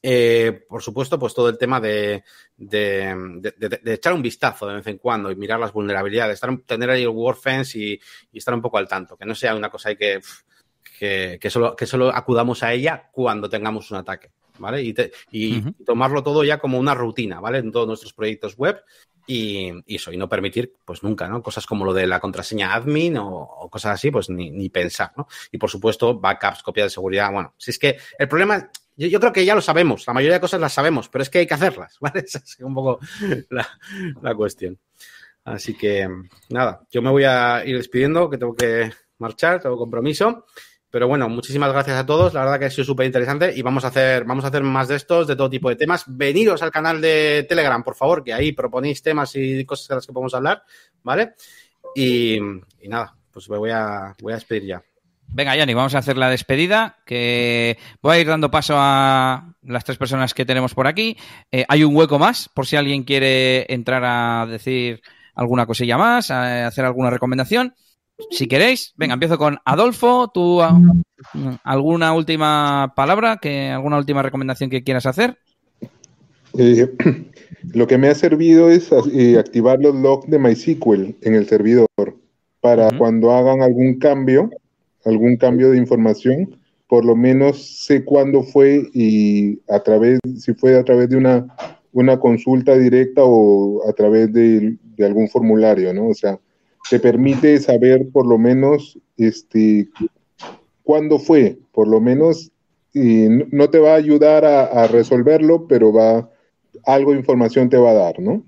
[0.04, 2.26] eh, por supuesto, pues todo el tema de,
[2.58, 3.16] de,
[3.86, 7.08] echar un vistazo de vez en cuando y mirar las vulnerabilidades, estar, tener ahí el
[7.08, 8.02] WordFence y,
[8.34, 10.20] estar un poco al tanto, que no sea una cosa que,
[11.00, 14.34] que, que, solo, que solo acudamos a ella cuando tengamos un ataque.
[14.60, 14.84] ¿Vale?
[14.84, 17.60] Y, tomarlo todo ya como una rutina, ¿vale?
[17.60, 18.84] En todos nuestros proyectos web
[19.28, 21.42] y, eso, y no permitir, pues nunca, ¿no?
[21.42, 25.28] Cosas como lo de la contraseña admin o, cosas así, pues ni, pensar, ¿no?
[25.52, 29.34] Y por supuesto, backups, copia de seguridad, bueno, si es que el problema, yo, creo
[29.34, 31.54] que ya lo sabemos, la mayoría de cosas las sabemos, pero es que hay que
[31.54, 32.22] hacerlas, ¿vale?
[32.22, 33.00] Esa es un poco
[33.50, 33.68] la,
[34.22, 34.78] la cuestión.
[35.44, 36.08] Así que,
[36.50, 40.46] nada, yo me voy a ir despidiendo, que tengo que marchar, tengo compromiso.
[40.92, 42.34] Pero bueno, muchísimas gracias a todos.
[42.34, 44.90] La verdad que ha sido súper interesante y vamos a hacer, vamos a hacer más
[44.90, 46.04] de estos, de todo tipo de temas.
[46.06, 50.06] Veniros al canal de Telegram, por favor, que ahí proponéis temas y cosas de las
[50.06, 50.64] que podemos hablar,
[51.02, 51.34] ¿vale?
[51.96, 52.40] Y,
[52.90, 54.84] nada, pues me voy a, voy a despedir ya.
[55.34, 59.86] Venga, Yanni, vamos a hacer la despedida, que voy a ir dando paso a las
[59.86, 61.16] tres personas que tenemos por aquí.
[61.54, 65.02] Eh, hay un hueco más, por si alguien quiere entrar a decir
[65.36, 67.76] alguna cosilla más, a hacer alguna recomendación
[68.30, 70.30] si queréis, venga, empiezo con Adolfo.
[70.34, 70.80] ¿Tú ah,
[71.64, 75.38] alguna última palabra, que, alguna última recomendación que quieras hacer?
[76.58, 76.90] Eh,
[77.74, 81.88] lo que me ha servido es eh, activar los logs de MySQL en el servidor
[82.60, 84.50] para cuando hagan algún cambio,
[85.06, 86.58] algún cambio de información,
[86.88, 91.48] por lo menos sé cuándo fue y a través, si fue a través de una,
[91.92, 96.10] una consulta directa o a través de, de algún formulario, ¿no?
[96.10, 96.40] O sea,
[96.90, 99.90] te permite saber por lo menos este,
[100.84, 102.52] cuándo fue, por lo menos,
[102.94, 106.30] y no te va a ayudar a, resolverlo, pero va,
[106.86, 108.44] algo de información te va a dar, ¿no?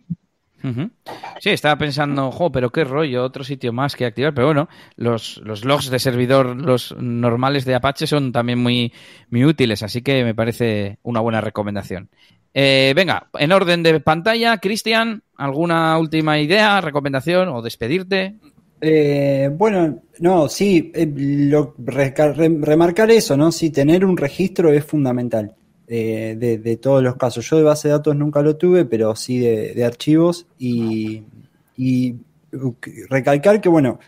[1.39, 4.33] Sí, estaba pensando, jo, pero qué rollo, otro sitio más que activar.
[4.33, 8.93] Pero bueno, los, los logs de servidor, los normales de Apache, son también muy,
[9.29, 12.09] muy útiles, así que me parece una buena recomendación.
[12.53, 18.35] Eh, venga, en orden de pantalla, Cristian, ¿alguna última idea, recomendación o despedirte?
[18.79, 23.51] Eh, bueno, no, sí, eh, lo, remarcar eso, ¿no?
[23.51, 25.55] Sí, tener un registro es fundamental
[25.87, 27.49] de, todos los casos.
[27.49, 31.23] Yo de base de datos nunca lo tuve, pero sí de, archivos y,
[33.09, 33.99] recalcar que, bueno,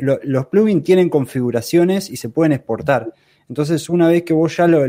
[0.00, 3.12] los plugins tienen configuraciones y se pueden exportar.
[3.48, 4.86] Entonces, una vez que vos ya lo,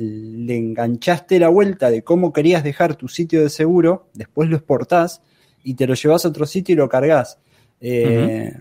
[0.00, 5.22] le enganchaste la vuelta de cómo querías dejar tu sitio de seguro, después lo exportás
[5.62, 7.38] y te lo llevas a otro sitio y lo cargas.
[7.80, 8.52] Eh,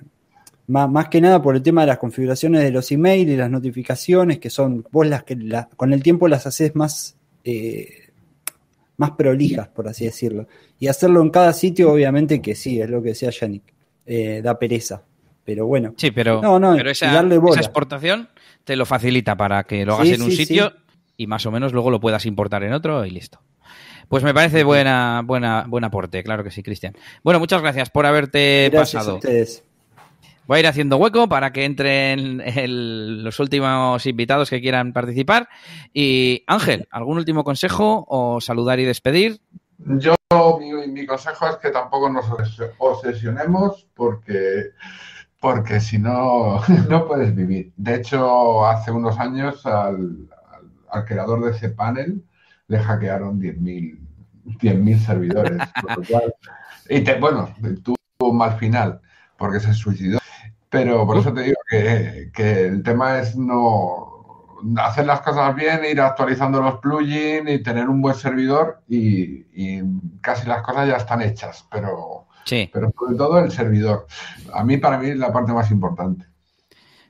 [0.68, 4.38] más, que nada por el tema de las configuraciones de los emails y las notificaciones,
[4.38, 5.38] que son vos las que
[5.76, 8.10] con el tiempo las haces más, eh,
[8.98, 10.48] más prolijas, por así decirlo.
[10.78, 13.64] Y hacerlo en cada sitio, obviamente que sí, es lo que decía Yannick,
[14.06, 15.04] eh, da pereza.
[15.44, 15.96] Pero bueno.
[15.98, 16.42] Sí, pero,
[16.86, 17.20] esa,
[17.56, 18.30] exportación
[18.64, 20.72] te lo facilita para que lo hagas en un sitio
[21.20, 23.42] y más o menos luego lo puedas importar en otro y listo.
[24.08, 26.96] Pues me parece buena, buena, buen aporte, claro que sí, Cristian.
[27.24, 29.20] Bueno, muchas gracias por haberte pasado.
[30.48, 32.42] Voy a ir haciendo hueco para que entren
[33.22, 35.50] los últimos invitados que quieran participar.
[35.94, 39.42] Y Ángel, ¿algún último consejo o saludar y despedir?
[39.78, 40.16] Yo,
[40.88, 42.26] mi, consejo es que tampoco nos
[42.78, 44.72] obsesionemos porque,
[45.42, 47.74] porque si no, no puedes vivir.
[47.76, 50.30] De hecho, hace unos años al,
[50.92, 52.24] al creador de ese panel
[52.68, 55.58] le hackearon 10.000 servidores.
[56.90, 57.54] y bueno,
[57.84, 59.02] tuvo un mal final
[59.38, 60.20] porque se suicidó.
[60.70, 64.46] Pero por eso te digo que, el tema es no
[64.78, 69.82] hacer las cosas bien, ir actualizando los plugins y tener un buen servidor y,
[70.22, 72.28] casi las cosas ya están hechas, pero,
[72.72, 74.06] pero sobre todo el servidor.
[74.54, 76.29] A mí, para mí, es la parte más importante.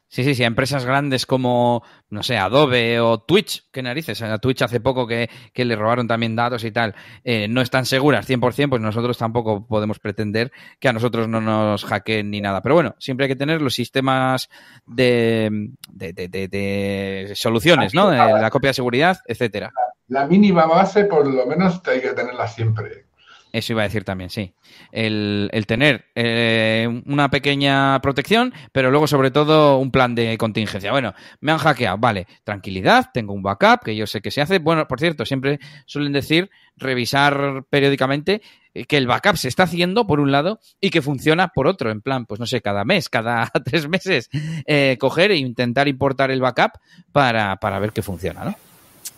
[0.10, 4.64] Sí, sí, sí, empresas grandes como, no sé, Adobe o Twitch, qué narices, a Twitch
[4.64, 8.82] hace poco que, le robaron también datos y tal, eh, no están seguras 100%, pues
[8.82, 12.62] nosotros tampoco podemos pretender que a nosotros no nos hackeen ni nada.
[12.62, 14.50] Pero bueno, siempre hay que tener los sistemas
[14.88, 18.10] de, de, de, soluciones, ¿no?
[18.10, 19.72] la copia de seguridad, etcétera.
[20.08, 23.09] La mínima base, por lo menos, hay que tenerla siempre.
[23.52, 24.54] Eso iba a decir también, sí.
[24.92, 30.92] El, tener eh, una pequeña protección, pero luego sobre todo un plan de contingencia.
[30.92, 34.60] Bueno, me han hackeado, vale, tranquilidad, tengo un backup que yo sé que se hace.
[34.60, 38.42] Bueno, por cierto, siempre suelen decir revisar periódicamente
[38.74, 41.90] eh, que el backup se está haciendo por un lado y que funciona por otro,
[41.90, 44.30] en plan, pues no sé, cada mes, cada tres meses,
[44.68, 46.74] eh, coger e intentar importar el backup
[47.12, 48.56] para, para ver que funciona, ¿no?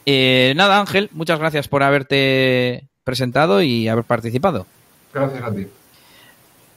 [0.06, 4.66] nada, Ángel, muchas gracias por haberte presentado y haber participado.
[5.14, 5.68] Gracias a ti.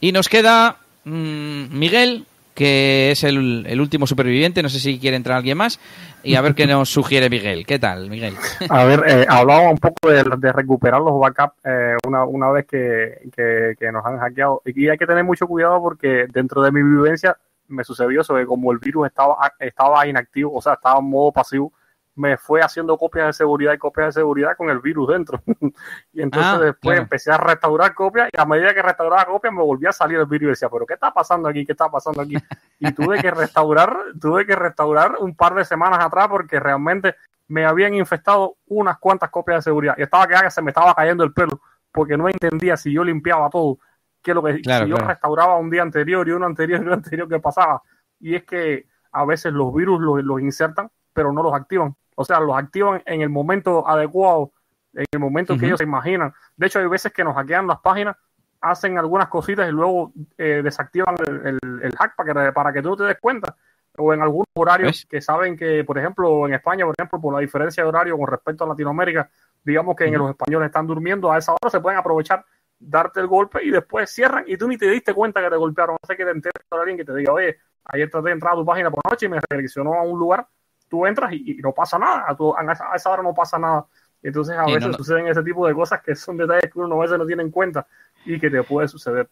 [0.01, 4.63] Y nos queda mm, Miguel, que es el, último superviviente.
[4.63, 5.81] No sé si quiere entrar alguien más.
[6.23, 7.67] Y a ver qué nos sugiere Miguel.
[7.67, 8.35] ¿Qué tal, Miguel?
[8.71, 13.77] A ver, eh, hablaba un poco de, recuperar los backups eh, una, una, vez que,
[13.79, 14.63] que, nos han hackeado.
[14.65, 17.37] Y hay que tener mucho cuidado porque dentro de mi vivencia
[17.69, 21.33] me sucedió eso, que como el virus estaba, estaba inactivo, o sea, estaba en modo
[21.33, 21.73] pasivo,
[22.17, 25.43] me fue haciendo copias de seguridad y copias de seguridad con el virus dentro.
[26.13, 29.63] y entonces ah, después empecé a restaurar copias y a medida que restauraba copias me
[29.63, 31.67] volvía a salir el virus y decía, pero ¿qué está pasando aquí?
[31.67, 32.35] ¿Qué está pasando aquí?
[32.81, 37.15] Y tuve que restaurar, tuve que restaurar un par de semanas atrás porque realmente
[37.49, 41.25] me habían infectado unas cuantas copias de seguridad y estaba que se me estaba cayendo
[41.25, 41.61] el pelo
[41.95, 43.79] porque no entendía si yo limpiaba todo,
[44.21, 47.29] que lo que si yo restauraba un día anterior y uno anterior y uno anterior
[47.29, 47.83] que pasaba.
[48.19, 51.95] Y es que a veces los virus los, los insertan, pero no los activan.
[52.15, 54.53] O sea, los activan en el momento adecuado,
[54.93, 56.33] en el momento que ellos se imaginan.
[56.57, 58.17] De hecho, hay veces que nos hackean las páginas,
[58.61, 63.05] hacen algunas cositas y luego eh, desactivan el, hack para que, para que tú te
[63.05, 63.57] des cuenta.
[63.97, 67.41] O en algunos horarios que saben que, por ejemplo, en España, por ejemplo, por la
[67.41, 69.31] diferencia de horario con respecto a Latinoamérica,
[69.63, 72.45] digamos que en los españoles están durmiendo, a esa hora se pueden aprovechar,
[72.79, 75.97] darte el golpe y después cierran y tú ni te diste cuenta que te golpearon.
[76.03, 78.55] No sé que te enteres a alguien que te diga, oye, ayer traté de entrar
[78.55, 80.49] a tu página por noche y me redireccionó a un lugar
[80.95, 83.87] tú entras y, no pasa nada, a, esa, hora no pasa nada.
[84.23, 87.19] Entonces a veces suceden ese tipo de cosas que son detalles que uno a veces
[87.19, 87.87] no tiene en cuenta
[88.25, 89.29] y que te puede suceder.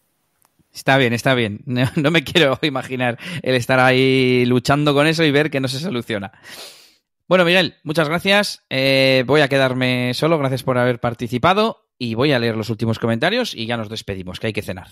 [0.73, 1.61] Está bien, está bien.
[1.97, 5.79] No, me quiero imaginar el estar ahí luchando con eso y ver que no se
[5.79, 6.33] soluciona.
[7.29, 8.65] Bueno, Miguel, muchas gracias.
[8.69, 10.39] Eh, voy a quedarme solo.
[10.39, 14.41] Gracias por haber participado y voy a leer los últimos comentarios y ya nos despedimos,
[14.41, 14.89] que hay que cenar.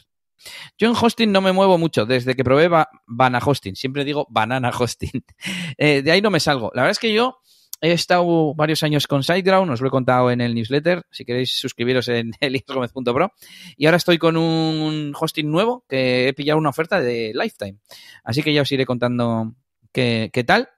[0.79, 2.69] Yo en hosting no me muevo mucho desde que probé
[3.07, 3.77] Banana Hosting.
[3.77, 5.25] Siempre digo Banana Hosting.
[5.79, 6.71] Eh, de ahí no me salgo.
[6.75, 7.39] La verdad es que yo
[7.81, 11.03] he estado varios años con SiteGround, os lo he contado en el newsletter.
[11.11, 13.33] Si queréis suscribiros en eliasgomez.pro.
[13.77, 17.79] Y ahora estoy con un hosting nuevo que he pillado una oferta de Lifetime.
[18.25, 19.55] Así que ya os iré contando
[19.93, 20.69] qué, qué tal.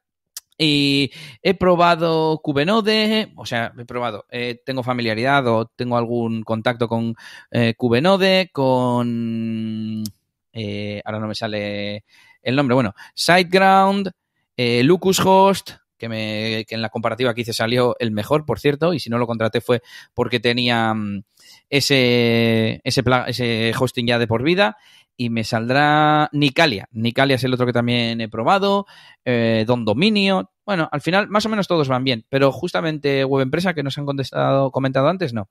[0.58, 1.10] Y
[1.42, 7.14] he probado Kubenode, o sea, he probado, eh, tengo familiaridad o tengo algún contacto con
[7.50, 10.04] eh, Kubenode, con...
[10.52, 12.04] Eh, ahora no me sale
[12.42, 14.10] el nombre, bueno, SiteGround,
[14.56, 18.92] eh, Lucushost, que, me, que en la comparativa que hice salió el mejor, por cierto,
[18.92, 21.22] y si no lo contraté fue porque tenía mm,
[21.70, 24.76] ese, ese, ese hosting ya de por vida
[25.16, 26.88] y me saldrá Nicalia.
[26.92, 28.86] Nicalia es el otro que también he probado,
[29.24, 30.52] eh, Don Dominio.
[30.64, 33.98] Bueno, al final más o menos todos van bien, pero justamente Web Empresa que nos
[33.98, 35.48] han contestado, comentado antes, no.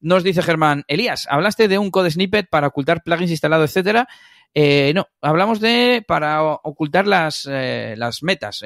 [0.00, 4.08] Nos dice Germán, Elías, hablaste de un code snippet para ocultar plugins instalados, etcétera.
[4.54, 8.62] Eh, no, hablamos de para ocultar las, eh, las metas,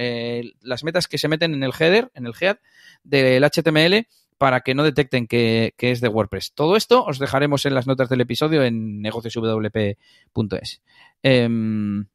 [0.60, 2.58] las metas que se meten en el header, en el head
[3.02, 4.06] del HTML
[4.38, 6.52] para que no detecten que, es de WordPress.
[6.54, 10.82] Todo esto os dejaremos en las notas del episodio en negocioswp.es.
[11.22, 12.06] Em,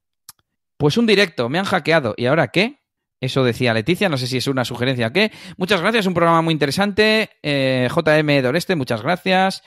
[0.78, 2.14] pues un directo, me han hackeado.
[2.18, 2.80] ¿Y ahora qué?
[3.20, 5.32] Eso decía Leticia, no sé si es una sugerencia o qué.
[5.58, 7.30] Muchas gracias, un programa muy interesante.
[7.42, 9.62] Eh, JM Doreste, muchas gracias.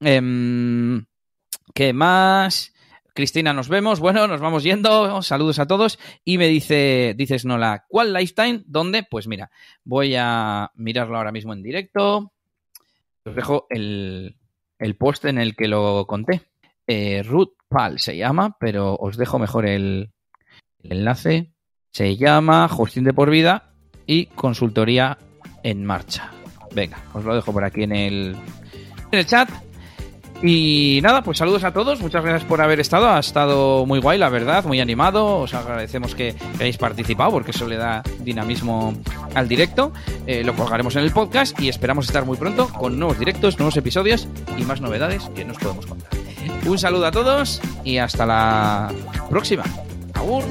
[0.00, 1.04] Em,
[1.74, 2.73] ¿Qué más?
[3.14, 4.00] Cristina, nos vemos.
[4.00, 5.22] Bueno, nos vamos yendo.
[5.22, 6.00] Saludos a todos.
[6.24, 8.64] Y me dice, dices Nola, ¿cuál lifetime?
[8.66, 9.06] ¿Dónde?
[9.08, 9.50] Pues mira,
[9.84, 12.32] voy a mirarlo ahora mismo en directo.
[13.24, 14.36] Os dejo el,
[14.98, 16.42] post en el que lo conté.
[16.88, 20.10] Eh, Ruth Pal se llama, pero os dejo mejor el,
[20.82, 21.52] enlace.
[21.92, 23.74] Se llama Hosting de por vida
[24.06, 25.18] y consultoría
[25.62, 26.32] en marcha.
[26.74, 28.36] Venga, os lo dejo por aquí en el,
[29.12, 29.48] en el chat.
[30.46, 34.18] Y nada, pues saludos a todos, muchas gracias por haber estado, ha estado muy guay,
[34.18, 38.92] la verdad, muy animado, os agradecemos que, hayáis participado porque eso le da dinamismo
[39.34, 39.90] al directo,
[40.26, 43.78] eh, lo colgaremos en el podcast y esperamos estar muy pronto con nuevos directos, nuevos
[43.78, 46.10] episodios y más novedades que nos podemos contar.
[46.66, 48.92] Un saludo a todos y hasta la
[49.30, 49.64] próxima.
[50.12, 50.44] Agur.